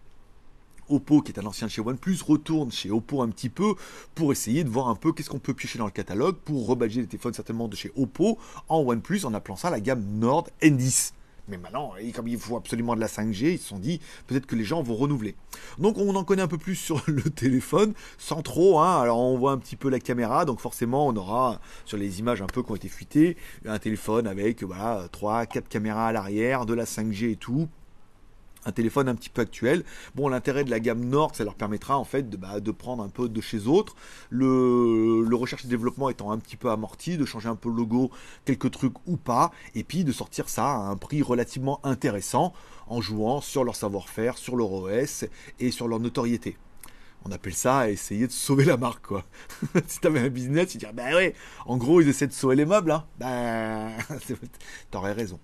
Oppo, 0.88 1.20
qui 1.20 1.32
est 1.32 1.38
un 1.38 1.44
ancien 1.44 1.66
de 1.66 1.72
chez 1.72 1.82
OnePlus, 1.82 2.18
retourne 2.26 2.72
chez 2.72 2.90
Oppo 2.90 3.20
un 3.20 3.28
petit 3.28 3.50
peu 3.50 3.74
pour 4.14 4.32
essayer 4.32 4.64
de 4.64 4.70
voir 4.70 4.88
un 4.88 4.94
peu 4.96 5.12
qu'est-ce 5.12 5.28
qu'on 5.28 5.38
peut 5.38 5.54
piocher 5.54 5.78
dans 5.78 5.86
le 5.86 5.90
catalogue 5.90 6.36
pour 6.36 6.66
rebadger 6.66 7.02
les 7.02 7.06
téléphones 7.06 7.34
certainement 7.34 7.68
de 7.68 7.76
chez 7.76 7.92
Oppo 7.94 8.38
en 8.68 8.80
OnePlus 8.80 9.26
en 9.26 9.34
appelant 9.34 9.56
ça 9.56 9.68
la 9.68 9.80
gamme 9.80 10.02
Nord 10.18 10.48
N10. 10.62 11.12
Mais 11.48 11.58
maintenant, 11.58 11.92
comme 12.14 12.28
il 12.28 12.38
faut 12.38 12.56
absolument 12.56 12.94
de 12.94 13.00
la 13.00 13.06
5G, 13.06 13.52
ils 13.52 13.58
se 13.58 13.68
sont 13.68 13.78
dit 13.78 14.00
peut-être 14.26 14.46
que 14.46 14.56
les 14.56 14.64
gens 14.64 14.82
vont 14.82 14.94
renouveler. 14.94 15.36
Donc 15.78 15.98
on 15.98 16.14
en 16.14 16.24
connaît 16.24 16.42
un 16.42 16.48
peu 16.48 16.58
plus 16.58 16.74
sur 16.74 17.02
le 17.06 17.22
téléphone, 17.22 17.94
sans 18.18 18.42
trop. 18.42 18.80
Hein. 18.80 19.00
Alors 19.00 19.18
on 19.18 19.36
voit 19.36 19.52
un 19.52 19.58
petit 19.58 19.76
peu 19.76 19.90
la 19.90 20.00
caméra, 20.00 20.44
donc 20.44 20.60
forcément 20.60 21.06
on 21.06 21.16
aura 21.16 21.60
sur 21.84 21.98
les 21.98 22.20
images 22.20 22.40
un 22.40 22.46
peu 22.46 22.62
qui 22.62 22.72
ont 22.72 22.76
été 22.76 22.88
fuitées, 22.88 23.36
un 23.66 23.78
téléphone 23.78 24.26
avec 24.26 24.62
voilà 24.62 25.08
3, 25.12 25.46
4 25.46 25.68
caméras 25.68 26.08
à 26.08 26.12
l'arrière, 26.12 26.66
de 26.66 26.74
la 26.74 26.84
5G 26.84 27.32
et 27.32 27.36
tout 27.36 27.68
un 28.64 28.72
téléphone 28.72 29.08
un 29.08 29.14
petit 29.14 29.30
peu 29.30 29.42
actuel. 29.42 29.84
Bon, 30.14 30.28
l'intérêt 30.28 30.64
de 30.64 30.70
la 30.70 30.80
gamme 30.80 31.04
Nord, 31.04 31.34
ça 31.34 31.44
leur 31.44 31.54
permettra 31.54 31.98
en 31.98 32.04
fait 32.04 32.28
de, 32.28 32.36
bah, 32.36 32.54
prendre 32.76 33.02
un 33.02 33.08
peu 33.08 33.28
de 33.28 33.40
chez 33.40 33.66
autres. 33.66 33.94
Le, 34.30 35.26
recherche 35.34 35.64
et 35.64 35.68
développement 35.68 36.08
étant 36.10 36.30
un 36.30 36.38
petit 36.38 36.56
peu 36.56 36.70
amorti, 36.70 37.18
de 37.18 37.24
changer 37.24 37.48
un 37.48 37.56
peu 37.56 37.68
le 37.68 37.76
logo, 37.76 38.10
quelques 38.44 38.70
trucs 38.70 38.94
ou 39.06 39.16
pas, 39.16 39.50
et 39.74 39.84
puis 39.84 40.04
de 40.04 40.12
sortir 40.12 40.48
ça 40.48 40.66
à 40.66 40.76
un 40.76 40.96
prix 40.96 41.22
relativement 41.22 41.80
intéressant 41.84 42.52
en 42.86 43.00
jouant 43.00 43.40
sur 43.40 43.64
leur 43.64 43.76
savoir-faire, 43.76 44.38
sur 44.38 44.56
leur 44.56 44.72
OS 44.72 45.24
et 45.60 45.70
sur 45.70 45.88
leur 45.88 46.00
notoriété. 46.00 46.56
On 47.26 47.32
appelle 47.32 47.54
ça 47.54 47.90
essayer 47.90 48.26
de 48.26 48.32
sauver 48.32 48.66
la 48.66 48.76
marque, 48.76 49.06
quoi. 49.06 49.24
si 49.86 49.98
t'avais 49.98 50.20
un 50.20 50.28
business, 50.28 50.68
tu 50.68 50.78
dirais, 50.78 50.92
bah 50.92 51.14
ouais, 51.14 51.34
en 51.64 51.78
gros, 51.78 52.02
ils 52.02 52.08
essaient 52.08 52.26
de 52.26 52.32
sauver 52.32 52.54
les 52.56 52.66
meubles, 52.66 52.90
hein. 52.90 53.06
Bah, 53.18 53.88
t'aurais 54.90 55.12
raison. 55.12 55.40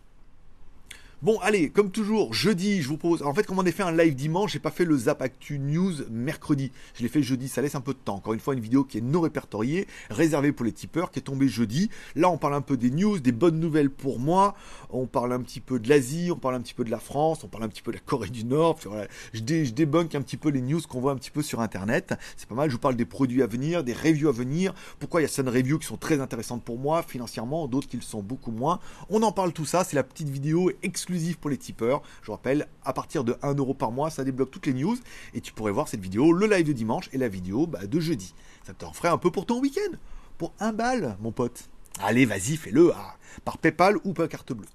Bon, 1.22 1.38
allez, 1.40 1.68
comme 1.68 1.90
toujours, 1.90 2.32
jeudi, 2.32 2.80
je 2.80 2.88
vous 2.88 2.96
propose. 2.96 3.22
En 3.22 3.34
fait, 3.34 3.42
comme 3.42 3.58
on 3.58 3.66
a 3.66 3.70
fait 3.70 3.82
un 3.82 3.92
live 3.92 4.14
dimanche, 4.14 4.52
j'ai 4.52 4.58
pas 4.58 4.70
fait 4.70 4.86
le 4.86 4.96
Zap 4.96 5.20
Actu 5.20 5.58
News 5.58 5.92
mercredi. 6.10 6.72
Je 6.94 7.02
l'ai 7.02 7.10
fait 7.10 7.22
jeudi, 7.22 7.46
ça 7.46 7.60
laisse 7.60 7.74
un 7.74 7.82
peu 7.82 7.92
de 7.92 7.98
temps. 7.98 8.14
Encore 8.14 8.32
une 8.32 8.40
fois, 8.40 8.54
une 8.54 8.60
vidéo 8.60 8.84
qui 8.84 8.96
est 8.96 9.02
non 9.02 9.20
répertoriée, 9.20 9.86
réservée 10.08 10.52
pour 10.52 10.64
les 10.64 10.72
tipeurs, 10.72 11.10
qui 11.10 11.18
est 11.18 11.22
tombée 11.22 11.48
jeudi. 11.48 11.90
Là, 12.16 12.30
on 12.30 12.38
parle 12.38 12.54
un 12.54 12.62
peu 12.62 12.78
des 12.78 12.90
news, 12.90 13.18
des 13.18 13.32
bonnes 13.32 13.60
nouvelles 13.60 13.90
pour 13.90 14.18
moi. 14.18 14.54
On 14.88 15.06
parle 15.06 15.34
un 15.34 15.42
petit 15.42 15.60
peu 15.60 15.78
de 15.78 15.90
l'Asie, 15.90 16.30
on 16.32 16.38
parle 16.38 16.54
un 16.54 16.62
petit 16.62 16.72
peu 16.72 16.84
de 16.84 16.90
la 16.90 16.98
France, 16.98 17.44
on 17.44 17.48
parle 17.48 17.64
un 17.64 17.68
petit 17.68 17.82
peu 17.82 17.92
de 17.92 17.98
la 17.98 18.02
Corée 18.02 18.30
du 18.30 18.46
Nord. 18.46 18.78
je, 18.80 18.88
je 19.34 19.42
débunk 19.42 20.14
un 20.14 20.22
petit 20.22 20.38
peu 20.38 20.48
les 20.48 20.62
news 20.62 20.80
qu'on 20.88 21.02
voit 21.02 21.12
un 21.12 21.16
petit 21.16 21.30
peu 21.30 21.42
sur 21.42 21.60
Internet. 21.60 22.14
C'est 22.38 22.48
pas 22.48 22.54
mal. 22.54 22.70
Je 22.70 22.76
vous 22.76 22.80
parle 22.80 22.96
des 22.96 23.04
produits 23.04 23.42
à 23.42 23.46
venir, 23.46 23.84
des 23.84 23.92
reviews 23.92 24.30
à 24.30 24.32
venir. 24.32 24.72
Pourquoi 24.98 25.20
il 25.20 25.24
y 25.24 25.26
a 25.26 25.28
certaines 25.28 25.52
reviews 25.52 25.78
qui 25.80 25.86
sont 25.86 25.98
très 25.98 26.18
intéressantes 26.18 26.64
pour 26.64 26.78
moi, 26.78 27.02
financièrement, 27.02 27.68
d'autres 27.68 27.88
qui 27.88 27.96
le 27.98 28.02
sont 28.02 28.22
beaucoup 28.22 28.52
moins. 28.52 28.80
On 29.10 29.22
en 29.22 29.32
parle 29.32 29.52
tout 29.52 29.66
ça. 29.66 29.84
C'est 29.84 29.96
la 29.96 30.02
petite 30.02 30.30
vidéo 30.30 30.70
exclusive 30.82 31.09
pour 31.40 31.50
les 31.50 31.58
tipeurs. 31.58 32.02
Je 32.22 32.30
rappelle, 32.30 32.68
à 32.84 32.92
partir 32.92 33.24
de 33.24 33.36
1 33.42 33.54
euro 33.54 33.74
par 33.74 33.92
mois, 33.92 34.10
ça 34.10 34.24
débloque 34.24 34.50
toutes 34.50 34.66
les 34.66 34.74
news 34.74 34.96
et 35.34 35.40
tu 35.40 35.52
pourrais 35.52 35.72
voir 35.72 35.88
cette 35.88 36.00
vidéo, 36.00 36.32
le 36.32 36.46
live 36.46 36.66
de 36.66 36.72
dimanche 36.72 37.08
et 37.12 37.18
la 37.18 37.28
vidéo 37.28 37.66
bah, 37.66 37.86
de 37.86 38.00
jeudi. 38.00 38.34
Ça 38.64 38.72
t'en 38.72 38.92
ferait 38.92 39.08
un 39.08 39.18
peu 39.18 39.30
pour 39.30 39.46
ton 39.46 39.60
week-end. 39.60 39.96
Pour 40.38 40.52
un 40.60 40.72
bal, 40.72 41.16
mon 41.20 41.32
pote. 41.32 41.68
Allez, 42.00 42.24
vas-y, 42.24 42.56
fais-le 42.56 42.92
ah, 42.94 43.16
par 43.44 43.58
PayPal 43.58 43.96
ou 44.04 44.12
par 44.12 44.28
carte 44.28 44.52
bleue. 44.52 44.68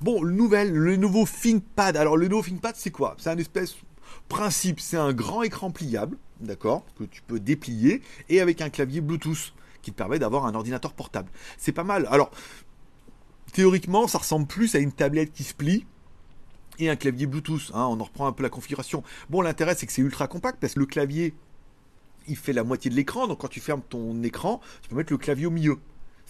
Bon, 0.00 0.22
le 0.22 0.32
nouvel, 0.32 0.72
le 0.72 0.96
nouveau 0.96 1.26
ThinkPad. 1.26 1.96
Alors, 1.96 2.16
le 2.16 2.28
nouveau 2.28 2.42
ThinkPad, 2.42 2.76
c'est 2.76 2.90
quoi? 2.90 3.16
C'est 3.18 3.30
un 3.30 3.38
espèce 3.38 3.76
principe, 4.28 4.80
c'est 4.80 4.96
un 4.96 5.12
grand 5.12 5.42
écran 5.42 5.70
pliable, 5.70 6.16
d'accord, 6.40 6.84
que 6.96 7.04
tu 7.04 7.22
peux 7.22 7.40
déplier 7.40 8.02
et 8.28 8.40
avec 8.40 8.60
un 8.60 8.70
clavier 8.70 9.00
Bluetooth 9.00 9.52
qui 9.82 9.90
te 9.90 9.96
permet 9.96 10.18
d'avoir 10.18 10.46
un 10.46 10.54
ordinateur 10.54 10.92
portable. 10.92 11.30
C'est 11.58 11.72
pas 11.72 11.84
mal. 11.84 12.06
Alors, 12.10 12.30
Théoriquement, 13.52 14.06
ça 14.06 14.18
ressemble 14.18 14.46
plus 14.46 14.74
à 14.74 14.78
une 14.78 14.92
tablette 14.92 15.32
qui 15.32 15.44
se 15.44 15.54
plie 15.54 15.84
et 16.78 16.88
un 16.88 16.96
clavier 16.96 17.26
Bluetooth. 17.26 17.70
Hein, 17.74 17.86
on 17.86 18.00
en 18.00 18.04
reprend 18.04 18.26
un 18.26 18.32
peu 18.32 18.42
la 18.42 18.48
configuration. 18.48 19.02
Bon, 19.28 19.40
l'intérêt, 19.40 19.74
c'est 19.74 19.86
que 19.86 19.92
c'est 19.92 20.02
ultra 20.02 20.28
compact 20.28 20.58
parce 20.60 20.74
que 20.74 20.80
le 20.80 20.86
clavier, 20.86 21.34
il 22.28 22.36
fait 22.36 22.52
la 22.52 22.64
moitié 22.64 22.90
de 22.90 22.96
l'écran. 22.96 23.26
Donc, 23.26 23.40
quand 23.40 23.48
tu 23.48 23.60
fermes 23.60 23.82
ton 23.88 24.22
écran, 24.22 24.60
tu 24.82 24.88
peux 24.88 24.96
mettre 24.96 25.12
le 25.12 25.18
clavier 25.18 25.46
au 25.46 25.50
milieu. 25.50 25.78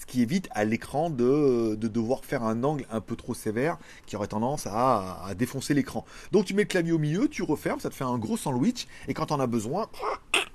Ce 0.01 0.07
qui 0.07 0.23
évite 0.23 0.49
à 0.53 0.65
l'écran 0.65 1.11
de, 1.11 1.75
devoir 1.77 2.25
faire 2.25 2.43
un 2.43 2.65
angle 2.65 2.87
un 2.91 3.03
peu 3.03 3.17
trop 3.17 3.35
sévère 3.35 3.77
qui 4.07 4.17
aurait 4.17 4.29
tendance 4.29 4.67
à, 4.67 5.23
à 5.23 5.35
défoncer 5.35 5.75
l'écran. 5.75 6.07
Donc, 6.33 6.47
tu 6.47 6.55
mets 6.55 6.63
le 6.63 6.69
clavier 6.69 6.93
au 6.93 6.99
milieu, 6.99 7.29
tu 7.29 7.43
refermes, 7.43 7.81
ça 7.81 7.91
te 7.91 7.95
fait 7.95 8.05
un 8.05 8.17
gros 8.17 8.39
sandwich. 8.39 8.89
Et 9.09 9.15
quand 9.15 9.31
on 9.31 9.39
as 9.39 9.47
besoin, 9.47 9.89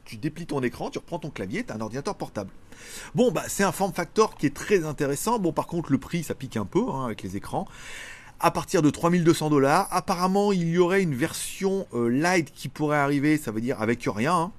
tu 0.04 0.18
déplies 0.18 0.48
ton 0.48 0.64
écran, 0.64 0.90
tu 0.90 0.98
reprends 0.98 1.20
ton 1.20 1.30
clavier, 1.30 1.64
tu 1.64 1.72
as 1.72 1.76
un 1.76 1.82
ordinateur 1.82 2.16
portable. 2.16 2.50
Bon, 3.14 3.32
bah, 3.32 3.44
c'est 3.48 3.64
un 3.64 3.72
form 3.72 3.94
factor 3.94 4.36
qui 4.36 4.48
est 4.48 4.56
très 4.56 4.84
intéressant. 4.84 5.38
Bon, 5.38 5.54
par 5.54 5.68
contre, 5.68 5.92
le 5.92 6.00
prix, 6.00 6.24
ça 6.24 6.34
pique 6.34 6.58
un 6.58 6.66
peu 6.66 6.84
hein, 6.90 7.06
avec 7.06 7.22
les 7.22 7.38
écrans. 7.38 7.68
À 8.40 8.50
partir 8.50 8.82
de 8.82 8.90
3200 8.90 9.52
dollars, 9.52 9.88
apparemment, 9.92 10.52
il 10.52 10.68
y 10.68 10.80
aurait 10.80 11.04
une 11.04 11.16
version 11.16 11.88
euh, 11.94 12.10
light 12.10 12.52
qui 12.52 12.68
pourrait 12.68 12.98
arriver, 12.98 13.38
ça 13.38 13.52
veut 13.52 13.62
dire 13.62 13.82
avec 13.82 14.08
rien. 14.08 14.36
Hein. 14.36 14.52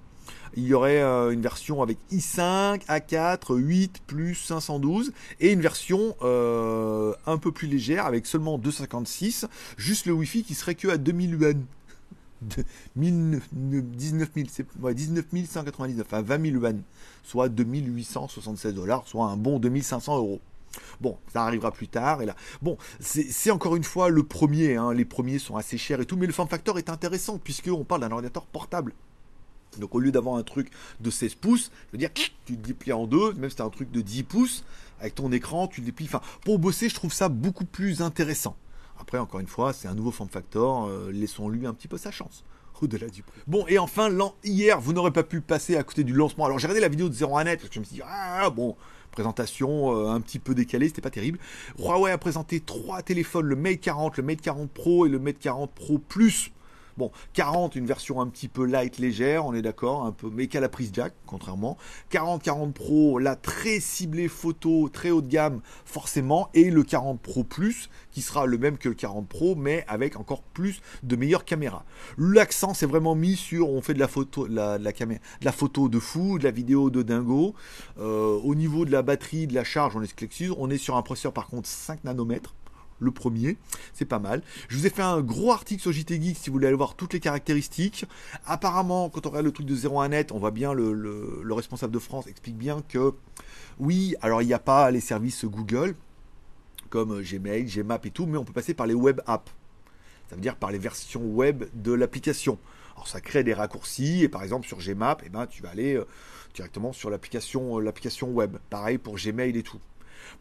Il 0.57 0.64
y 0.64 0.73
aurait 0.73 1.03
euh, 1.03 1.31
une 1.33 1.42
version 1.42 1.83
avec 1.83 1.99
i5, 2.11 2.87
A4, 2.87 3.55
8 3.55 4.03
plus 4.07 4.35
512 4.35 5.12
et 5.40 5.53
une 5.53 5.61
version 5.61 6.16
euh, 6.23 7.12
un 7.27 7.37
peu 7.37 7.53
plus 7.53 7.69
légère 7.69 8.07
avec 8.07 8.25
seulement 8.25 8.57
256, 8.57 9.47
juste 9.77 10.07
le 10.07 10.12
Wi-Fi 10.12 10.45
qui 10.45 10.55
serait 10.55 10.75
que 10.75 10.88
à 10.88 10.97
2000 10.97 11.31
yuan. 11.31 11.64
19 12.97 13.42
199, 15.47 16.07
enfin 16.07 16.23
20 16.23 16.51
000 16.51 16.57
yuan, 16.57 16.83
soit 17.23 17.49
2876 17.49 18.75
dollars, 18.75 19.07
soit 19.07 19.27
un 19.27 19.37
bon 19.37 19.59
2500 19.59 20.16
euros. 20.16 20.40
Bon, 21.01 21.19
ça 21.33 21.45
arrivera 21.45 21.71
plus 21.71 21.88
tard. 21.88 22.23
Et 22.23 22.27
là, 22.27 22.37
bon, 22.62 22.77
c'est 23.01 23.51
encore 23.51 23.77
une 23.77 23.85
fois 23.85 24.09
le 24.09 24.23
premier. 24.23 24.77
Hein. 24.77 24.92
les 24.92 25.05
premiers 25.05 25.38
sont 25.38 25.57
assez 25.57 25.79
chers 25.79 26.01
et 26.01 26.07
tout, 26.07 26.16
mais 26.16 26.27
le 26.27 26.33
form 26.33 26.49
factor 26.49 26.79
est 26.79 26.90
intéressant 26.90 27.38
puisqu'on 27.38 27.85
parle 27.85 28.03
d'un 28.03 28.11
ordinateur 28.11 28.47
portable. 28.47 28.92
Donc 29.81 29.95
au 29.95 30.01
lieu 30.01 30.12
d'avoir 30.12 30.37
un 30.37 30.43
truc 30.43 30.71
de 31.01 31.11
16 31.11 31.35
pouces, 31.37 31.71
je 31.89 31.93
veux 31.93 31.99
dire, 31.99 32.11
tu 32.12 32.31
te 32.31 32.53
déplies 32.53 32.93
en 32.93 33.07
deux, 33.07 33.33
même 33.35 33.51
si 33.51 33.57
c'est 33.57 33.62
un 33.62 33.71
truc 33.71 33.91
de 33.91 34.01
10 34.01 34.23
pouces, 34.25 34.65
avec 35.01 35.15
ton 35.15 35.31
écran, 35.33 35.69
tu 35.69 35.81
le 35.81 35.87
déplies. 35.87 36.07
Enfin, 36.07 36.21
pour 36.45 36.59
bosser, 36.59 36.89
je 36.89 36.95
trouve 36.95 37.12
ça 37.12 37.29
beaucoup 37.29 37.65
plus 37.65 38.03
intéressant. 38.03 38.57
Après, 38.99 39.19
encore 39.19 39.41
une 39.41 39.47
fois, 39.47 39.73
c'est 39.73 39.89
un 39.89 39.95
nouveau 39.95 40.11
form 40.11 40.29
factor, 40.29 40.87
euh, 40.87 41.11
laissons-lui 41.12 41.67
un 41.67 41.75
petit 41.75 41.89
peu 41.89 41.99
sa 41.99 42.11
chance. 42.11 42.45
Au-delà 42.83 43.09
du 43.09 43.23
prix. 43.23 43.41
Bon, 43.47 43.65
et 43.69 43.79
enfin, 43.79 44.11
hier, 44.45 44.79
vous 44.79 44.93
n'aurez 44.93 45.11
pas 45.11 45.23
pu 45.23 45.41
passer 45.41 45.77
à 45.77 45.83
côté 45.83 46.05
du 46.05 46.12
lancement. 46.12 46.45
Alors, 46.45 46.59
j'ai 46.59 46.67
regardé 46.67 46.83
la 46.83 46.89
vidéo 46.89 47.09
de 47.09 47.15
01 47.15 47.45
net 47.45 47.59
parce 47.59 47.71
que 47.71 47.75
je 47.75 47.81
me 47.81 47.85
suis 47.87 47.95
dit, 47.97 48.03
ah 48.05 48.51
bon, 48.51 48.77
présentation 49.17 49.97
euh, 49.97 50.11
un 50.11 50.21
petit 50.21 50.39
peu 50.39 50.55
décalée, 50.55 50.89
c'était 50.89 51.01
pas 51.01 51.11
terrible. 51.11 51.39
Huawei 51.79 52.12
a 52.12 52.19
présenté 52.19 52.61
trois 52.61 53.01
téléphones, 53.03 53.47
le 53.47 53.57
Mate 53.57 53.81
40, 53.81 54.19
le 54.19 54.23
Mate 54.23 54.43
40 54.43 54.71
Pro 54.71 55.07
et 55.07 55.09
le 55.09 55.19
Mate 55.19 55.39
40 55.39 55.73
Pro 55.73 55.99
Plus 55.99 56.53
Bon, 56.97 57.11
40, 57.35 57.77
une 57.77 57.87
version 57.87 58.21
un 58.21 58.27
petit 58.27 58.49
peu 58.49 58.65
light, 58.65 58.99
légère, 58.99 59.45
on 59.45 59.55
est 59.55 59.63
d'accord, 59.63 60.05
un 60.05 60.13
peu, 60.13 60.31
mais 60.33 60.47
qui 60.47 60.57
a 60.57 60.61
la 60.61 60.69
prise 60.69 60.91
jack, 60.93 61.13
contrairement. 61.27 61.77
40, 62.11 62.43
40 62.43 62.75
Pro, 62.75 63.19
la 63.19 63.37
très 63.37 63.81
ciblée 63.81 64.29
photo, 64.29 64.89
très 64.89 65.11
haut 65.11 65.23
de 65.23 65.29
gamme, 65.29 65.61
forcément, 65.85 66.49
et 66.55 66.71
le 66.71 66.83
40 66.83 67.21
Pro 67.21 67.45
Plus, 67.45 67.91
qui 68.13 68.23
sera 68.23 68.47
le 68.47 68.59
même 68.59 68.79
que 68.79 68.89
le 68.89 68.95
40 68.95 69.29
Pro, 69.29 69.55
mais 69.55 69.85
avec 69.89 70.17
encore 70.17 70.43
plus 70.43 70.81
de 71.03 71.17
meilleures 71.17 71.45
caméras. 71.45 71.85
L'accent 72.19 72.75
s'est 72.75 72.87
vraiment 72.87 73.15
mis 73.15 73.37
sur, 73.37 73.71
on 73.71 73.83
fait 73.83 73.95
de 73.95 73.99
la 73.99 74.09
photo, 74.09 74.47
la, 74.47 74.79
la 74.79 74.93
caméra, 74.93 75.21
de 75.41 75.45
la 75.45 75.53
photo 75.53 75.89
de 75.89 75.99
fou, 75.99 76.39
de 76.39 76.45
la 76.45 76.51
vidéo 76.51 76.91
de 76.91 77.03
dingo. 77.03 77.55
Euh, 77.99 78.39
au 78.43 78.55
niveau 78.55 78.85
de 78.85 78.91
la 78.91 79.03
batterie, 79.03 79.47
de 79.47 79.55
la 79.55 79.65
charge, 79.65 79.97
on 79.97 80.03
est 80.03 80.17
on 80.57 80.71
est 80.71 80.79
sur 80.79 80.97
un 80.97 81.03
processeur 81.03 81.33
par 81.33 81.47
contre 81.47 81.69
5 81.69 82.05
nanomètres 82.05 82.55
le 82.99 83.11
premier, 83.11 83.57
c'est 83.93 84.05
pas 84.05 84.19
mal. 84.19 84.43
Je 84.69 84.77
vous 84.77 84.87
ai 84.87 84.91
fait 84.91 85.03
un 85.03 85.21
gros 85.21 85.53
article 85.53 85.83
sur 85.83 85.93
JT 85.93 86.21
Geek 86.21 86.37
si 86.37 86.51
vous 86.51 86.55
voulez 86.55 86.67
aller 86.67 86.77
voir 86.77 86.95
toutes 86.95 87.13
les 87.13 87.21
caractéristiques. 87.21 88.07
Apparemment, 88.47 89.11
quand 89.11 89.27
on 89.27 89.31
regarde 89.31 89.47
le 89.47 89.53
truc 89.53 89.67
de 89.67 89.77
01net, 89.77 90.33
on 90.33 90.39
voit 90.39 90.51
bien 90.51 90.73
le, 90.73 91.43
responsable 91.51 91.93
de 91.93 91.99
France 91.99 92.27
explique 92.27 92.57
bien 92.57 92.83
que 92.89 93.15
oui, 93.79 94.15
alors 94.23 94.43
il 94.43 94.47
n'y 94.47 94.55
a 94.55 94.59
pas 94.59 94.91
les 94.91 95.01
services 95.01 95.45
Google 95.45 95.95
comme 96.91 97.21
Gmail, 97.21 97.65
Gmap 97.65 98.07
et 98.07 98.11
tout, 98.11 98.27
mais 98.27 98.39
on 98.39 98.45
peut 98.45 98.53
passer 98.53 98.75
par 98.75 98.87
les 98.87 98.95
web 98.95 99.21
apps. 99.27 99.53
Ça 100.29 100.35
veut 100.35 100.41
dire 100.41 100.57
par 100.57 100.71
les 100.71 100.79
versions 100.79 101.23
web 101.23 101.65
de 101.75 101.93
l'application. 101.93 102.59
Alors 102.95 103.09
ça 103.09 103.21
crée 103.21 103.45
des 103.45 103.55
raccourcis 103.55 104.23
et 104.23 104.29
par 104.29 104.43
exemple 104.43 104.67
sur 104.67 104.79
Gmap, 104.79 105.23
eh 105.25 105.29
ben, 105.29 105.47
tu 105.47 105.63
vas 105.63 105.71
aller 105.71 105.95
euh, 105.95 106.07
directement 106.55 106.93
sur 106.93 107.11
l'application 107.11 107.79
l'application 107.79 108.31
web. 108.31 108.57
Pareil 108.71 108.99
pour 108.99 109.17
Gmail 109.17 109.57
et 109.57 109.63
tout. 109.63 109.81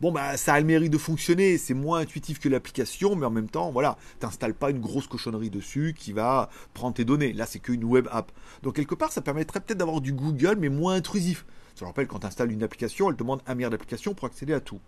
Bon, 0.01 0.11
bah, 0.11 0.37
ça 0.37 0.53
a 0.53 0.59
le 0.59 0.65
mérite 0.65 0.91
de 0.91 0.97
fonctionner, 0.97 1.57
c'est 1.57 1.73
moins 1.73 1.99
intuitif 1.99 2.39
que 2.39 2.49
l'application, 2.49 3.15
mais 3.15 3.25
en 3.25 3.31
même 3.31 3.49
temps, 3.49 3.71
voilà, 3.71 3.97
t'installes 4.19 4.53
pas 4.53 4.69
une 4.69 4.79
grosse 4.79 5.07
cochonnerie 5.07 5.49
dessus 5.49 5.95
qui 5.97 6.13
va 6.13 6.49
prendre 6.73 6.95
tes 6.95 7.05
données. 7.05 7.33
Là, 7.33 7.45
c'est 7.45 7.59
qu'une 7.59 7.83
web 7.83 8.07
app. 8.11 8.31
Donc, 8.63 8.75
quelque 8.75 8.95
part, 8.95 9.11
ça 9.11 9.21
permettrait 9.21 9.59
peut-être 9.59 9.77
d'avoir 9.77 10.01
du 10.01 10.13
Google, 10.13 10.57
mais 10.59 10.69
moins 10.69 10.95
intrusif. 10.95 11.45
Je 11.79 11.83
rappelle, 11.83 12.07
quand 12.07 12.19
tu 12.19 12.27
installes 12.27 12.51
une 12.51 12.63
application, 12.63 13.09
elle 13.09 13.17
demande 13.17 13.41
un 13.47 13.55
milliard 13.55 13.71
d'applications 13.71 14.13
pour 14.13 14.25
accéder 14.27 14.53
à 14.53 14.59
tout. 14.59 14.79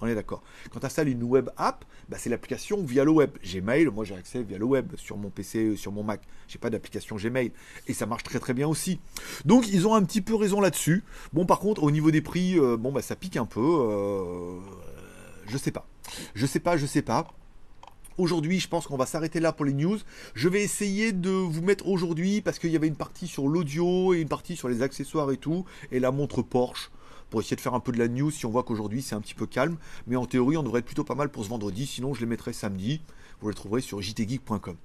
On 0.00 0.06
est 0.06 0.14
d'accord. 0.14 0.42
Quand 0.70 0.80
tu 0.80 0.86
installes 0.86 1.08
une 1.08 1.24
web 1.24 1.50
app, 1.56 1.84
bah, 2.08 2.16
c'est 2.18 2.30
l'application 2.30 2.82
via 2.84 3.04
le 3.04 3.10
web. 3.10 3.30
Gmail, 3.44 3.86
moi 3.86 4.04
j'ai 4.04 4.14
accès 4.14 4.42
via 4.42 4.58
le 4.58 4.64
web 4.64 4.92
sur 4.96 5.16
mon 5.16 5.30
PC, 5.30 5.76
sur 5.76 5.92
mon 5.92 6.04
Mac. 6.04 6.22
J'ai 6.46 6.58
pas 6.58 6.70
d'application 6.70 7.16
Gmail. 7.16 7.52
Et 7.88 7.94
ça 7.94 8.06
marche 8.06 8.22
très 8.22 8.38
très 8.38 8.54
bien 8.54 8.68
aussi. 8.68 9.00
Donc 9.44 9.68
ils 9.68 9.86
ont 9.86 9.94
un 9.94 10.02
petit 10.02 10.20
peu 10.20 10.34
raison 10.34 10.60
là-dessus. 10.60 11.04
Bon, 11.32 11.46
par 11.46 11.58
contre, 11.58 11.82
au 11.82 11.90
niveau 11.90 12.10
des 12.10 12.22
prix, 12.22 12.58
euh, 12.58 12.76
bon, 12.76 12.92
bah, 12.92 13.02
ça 13.02 13.16
pique 13.16 13.36
un 13.36 13.46
peu. 13.46 13.60
Euh, 13.60 14.58
je 15.46 15.58
sais 15.58 15.72
pas. 15.72 15.86
Je 16.34 16.46
sais 16.46 16.60
pas, 16.60 16.76
je 16.76 16.86
sais 16.86 17.02
pas. 17.02 17.26
Aujourd'hui, 18.18 18.58
je 18.58 18.68
pense 18.68 18.88
qu'on 18.88 18.96
va 18.96 19.06
s'arrêter 19.06 19.38
là 19.38 19.52
pour 19.52 19.64
les 19.64 19.72
news. 19.72 19.98
Je 20.34 20.48
vais 20.48 20.62
essayer 20.62 21.12
de 21.12 21.30
vous 21.30 21.62
mettre 21.62 21.86
aujourd'hui 21.86 22.40
parce 22.40 22.58
qu'il 22.58 22.70
y 22.70 22.76
avait 22.76 22.88
une 22.88 22.96
partie 22.96 23.28
sur 23.28 23.46
l'audio 23.46 24.12
et 24.12 24.20
une 24.20 24.28
partie 24.28 24.56
sur 24.56 24.68
les 24.68 24.82
accessoires 24.82 25.30
et 25.30 25.36
tout, 25.36 25.64
et 25.92 26.00
la 26.00 26.10
montre 26.10 26.42
Porsche 26.42 26.90
pour 27.30 27.40
essayer 27.40 27.56
de 27.56 27.60
faire 27.60 27.74
un 27.74 27.80
peu 27.80 27.92
de 27.92 27.98
la 27.98 28.08
news 28.08 28.30
si 28.30 28.46
on 28.46 28.50
voit 28.50 28.62
qu'aujourd'hui 28.62 29.02
c'est 29.02 29.14
un 29.14 29.20
petit 29.20 29.34
peu 29.34 29.46
calme. 29.46 29.76
Mais 30.06 30.16
en 30.16 30.26
théorie, 30.26 30.56
on 30.56 30.62
devrait 30.62 30.80
être 30.80 30.86
plutôt 30.86 31.04
pas 31.04 31.14
mal 31.14 31.28
pour 31.28 31.44
ce 31.44 31.50
vendredi. 31.50 31.86
Sinon, 31.86 32.14
je 32.14 32.20
les 32.20 32.26
mettrai 32.26 32.52
samedi. 32.52 33.00
Vous 33.40 33.48
les 33.48 33.54
trouverez 33.54 33.80
sur 33.80 34.00
jtgeek.com. 34.00 34.76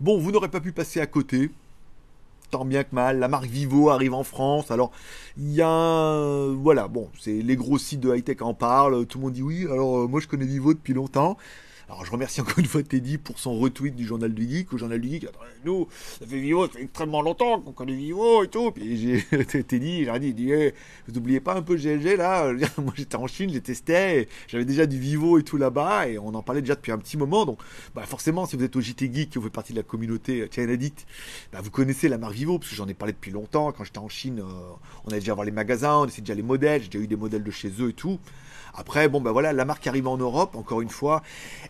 Bon, 0.00 0.18
vous 0.18 0.32
n'aurez 0.32 0.48
pas 0.48 0.60
pu 0.60 0.72
passer 0.72 1.00
à 1.00 1.06
côté. 1.06 1.50
Tant 2.50 2.64
bien 2.64 2.84
que 2.84 2.94
mal, 2.94 3.18
la 3.18 3.28
marque 3.28 3.46
Vivo 3.46 3.90
arrive 3.90 4.14
en 4.14 4.24
France. 4.24 4.70
Alors, 4.70 4.92
il 5.36 5.52
y 5.52 5.62
a. 5.62 6.48
Voilà, 6.54 6.88
bon, 6.88 7.08
c'est 7.18 7.42
les 7.42 7.56
gros 7.56 7.78
sites 7.78 8.00
de 8.00 8.14
high-tech 8.14 8.42
en 8.42 8.54
parlent. 8.54 9.06
Tout 9.06 9.18
le 9.18 9.24
monde 9.24 9.32
dit 9.32 9.42
oui. 9.42 9.66
Alors, 9.70 10.00
euh, 10.00 10.06
moi, 10.06 10.20
je 10.20 10.28
connais 10.28 10.46
Vivo 10.46 10.74
depuis 10.74 10.94
longtemps. 10.94 11.36
Alors 11.88 12.04
je 12.04 12.10
remercie 12.10 12.40
encore 12.40 12.58
une 12.58 12.64
fois 12.64 12.82
Teddy 12.82 13.18
pour 13.18 13.38
son 13.38 13.58
retweet 13.58 13.94
du 13.94 14.06
journal 14.06 14.32
du 14.32 14.48
geek. 14.48 14.72
Au 14.72 14.78
journal 14.78 15.00
du 15.00 15.08
geek, 15.08 15.26
nous, 15.64 15.86
ça 16.18 16.26
fait 16.26 16.40
Vivo, 16.40 16.66
ça 16.66 16.72
fait 16.72 16.82
extrêmement 16.82 17.20
longtemps 17.20 17.60
qu'on 17.60 17.72
connaît 17.72 17.94
Vivo 17.94 18.42
et 18.42 18.48
tout. 18.48 18.70
Puis 18.70 18.96
j'ai 18.96 19.22
Teddy, 19.64 20.04
j'ai 20.04 20.18
dit, 20.18 20.32
dit 20.32 20.52
vous 21.06 21.14
n'oubliez 21.14 21.40
pas 21.40 21.54
un 21.54 21.62
peu 21.62 21.76
GLG 21.76 22.16
là? 22.16 22.52
Moi 22.78 22.94
j'étais 22.96 23.16
en 23.16 23.26
Chine, 23.26 23.50
j'ai 23.50 23.60
testé, 23.60 24.28
j'avais 24.48 24.64
déjà 24.64 24.86
du 24.86 24.98
Vivo 24.98 25.38
et 25.38 25.42
tout 25.42 25.58
là-bas, 25.58 26.08
et 26.08 26.18
on 26.18 26.28
en 26.28 26.42
parlait 26.42 26.62
déjà 26.62 26.74
depuis 26.74 26.92
un 26.92 26.98
petit 26.98 27.18
moment. 27.18 27.44
Donc 27.44 27.58
bah, 27.94 28.02
forcément, 28.06 28.46
si 28.46 28.56
vous 28.56 28.64
êtes 28.64 28.76
au 28.76 28.80
JT 28.80 29.12
Geek, 29.12 29.36
vous 29.36 29.42
faites 29.42 29.52
partie 29.52 29.72
de 29.72 29.78
la 29.78 29.84
communauté 29.84 30.48
China 30.50 30.72
Addict, 30.72 31.06
bah, 31.52 31.60
vous 31.62 31.70
connaissez 31.70 32.08
la 32.08 32.16
marque 32.16 32.34
Vivo, 32.34 32.58
parce 32.58 32.70
que 32.70 32.76
j'en 32.76 32.88
ai 32.88 32.94
parlé 32.94 33.12
depuis 33.12 33.30
longtemps. 33.30 33.72
Quand 33.72 33.84
j'étais 33.84 33.98
en 33.98 34.08
Chine, 34.08 34.40
euh, 34.40 34.72
on 35.04 35.08
allait 35.08 35.20
déjà 35.20 35.34
voir 35.34 35.44
les 35.44 35.52
magasins, 35.52 35.98
on 35.98 36.06
essayait 36.06 36.22
déjà 36.22 36.34
les 36.34 36.42
modèles, 36.42 36.82
j'ai 36.82 36.88
déjà 36.88 37.04
eu 37.04 37.08
des 37.08 37.16
modèles 37.16 37.44
de 37.44 37.50
chez 37.50 37.70
eux 37.80 37.90
et 37.90 37.92
tout. 37.92 38.18
Après, 38.76 39.08
bon, 39.08 39.20
ben 39.20 39.30
voilà, 39.30 39.52
la 39.52 39.64
marque 39.64 39.86
arrive 39.86 40.08
en 40.08 40.16
Europe, 40.16 40.56
encore 40.56 40.80
une 40.80 40.88
fois. 40.88 41.22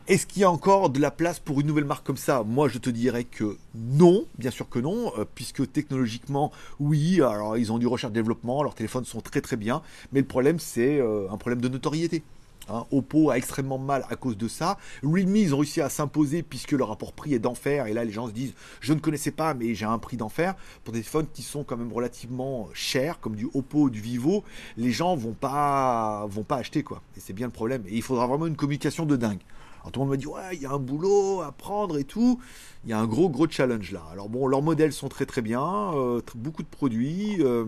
Est-ce 0.09 0.27
qu'il 0.27 0.41
y 0.41 0.45
a 0.45 0.51
encore 0.51 0.89
de 0.89 1.01
la 1.01 1.11
place 1.11 1.39
pour 1.39 1.61
une 1.61 1.67
nouvelle 1.67 1.85
marque 1.85 2.07
comme 2.07 2.17
ça? 2.17 2.43
Moi, 2.45 2.69
je 2.69 2.79
te 2.79 2.89
dirais 2.89 3.25
que 3.25 3.59
non, 3.75 4.25
bien 4.39 4.51
sûr 4.51 4.69
que 4.69 4.79
non, 4.79 5.13
euh, 5.19 5.25
puisque 5.35 5.71
technologiquement, 5.71 6.51
oui, 6.81 7.21
alors 7.21 7.59
ils 7.59 7.73
ont 7.73 7.79
du 7.79 7.87
recherche-développement, 7.87 8.63
leurs 8.63 8.75
téléphones 8.75 9.05
sont 9.05 9.21
très 9.21 9.43
très 9.43 9.57
bien, 9.57 9.83
mais 10.13 10.21
le 10.21 10.27
problème, 10.27 10.59
c'est 10.59 10.99
euh, 10.99 11.31
un 11.31 11.37
problème 11.37 11.61
de 11.61 11.69
notoriété. 11.69 12.23
Hein, 12.69 12.87
Oppo 12.91 13.31
a 13.31 13.37
extrêmement 13.37 13.79
mal 13.79 14.07
à 14.09 14.17
cause 14.17 14.37
de 14.37 14.49
ça. 14.49 14.79
Realme, 15.03 15.37
ils 15.37 15.55
ont 15.55 15.59
réussi 15.59 15.81
à 15.81 15.89
s'imposer 15.89 16.43
puisque 16.43 16.73
le 16.73 16.85
rapport 16.85 17.13
prix 17.13 17.35
est 17.35 17.39
d'enfer. 17.39 17.87
Et 17.87 17.93
là, 17.93 18.05
les 18.05 18.13
gens 18.13 18.27
se 18.27 18.33
disent, 18.33 18.55
je 18.81 18.93
ne 18.93 19.01
connaissais 19.01 19.31
pas, 19.31 19.55
mais 19.55 19.75
j'ai 19.75 19.85
un 19.85 19.99
prix 19.99 20.17
d'enfer. 20.17 20.55
Pour 20.83 20.93
des 20.93 21.01
téléphones 21.01 21.27
qui 21.33 21.43
sont 21.43 21.65
quand 21.65 21.77
même 21.77 21.93
relativement 21.93 22.69
chers, 22.73 23.21
comme 23.21 23.37
du 23.37 23.49
Oppo 23.55 23.91
du 23.91 24.01
Vivo, 24.01 24.45
les 24.77 24.93
gens 24.93 25.15
vont 25.17 25.35
pas, 25.35 26.27
vont 26.29 26.45
pas 26.45 26.57
acheter, 26.57 26.83
quoi. 26.83 27.03
Et 27.17 27.21
c'est 27.21 27.33
bien 27.33 27.47
le 27.47 27.53
problème. 27.53 27.83
Et 27.87 27.97
il 27.97 28.03
faudra 28.03 28.27
vraiment 28.27 28.47
une 28.47 28.57
communication 28.57 29.05
de 29.05 29.17
dingue. 29.17 29.41
Alors 29.81 29.93
tout 29.93 30.01
le 30.01 30.07
monde 30.07 30.13
me 30.13 30.17
dit, 30.17 30.27
ouais, 30.27 30.55
il 30.55 30.63
y 30.63 30.67
a 30.67 30.73
un 30.73 30.79
boulot 30.79 31.43
à 31.43 31.53
prendre 31.53 31.99
et 31.99 32.05
tout. 32.05 32.41
Il 32.85 32.91
y 32.91 32.95
a 32.95 32.99
un 32.99 33.07
gros, 33.07 33.29
gros 33.29 33.47
challenge 33.47 33.93
là. 33.93 34.03
Alors 34.11 34.31
bon, 34.31 34.47
leurs 34.47 34.63
modèles 34.63 34.95
sont 34.95 35.09
très, 35.09 35.27
très 35.27 35.43
bien. 35.43 35.93
Euh, 35.95 36.23
beaucoup 36.35 36.63
de 36.63 36.69
produits. 36.69 37.37
Euh, 37.41 37.67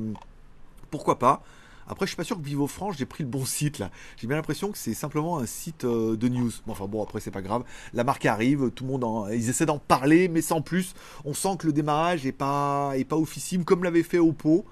pourquoi 0.90 1.18
pas 1.18 1.42
après, 1.88 2.06
je 2.06 2.10
suis 2.10 2.16
pas 2.16 2.24
sûr 2.24 2.36
que 2.36 2.44
Vivo 2.44 2.66
France, 2.66 2.96
j'ai 2.98 3.06
pris 3.06 3.24
le 3.24 3.30
bon 3.30 3.44
site 3.44 3.78
là. 3.78 3.90
J'ai 4.16 4.26
bien 4.26 4.36
l'impression 4.36 4.72
que 4.72 4.78
c'est 4.78 4.94
simplement 4.94 5.38
un 5.38 5.46
site 5.46 5.84
euh, 5.84 6.16
de 6.16 6.28
news. 6.28 6.50
enfin 6.66 6.86
bon, 6.86 7.02
après 7.02 7.20
c'est 7.20 7.30
pas 7.30 7.42
grave. 7.42 7.64
La 7.92 8.04
marque 8.04 8.26
arrive, 8.26 8.70
tout 8.70 8.84
le 8.84 8.90
monde, 8.90 9.04
en... 9.04 9.28
ils 9.28 9.48
essaient 9.48 9.66
d'en 9.66 9.78
parler, 9.78 10.28
mais 10.28 10.42
sans 10.42 10.62
plus. 10.62 10.94
On 11.24 11.34
sent 11.34 11.56
que 11.58 11.66
le 11.66 11.72
démarrage 11.72 12.26
est 12.26 12.32
pas, 12.32 12.92
est 12.96 13.04
pas 13.04 13.16
comme 13.64 13.84
l'avait 13.84 14.02
fait 14.02 14.18
Oppo. 14.18 14.64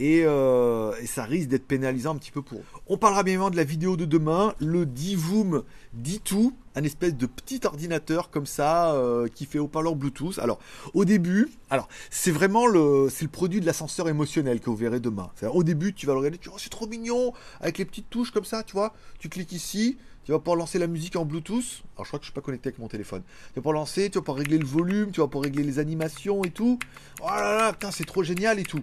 Euh, 0.00 0.94
et, 1.02 1.06
ça 1.06 1.24
risque 1.24 1.48
d'être 1.48 1.66
pénalisant 1.66 2.14
un 2.14 2.18
petit 2.18 2.30
peu 2.30 2.42
pour 2.42 2.58
eux. 2.58 2.64
On 2.86 2.96
parlera 2.96 3.22
bien 3.22 3.34
évidemment 3.34 3.50
de 3.50 3.56
la 3.56 3.64
vidéo 3.64 3.96
de 3.96 4.06
demain, 4.06 4.54
le 4.58 4.86
Divoom 4.86 5.62
D2, 6.00 6.52
un 6.74 6.82
espèce 6.82 7.14
de 7.14 7.26
petit 7.26 7.60
ordinateur 7.64 8.30
comme 8.30 8.46
ça 8.46 8.94
euh, 8.94 9.28
qui 9.28 9.44
fait 9.44 9.58
haut-parleur 9.58 9.94
Bluetooth. 9.94 10.38
Alors 10.38 10.58
au 10.94 11.04
début, 11.04 11.50
alors 11.68 11.88
c'est 12.10 12.30
vraiment 12.30 12.66
le 12.66 13.08
c'est 13.10 13.24
le 13.24 13.30
produit 13.30 13.60
de 13.60 13.66
l'ascenseur 13.66 14.08
émotionnel 14.08 14.60
que 14.60 14.70
vous 14.70 14.76
verrez 14.76 15.00
demain. 15.00 15.30
Au 15.52 15.62
début, 15.62 15.92
tu 15.92 16.06
vas 16.06 16.14
le 16.14 16.20
regarder, 16.20 16.38
tu 16.38 16.48
vois, 16.48 16.56
oh, 16.56 16.60
c'est 16.62 16.70
trop 16.70 16.86
mignon 16.86 17.34
avec 17.60 17.76
les 17.76 17.84
petites 17.84 18.08
touches 18.08 18.30
comme 18.30 18.46
ça, 18.46 18.62
tu 18.62 18.72
vois. 18.72 18.94
Tu 19.18 19.28
cliques 19.28 19.52
ici, 19.52 19.98
tu 20.24 20.32
vas 20.32 20.38
pouvoir 20.38 20.56
lancer 20.56 20.78
la 20.78 20.86
musique 20.86 21.16
en 21.16 21.26
Bluetooth. 21.26 21.82
Alors 21.96 22.04
je 22.04 22.08
crois 22.08 22.18
que 22.18 22.24
je 22.24 22.30
suis 22.30 22.34
pas 22.34 22.40
connecté 22.40 22.68
avec 22.68 22.78
mon 22.78 22.88
téléphone. 22.88 23.22
Tu 23.48 23.56
vas 23.56 23.62
pouvoir 23.62 23.74
lancer, 23.74 24.08
tu 24.08 24.16
vas 24.18 24.22
pouvoir 24.22 24.38
régler 24.38 24.56
le 24.56 24.66
volume, 24.66 25.10
tu 25.10 25.20
vas 25.20 25.26
pouvoir 25.26 25.44
régler 25.44 25.64
les 25.64 25.78
animations 25.78 26.44
et 26.44 26.50
tout. 26.50 26.78
Oh 27.20 27.26
là 27.26 27.58
là, 27.58 27.72
putain, 27.74 27.90
c'est 27.90 28.06
trop 28.06 28.22
génial 28.22 28.58
et 28.58 28.64
tout. 28.64 28.82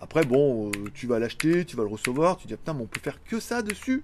Après, 0.00 0.24
bon, 0.24 0.68
euh, 0.68 0.70
tu 0.94 1.06
vas 1.06 1.18
l'acheter, 1.18 1.64
tu 1.66 1.76
vas 1.76 1.82
le 1.82 1.90
recevoir, 1.90 2.38
tu 2.38 2.46
dis, 2.46 2.54
putain, 2.54 2.72
mais 2.72 2.82
on 2.82 2.86
peut 2.86 3.00
faire 3.00 3.22
que 3.22 3.38
ça 3.38 3.60
dessus. 3.60 4.02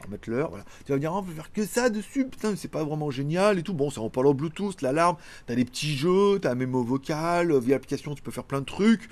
On 0.00 0.04
va 0.04 0.10
mettre 0.10 0.30
l'heure, 0.30 0.50
voilà. 0.50 0.64
Tu 0.84 0.92
vas 0.92 0.96
me 0.96 1.00
dire, 1.00 1.12
ah, 1.12 1.18
on 1.18 1.22
peut 1.24 1.32
faire 1.32 1.52
que 1.52 1.66
ça 1.66 1.90
dessus, 1.90 2.26
putain, 2.26 2.54
c'est 2.56 2.70
pas 2.70 2.84
vraiment 2.84 3.10
génial 3.10 3.58
et 3.58 3.62
tout. 3.62 3.74
Bon, 3.74 3.90
c'est 3.90 3.98
en 3.98 4.10
parlant 4.10 4.32
Bluetooth, 4.32 4.80
l'alarme, 4.80 5.16
t'as 5.46 5.56
des 5.56 5.64
petits 5.64 5.96
jeux, 5.96 6.38
t'as 6.40 6.52
un 6.52 6.54
mémo 6.54 6.84
vocal, 6.84 7.50
euh, 7.50 7.58
via 7.58 7.74
l'application, 7.74 8.14
tu 8.14 8.22
peux 8.22 8.30
faire 8.30 8.44
plein 8.44 8.60
de 8.60 8.66
trucs. 8.66 9.08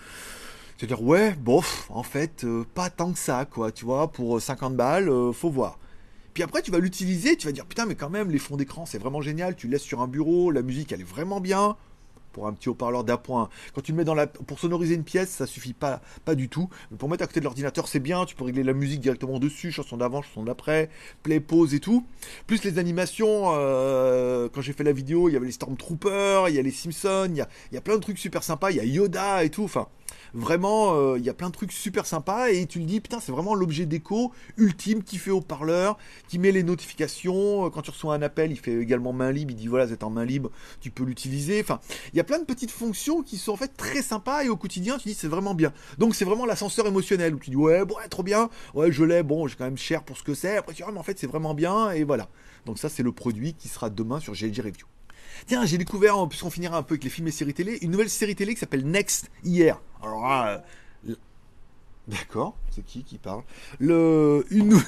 Tu 0.79 0.87
vas 0.87 0.95
dire, 0.95 1.03
ouais, 1.03 1.35
bof, 1.35 1.87
en 1.91 2.05
fait, 2.05 2.45
euh, 2.45 2.65
pas 2.75 2.89
tant 2.89 3.13
que 3.13 3.19
ça, 3.19 3.45
quoi, 3.45 3.73
tu 3.73 3.85
vois, 3.85 4.13
pour 4.13 4.41
50 4.41 4.77
balles, 4.77 5.11
faut 5.33 5.51
voir. 5.51 5.79
Puis 6.35 6.43
après, 6.45 6.63
tu 6.63 6.71
vas 6.71 6.79
l'utiliser, 6.79 7.37
tu 7.37 7.47
vas 7.47 7.53
dire, 7.53 7.67
putain, 7.67 7.85
mais 7.85 7.97
quand 7.97 8.11
même, 8.11 8.31
les 8.31 8.39
fonds 8.39 8.57
d'écran, 8.57 8.87
c'est 8.87 8.99
vraiment 8.99 9.21
génial, 9.21 9.57
tu 9.57 9.67
laisses 9.67 9.83
sur 9.83 10.01
un 10.01 10.09
bureau, 10.09 10.51
la 10.53 10.63
musique, 10.63 10.93
elle 10.93 11.01
est 11.01 11.05
vraiment 11.05 11.41
bien. 11.41 11.77
Pour 12.33 12.47
un 12.47 12.53
petit 12.53 12.69
haut-parleur 12.69 13.05
d'appoint. 13.05 13.49
Quand 13.75 13.81
tu 13.81 13.93
le 13.93 13.99
mets 13.99 14.05
dans 14.05 14.15
la, 14.15 14.27
pour 14.27 14.59
sonoriser 14.59 14.95
une 14.95 15.05
pièce, 15.05 15.31
ça 15.31 15.47
suffit 15.47 15.73
pas, 15.73 16.01
pas 16.25 16.35
du 16.35 16.49
tout. 16.49 16.69
Mais 16.91 16.97
pour 16.97 17.09
mettre 17.09 17.25
à 17.25 17.27
côté 17.27 17.41
de 17.41 17.45
l'ordinateur, 17.45 17.89
c'est 17.89 18.01
bien. 18.01 18.25
Tu 18.25 18.35
peux 18.35 18.45
régler 18.45 18.63
la 18.63 18.73
musique 18.73 19.01
directement 19.01 19.39
dessus, 19.39 19.73
chanson 19.73 19.97
d'avant, 19.97 20.23
chanson 20.23 20.43
d'après, 20.43 20.91
play, 21.23 21.41
pause 21.41 21.75
et 21.75 21.81
tout. 21.81 22.05
Plus 22.47 22.65
les 22.65 22.79
animations. 22.79 23.53
Euh, 23.55 24.49
quand 24.53 24.61
j'ai 24.61 24.73
fait 24.73 24.85
la 24.85 24.93
vidéo, 24.93 25.29
il 25.29 25.33
y 25.33 25.37
avait 25.37 25.47
les 25.47 25.53
Stormtroopers, 25.53 26.49
il 26.49 26.55
y 26.55 26.59
a 26.59 26.63
les 26.63 26.71
Simpsons, 26.71 27.29
il 27.31 27.37
y 27.37 27.41
a, 27.41 27.49
il 27.71 27.75
y 27.75 27.79
a 27.79 27.81
plein 27.81 27.97
de 27.97 28.01
trucs 28.01 28.19
super 28.19 28.43
sympas. 28.43 28.71
Il 28.71 28.77
y 28.77 28.81
a 28.81 28.85
Yoda 28.85 29.45
et 29.45 29.51
tout. 29.51 29.65
Enfin, 29.65 29.89
Vraiment, 30.35 30.95
euh, 30.95 31.19
il 31.19 31.25
y 31.25 31.29
a 31.29 31.35
plein 31.35 31.49
de 31.49 31.53
trucs 31.55 31.73
super 31.73 32.07
sympas 32.07 32.51
et 32.51 32.67
tu 32.67 32.79
le 32.79 32.87
dis, 32.87 33.01
putain, 33.01 33.21
c'est 33.21 33.33
vraiment 33.33 33.55
l'objet 33.55 33.85
déco 33.85 34.33
ultime 34.57 35.03
qui 35.03 35.19
fait 35.19 35.31
au 35.31 35.43
parleur, 35.43 35.99
qui 36.29 36.39
met 36.39 36.53
les 36.53 36.63
notifications. 36.63 37.67
Euh, 37.67 37.71
quand 37.71 37.83
tu 37.83 37.91
reçois 37.91 38.15
un 38.15 38.23
appel, 38.23 38.51
il 38.51 38.59
fait 38.59 38.75
également 38.75 39.13
main 39.13 39.31
libre. 39.31 39.51
Il 39.51 39.57
dit 39.57 39.67
voilà, 39.67 39.87
c'est 39.87 40.03
en 40.03 40.11
main 40.11 40.25
libre, 40.25 40.51
tu 40.81 40.91
peux 40.91 41.05
l'utiliser. 41.05 41.61
Enfin, 41.61 41.81
il 42.13 42.17
y 42.17 42.21
a 42.21 42.25
plein 42.25 42.39
de 42.39 42.45
petites 42.45 42.71
fonctions 42.71 43.23
qui 43.23 43.37
sont 43.37 43.53
en 43.53 43.57
fait 43.57 43.77
très 43.77 44.01
sympas 44.01 44.45
et 44.45 44.49
au 44.49 44.57
quotidien, 44.57 44.97
tu 44.97 45.09
dis 45.09 45.15
c'est 45.15 45.29
vraiment 45.29 45.55
bien. 45.55 45.73
Donc 45.99 46.15
c'est 46.15 46.25
vraiment 46.25 46.47
l'ascenseur 46.47 46.87
émotionnel 46.87 47.35
où 47.35 47.39
tu 47.39 47.51
dis 47.51 47.57
ouais, 47.57 47.85
bon, 47.85 47.97
trop 48.09 48.23
bien, 48.23 48.49
ouais, 48.75 48.91
je 48.91 49.05
l'ai, 49.05 49.23
bon, 49.23 49.47
j'ai 49.47 49.57
quand 49.57 49.65
même 49.65 49.77
cher 49.77 50.03
pour 50.03 50.17
ce 50.17 50.23
que 50.23 50.35
c'est. 50.35 50.57
Après 50.57 50.73
tu 50.73 50.83
dis 50.83 50.89
ah, 50.89 50.93
mais 50.93 50.99
en 50.99 51.03
fait 51.03 51.19
c'est 51.19 51.27
vraiment 51.27 51.55
bien 51.55 51.91
et 51.91 52.05
voilà. 52.05 52.29
Donc 52.65 52.79
ça 52.79 52.89
c'est 52.89 53.03
le 53.03 53.13
produit 53.13 53.55
qui 53.55 53.69
sera 53.69 53.91
demain 53.91 54.21
sur 54.21 54.33
GLG 54.35 54.61
Review. 54.61 54.87
Tiens, 55.47 55.65
j'ai 55.65 55.79
découvert, 55.79 56.29
puisqu'on 56.29 56.51
finira 56.51 56.79
un 56.79 56.83
peu 56.83 56.95
avec 56.95 57.05
les 57.05 57.11
films 57.11 57.29
et 57.29 57.33
séries 57.33 57.55
télé, 57.55 57.79
une 57.83 57.91
nouvelle 57.91 58.11
série 58.11 58.35
télé 58.35 58.55
qui 58.55 58.61
s'appelle 58.61 58.87
Next 58.87 59.31
hier. 59.45 59.81
Alors 60.03 60.31
euh, 60.31 60.59
D'accord, 62.09 62.57
c'est 62.71 62.85
qui 62.85 63.05
qui 63.05 63.17
parle? 63.17 63.45
Le 63.79 64.45
une 64.51 64.77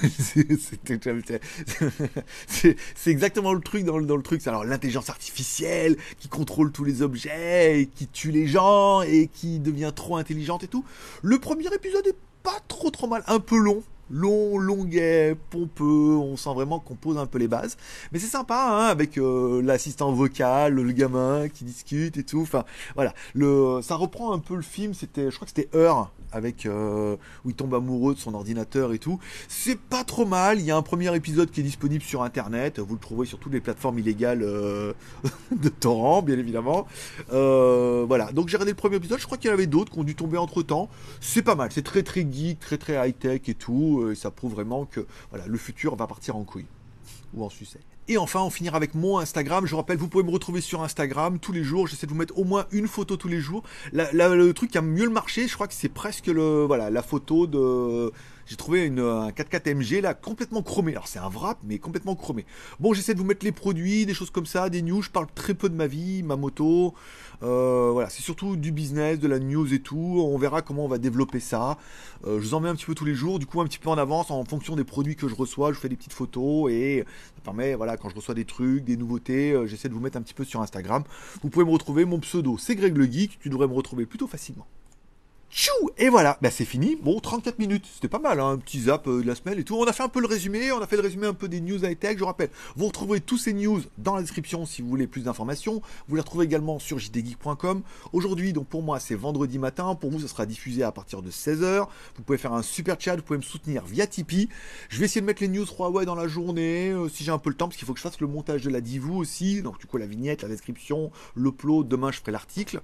c'est 2.47 2.75
exactement 3.05 3.53
le 3.53 3.61
truc 3.61 3.85
dans 3.85 3.97
le, 3.97 4.05
dans 4.05 4.17
le 4.17 4.21
truc. 4.21 4.45
Alors 4.47 4.65
l'intelligence 4.65 5.09
artificielle 5.09 5.95
qui 6.19 6.27
contrôle 6.27 6.73
tous 6.73 6.83
les 6.83 7.01
objets, 7.01 7.79
et 7.79 7.85
qui 7.87 8.07
tue 8.07 8.31
les 8.31 8.47
gens 8.47 9.01
et 9.01 9.27
qui 9.27 9.59
devient 9.59 9.93
trop 9.95 10.17
intelligente 10.17 10.65
et 10.65 10.67
tout. 10.67 10.83
Le 11.21 11.39
premier 11.39 11.73
épisode 11.73 12.05
est 12.05 12.17
pas 12.43 12.59
trop 12.67 12.91
trop 12.91 13.07
mal, 13.07 13.23
un 13.27 13.39
peu 13.39 13.57
long, 13.57 13.81
long, 14.09 14.57
longuet, 14.57 15.35
pompeux, 15.49 15.83
on 16.17 16.37
sent 16.37 16.53
vraiment 16.53 16.79
qu'on 16.79 16.95
pose 16.95 17.17
un 17.17 17.25
peu 17.25 17.37
les 17.37 17.47
bases. 17.47 17.77
Mais 18.11 18.19
c'est 18.19 18.27
sympa, 18.27 18.67
hein, 18.69 18.85
avec 18.85 19.17
euh, 19.17 19.61
l'assistant 19.61 20.11
vocal, 20.11 20.73
le 20.73 20.91
gamin 20.91 21.49
qui 21.49 21.63
discute 21.63 22.17
et 22.17 22.23
tout. 22.23 22.41
Enfin, 22.41 22.65
voilà. 22.95 23.13
Le, 23.33 23.79
ça 23.81 23.95
reprend 23.95 24.33
un 24.33 24.39
peu 24.39 24.55
le 24.55 24.61
film. 24.61 24.93
C'était, 24.93 25.31
je 25.31 25.35
crois 25.35 25.45
que 25.47 25.53
c'était 25.55 25.75
Heure 25.77 26.11
avec 26.35 26.65
euh, 26.65 27.15
où 27.43 27.49
il 27.49 27.55
tombe 27.55 27.73
amoureux 27.73 28.13
de 28.13 28.19
son 28.19 28.33
ordinateur 28.33 28.93
et 28.93 28.99
tout. 28.99 29.19
C'est 29.47 29.79
pas 29.79 30.03
trop 30.03 30.25
mal. 30.25 30.59
Il 30.59 30.65
y 30.65 30.71
a 30.71 30.77
un 30.77 30.81
premier 30.81 31.13
épisode 31.15 31.49
qui 31.49 31.61
est 31.61 31.63
disponible 31.63 32.03
sur 32.03 32.23
internet. 32.23 32.79
Vous 32.79 32.93
le 32.93 32.99
trouvez 32.99 33.25
sur 33.25 33.39
toutes 33.39 33.53
les 33.53 33.61
plateformes 33.61 33.97
illégales 33.99 34.43
euh, 34.43 34.93
de 35.51 35.69
torrent, 35.69 36.21
bien 36.21 36.37
évidemment. 36.37 36.87
voilà. 37.29 38.31
Donc 38.33 38.49
j'ai 38.49 38.57
regardé 38.57 38.71
le 38.71 38.77
premier 38.77 38.97
épisode. 38.97 39.19
Je 39.19 39.25
crois 39.25 39.37
qu'il 39.37 39.49
y 39.49 39.51
en 39.51 39.55
avait 39.55 39.67
d'autres 39.67 39.91
qui 39.91 39.99
ont 39.99 40.03
dû 40.03 40.15
tomber 40.15 40.37
entre 40.37 40.61
temps. 40.61 40.89
C'est 41.21 41.41
pas 41.41 41.55
mal. 41.55 41.69
C'est 41.71 41.83
très 41.83 42.03
très 42.03 42.27
geek, 42.29 42.59
très 42.59 42.77
très 42.77 43.07
high 43.07 43.17
tech 43.17 43.41
et 43.47 43.53
tout. 43.53 44.01
Euh, 44.01 44.11
et 44.11 44.15
ça 44.15 44.31
prouve 44.31 44.53
vraiment 44.53 44.85
que 44.85 45.05
voilà, 45.29 45.47
le 45.47 45.57
futur 45.57 45.95
va 45.95 46.07
partir 46.07 46.35
en 46.35 46.43
couille 46.43 46.65
ou 47.33 47.43
en 47.43 47.49
sucette. 47.49 47.94
Et 48.07 48.17
enfin, 48.17 48.41
on 48.41 48.49
finira 48.49 48.77
avec 48.77 48.93
mon 48.93 49.17
Instagram. 49.17 49.65
Je 49.65 49.75
rappelle, 49.75 49.97
vous 49.97 50.07
pouvez 50.07 50.23
me 50.23 50.31
retrouver 50.31 50.61
sur 50.61 50.83
Instagram 50.83 51.39
tous 51.39 51.51
les 51.51 51.63
jours. 51.63 51.87
J'essaie 51.87 52.05
de 52.05 52.11
vous 52.11 52.17
mettre 52.17 52.37
au 52.37 52.43
moins 52.43 52.65
une 52.71 52.87
photo 52.87 53.17
tous 53.17 53.27
les 53.27 53.39
jours. 53.39 53.63
le 53.93 54.51
truc 54.51 54.71
qui 54.71 54.77
a 54.77 54.81
mieux 54.81 55.05
le 55.05 55.11
marché, 55.11 55.47
je 55.47 55.53
crois 55.53 55.67
que 55.67 55.73
c'est 55.73 55.89
presque 55.89 56.27
le, 56.27 56.65
voilà, 56.65 56.89
la 56.89 57.01
photo 57.01 57.47
de 57.47 58.11
j'ai 58.45 58.55
trouvé 58.55 58.85
une, 58.85 58.99
un 58.99 59.29
4x4 59.29 59.73
MG 59.73 60.01
là 60.01 60.13
complètement 60.13 60.61
chromé. 60.61 60.91
Alors 60.91 61.07
c'est 61.07 61.19
un 61.19 61.29
wrap 61.29 61.57
mais 61.63 61.79
complètement 61.79 62.15
chromé. 62.15 62.45
Bon 62.79 62.93
j'essaie 62.93 63.13
de 63.13 63.19
vous 63.19 63.25
mettre 63.25 63.45
les 63.45 63.51
produits, 63.51 64.05
des 64.05 64.13
choses 64.13 64.29
comme 64.29 64.45
ça, 64.45 64.69
des 64.69 64.81
news. 64.81 65.01
Je 65.01 65.09
parle 65.09 65.27
très 65.33 65.53
peu 65.53 65.69
de 65.69 65.75
ma 65.75 65.87
vie, 65.87 66.23
ma 66.23 66.35
moto. 66.35 66.93
Euh, 67.43 67.89
voilà, 67.91 68.09
c'est 68.09 68.21
surtout 68.21 68.55
du 68.55 68.71
business, 68.71 69.19
de 69.19 69.27
la 69.27 69.39
news 69.39 69.73
et 69.73 69.79
tout. 69.79 70.21
On 70.23 70.37
verra 70.37 70.61
comment 70.61 70.85
on 70.85 70.87
va 70.87 70.97
développer 70.97 71.39
ça. 71.39 71.77
Euh, 72.25 72.39
je 72.39 72.47
vous 72.47 72.53
en 72.53 72.59
mets 72.59 72.69
un 72.69 72.75
petit 72.75 72.85
peu 72.85 72.95
tous 72.95 73.05
les 73.05 73.15
jours, 73.15 73.39
du 73.39 73.45
coup 73.45 73.61
un 73.61 73.65
petit 73.65 73.79
peu 73.79 73.89
en 73.89 73.97
avance 73.97 74.31
en 74.31 74.43
fonction 74.45 74.75
des 74.75 74.83
produits 74.83 75.15
que 75.15 75.27
je 75.27 75.35
reçois. 75.35 75.73
Je 75.73 75.79
fais 75.79 75.89
des 75.89 75.95
petites 75.95 76.13
photos 76.13 76.71
et 76.71 77.03
ça 77.35 77.41
permet, 77.43 77.75
voilà, 77.75 77.97
quand 77.97 78.09
je 78.09 78.15
reçois 78.15 78.35
des 78.35 78.45
trucs, 78.45 78.83
des 78.83 78.97
nouveautés, 78.97 79.51
euh, 79.51 79.65
j'essaie 79.67 79.89
de 79.89 79.93
vous 79.93 79.99
mettre 79.99 80.17
un 80.17 80.21
petit 80.21 80.33
peu 80.33 80.43
sur 80.43 80.61
Instagram. 80.61 81.03
Vous 81.41 81.49
pouvez 81.49 81.65
me 81.65 81.71
retrouver, 81.71 82.05
mon 82.05 82.19
pseudo 82.19 82.57
c'est 82.57 82.75
Greg 82.75 82.95
le 82.95 83.05
Geek. 83.05 83.39
Tu 83.39 83.49
devrais 83.49 83.67
me 83.67 83.73
retrouver 83.73 84.05
plutôt 84.05 84.27
facilement. 84.27 84.67
Tchou 85.51 85.71
Et 85.97 86.09
voilà, 86.09 86.37
bah 86.41 86.51
c'est 86.51 86.65
fini. 86.65 86.97
Bon, 87.01 87.19
34 87.19 87.59
minutes, 87.59 87.85
c'était 87.93 88.09
pas 88.09 88.19
mal, 88.19 88.41
hein, 88.41 88.49
un 88.49 88.57
petit 88.57 88.81
zap 88.81 89.07
euh, 89.07 89.21
de 89.21 89.27
la 89.27 89.35
semaine 89.35 89.57
et 89.57 89.63
tout. 89.63 89.75
On 89.75 89.85
a 89.85 89.93
fait 89.93 90.03
un 90.03 90.09
peu 90.09 90.19
le 90.19 90.27
résumé, 90.27 90.71
on 90.73 90.81
a 90.81 90.87
fait 90.87 90.97
le 90.97 91.01
résumé 91.01 91.27
un 91.27 91.33
peu 91.33 91.47
des 91.47 91.61
news 91.61 91.85
high-tech. 91.85 92.17
Je 92.17 92.23
rappelle, 92.25 92.49
vous 92.75 92.87
retrouverez 92.87 93.21
tous 93.21 93.37
ces 93.37 93.53
news 93.53 93.81
dans 93.97 94.15
la 94.15 94.21
description 94.21 94.65
si 94.65 94.81
vous 94.81 94.89
voulez 94.89 95.07
plus 95.07 95.21
d'informations. 95.21 95.81
Vous 96.09 96.15
les 96.15 96.21
retrouvez 96.21 96.45
également 96.45 96.79
sur 96.79 96.99
jdgeek.com. 96.99 97.83
Aujourd'hui, 98.11 98.51
donc 98.51 98.67
pour 98.67 98.83
moi, 98.83 98.99
c'est 98.99 99.15
vendredi 99.15 99.57
matin. 99.57 99.95
Pour 99.95 100.11
vous, 100.11 100.19
ça 100.19 100.27
sera 100.27 100.45
diffusé 100.45 100.83
à 100.83 100.91
partir 100.91 101.21
de 101.21 101.31
16h. 101.31 101.87
Vous 102.17 102.23
pouvez 102.23 102.37
faire 102.37 102.53
un 102.53 102.61
super 102.63 102.99
chat, 102.99 103.15
vous 103.15 103.21
pouvez 103.21 103.39
me 103.39 103.43
soutenir 103.43 103.85
via 103.85 104.07
Tipeee. 104.07 104.49
Je 104.89 104.99
vais 104.99 105.05
essayer 105.05 105.21
de 105.21 105.25
mettre 105.25 105.41
les 105.41 105.47
news 105.47 105.65
Huawei 105.65 106.05
dans 106.05 106.15
la 106.15 106.27
journée, 106.27 106.89
euh, 106.89 107.07
si 107.07 107.23
j'ai 107.23 107.31
un 107.31 107.37
peu 107.37 107.49
le 107.49 107.55
temps, 107.55 107.67
parce 107.67 107.77
qu'il 107.77 107.87
faut 107.87 107.93
que 107.93 107.99
je 107.99 108.03
fasse 108.03 108.19
le 108.19 108.27
montage 108.27 108.63
de 108.63 108.69
la 108.69 108.81
Divu 108.81 109.11
aussi. 109.11 109.61
Donc 109.61 109.79
du 109.79 109.85
coup, 109.85 109.97
la 109.97 110.07
vignette, 110.07 110.41
la 110.41 110.49
description, 110.49 111.11
l'upload. 111.37 111.87
Demain, 111.87 112.11
je 112.11 112.19
ferai 112.19 112.33
l'article 112.33 112.81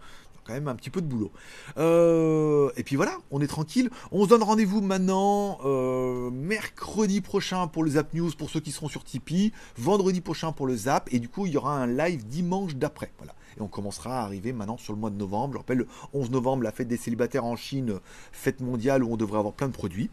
un 0.51 0.75
petit 0.75 0.89
peu 0.89 1.01
de 1.01 1.07
boulot. 1.07 1.31
Euh, 1.77 2.69
et 2.77 2.83
puis 2.83 2.95
voilà, 2.95 3.17
on 3.31 3.41
est 3.41 3.47
tranquille. 3.47 3.89
On 4.11 4.23
se 4.23 4.29
donne 4.29 4.43
rendez-vous 4.43 4.81
maintenant 4.81 5.59
euh, 5.65 6.29
mercredi 6.31 7.21
prochain 7.21 7.67
pour 7.67 7.83
le 7.83 7.91
Zap 7.91 8.13
News 8.13 8.31
pour 8.37 8.49
ceux 8.49 8.59
qui 8.59 8.71
seront 8.71 8.89
sur 8.89 9.03
Tipeee, 9.03 9.51
vendredi 9.77 10.21
prochain 10.21 10.51
pour 10.51 10.67
le 10.67 10.75
Zap, 10.75 11.09
et 11.11 11.19
du 11.19 11.29
coup 11.29 11.45
il 11.45 11.53
y 11.53 11.57
aura 11.57 11.75
un 11.77 11.87
live 11.87 12.25
dimanche 12.25 12.75
d'après. 12.75 13.11
Voilà. 13.17 13.33
Et 13.57 13.61
on 13.61 13.67
commencera 13.67 14.19
à 14.19 14.23
arriver 14.23 14.53
maintenant 14.53 14.77
sur 14.77 14.93
le 14.93 14.99
mois 14.99 15.09
de 15.09 15.17
novembre. 15.17 15.53
Je 15.53 15.57
rappelle, 15.57 15.79
le 15.79 15.87
11 16.13 16.31
novembre, 16.31 16.63
la 16.63 16.71
fête 16.71 16.87
des 16.87 16.97
célibataires 16.97 17.45
en 17.45 17.55
Chine, 17.55 17.99
fête 18.31 18.61
mondiale 18.61 19.03
où 19.03 19.11
on 19.11 19.17
devrait 19.17 19.39
avoir 19.39 19.53
plein 19.53 19.67
de 19.67 19.73
produits. 19.73 20.09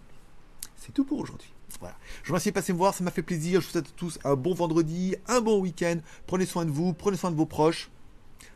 C'est 0.76 0.92
tout 0.92 1.04
pour 1.04 1.18
aujourd'hui. 1.18 1.52
Voilà. 1.80 1.96
Je 2.22 2.28
vous 2.28 2.32
remercie 2.32 2.48
de 2.48 2.54
passer 2.54 2.72
me 2.72 2.78
voir, 2.78 2.94
ça 2.94 3.04
m'a 3.04 3.10
fait 3.10 3.22
plaisir. 3.22 3.60
Je 3.60 3.66
vous 3.66 3.72
souhaite 3.72 3.94
tous 3.94 4.18
un 4.24 4.34
bon 4.34 4.54
vendredi, 4.54 5.14
un 5.26 5.40
bon 5.40 5.60
week-end. 5.60 5.98
Prenez 6.26 6.46
soin 6.46 6.64
de 6.64 6.70
vous, 6.70 6.92
prenez 6.94 7.16
soin 7.16 7.30
de 7.30 7.36
vos 7.36 7.46
proches. 7.46 7.90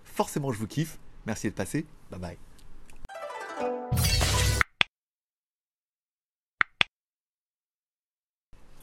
Forcément, 0.05 0.53
je 0.53 0.59
vous 0.59 0.67
kiffe. 0.67 0.99
Merci 1.27 1.49
de 1.49 1.55
passer. 1.55 1.87
Bye 2.11 2.21
bye. 2.21 2.39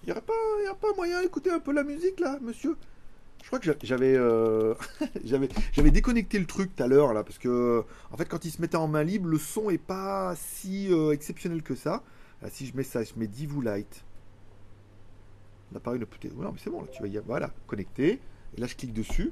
Il 0.04 0.14
n'y 0.14 0.22
pas, 0.22 0.34
y 0.64 0.68
a 0.68 0.74
pas 0.74 0.94
moyen 0.96 1.22
d'écouter 1.22 1.52
un 1.52 1.60
peu 1.60 1.74
la 1.74 1.84
musique 1.84 2.20
là, 2.20 2.40
monsieur? 2.42 2.76
Je 3.42 3.48
crois 3.48 3.60
que 3.60 3.72
j'avais, 3.84 4.16
euh, 4.16 4.74
j'avais, 5.24 5.92
déconnecté 5.92 6.40
le 6.40 6.46
truc 6.46 6.76
tout 6.76 6.84
à 6.84 6.88
l'heure 6.88 7.14
là, 7.14 7.24
parce 7.24 7.38
que 7.38 7.84
en 8.12 8.18
fait 8.18 8.26
quand 8.26 8.46
il 8.46 8.52
se 8.52 8.62
mettait 8.62 8.78
en 8.78 8.88
main 8.88 9.04
libre, 9.04 9.28
le 9.28 9.38
son 9.38 9.70
est 9.70 9.78
pas 9.78 10.36
si 10.36 10.92
euh, 10.92 11.12
exceptionnel 11.12 11.64
que 11.64 11.76
ça. 11.76 12.04
si 12.50 12.66
je 12.66 12.76
mets 12.76 12.84
ça, 12.84 13.04
je 13.04 13.14
mets 13.18 13.28
Divu 13.28 13.62
Light. 13.62 14.04
L'appareil 15.74 16.00
ne 16.00 16.06
peut. 16.06 16.18
Non 16.36 16.52
mais 16.52 16.60
c'est 16.64 16.70
bon 16.70 16.82
là, 16.82 16.88
tu 16.92 17.02
vas 17.02 17.08
y 17.08 17.18
voilà, 17.26 17.52
connecté. 17.68 18.20
Et 18.58 18.62
là 18.62 18.68
je 18.68 18.76
clique 18.76 18.94
dessus. 18.94 19.32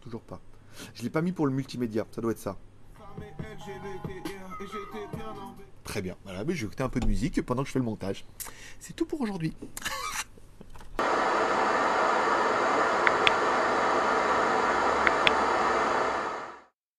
Toujours 0.00 0.22
pas. 0.22 0.40
Je 0.94 1.02
l'ai 1.02 1.10
pas 1.10 1.22
mis 1.22 1.32
pour 1.32 1.46
le 1.46 1.52
multimédia, 1.52 2.06
ça 2.10 2.20
doit 2.20 2.32
être 2.32 2.38
ça. 2.38 2.56
Très 5.84 6.02
bien. 6.02 6.16
Voilà, 6.24 6.44
mais 6.44 6.54
je 6.54 6.60
vais 6.60 6.66
écouter 6.66 6.82
un 6.82 6.88
peu 6.88 7.00
de 7.00 7.06
musique 7.06 7.42
pendant 7.42 7.62
que 7.62 7.68
je 7.68 7.72
fais 7.72 7.78
le 7.78 7.84
montage. 7.84 8.24
C'est 8.78 8.94
tout 8.94 9.06
pour 9.06 9.20
aujourd'hui. 9.20 9.54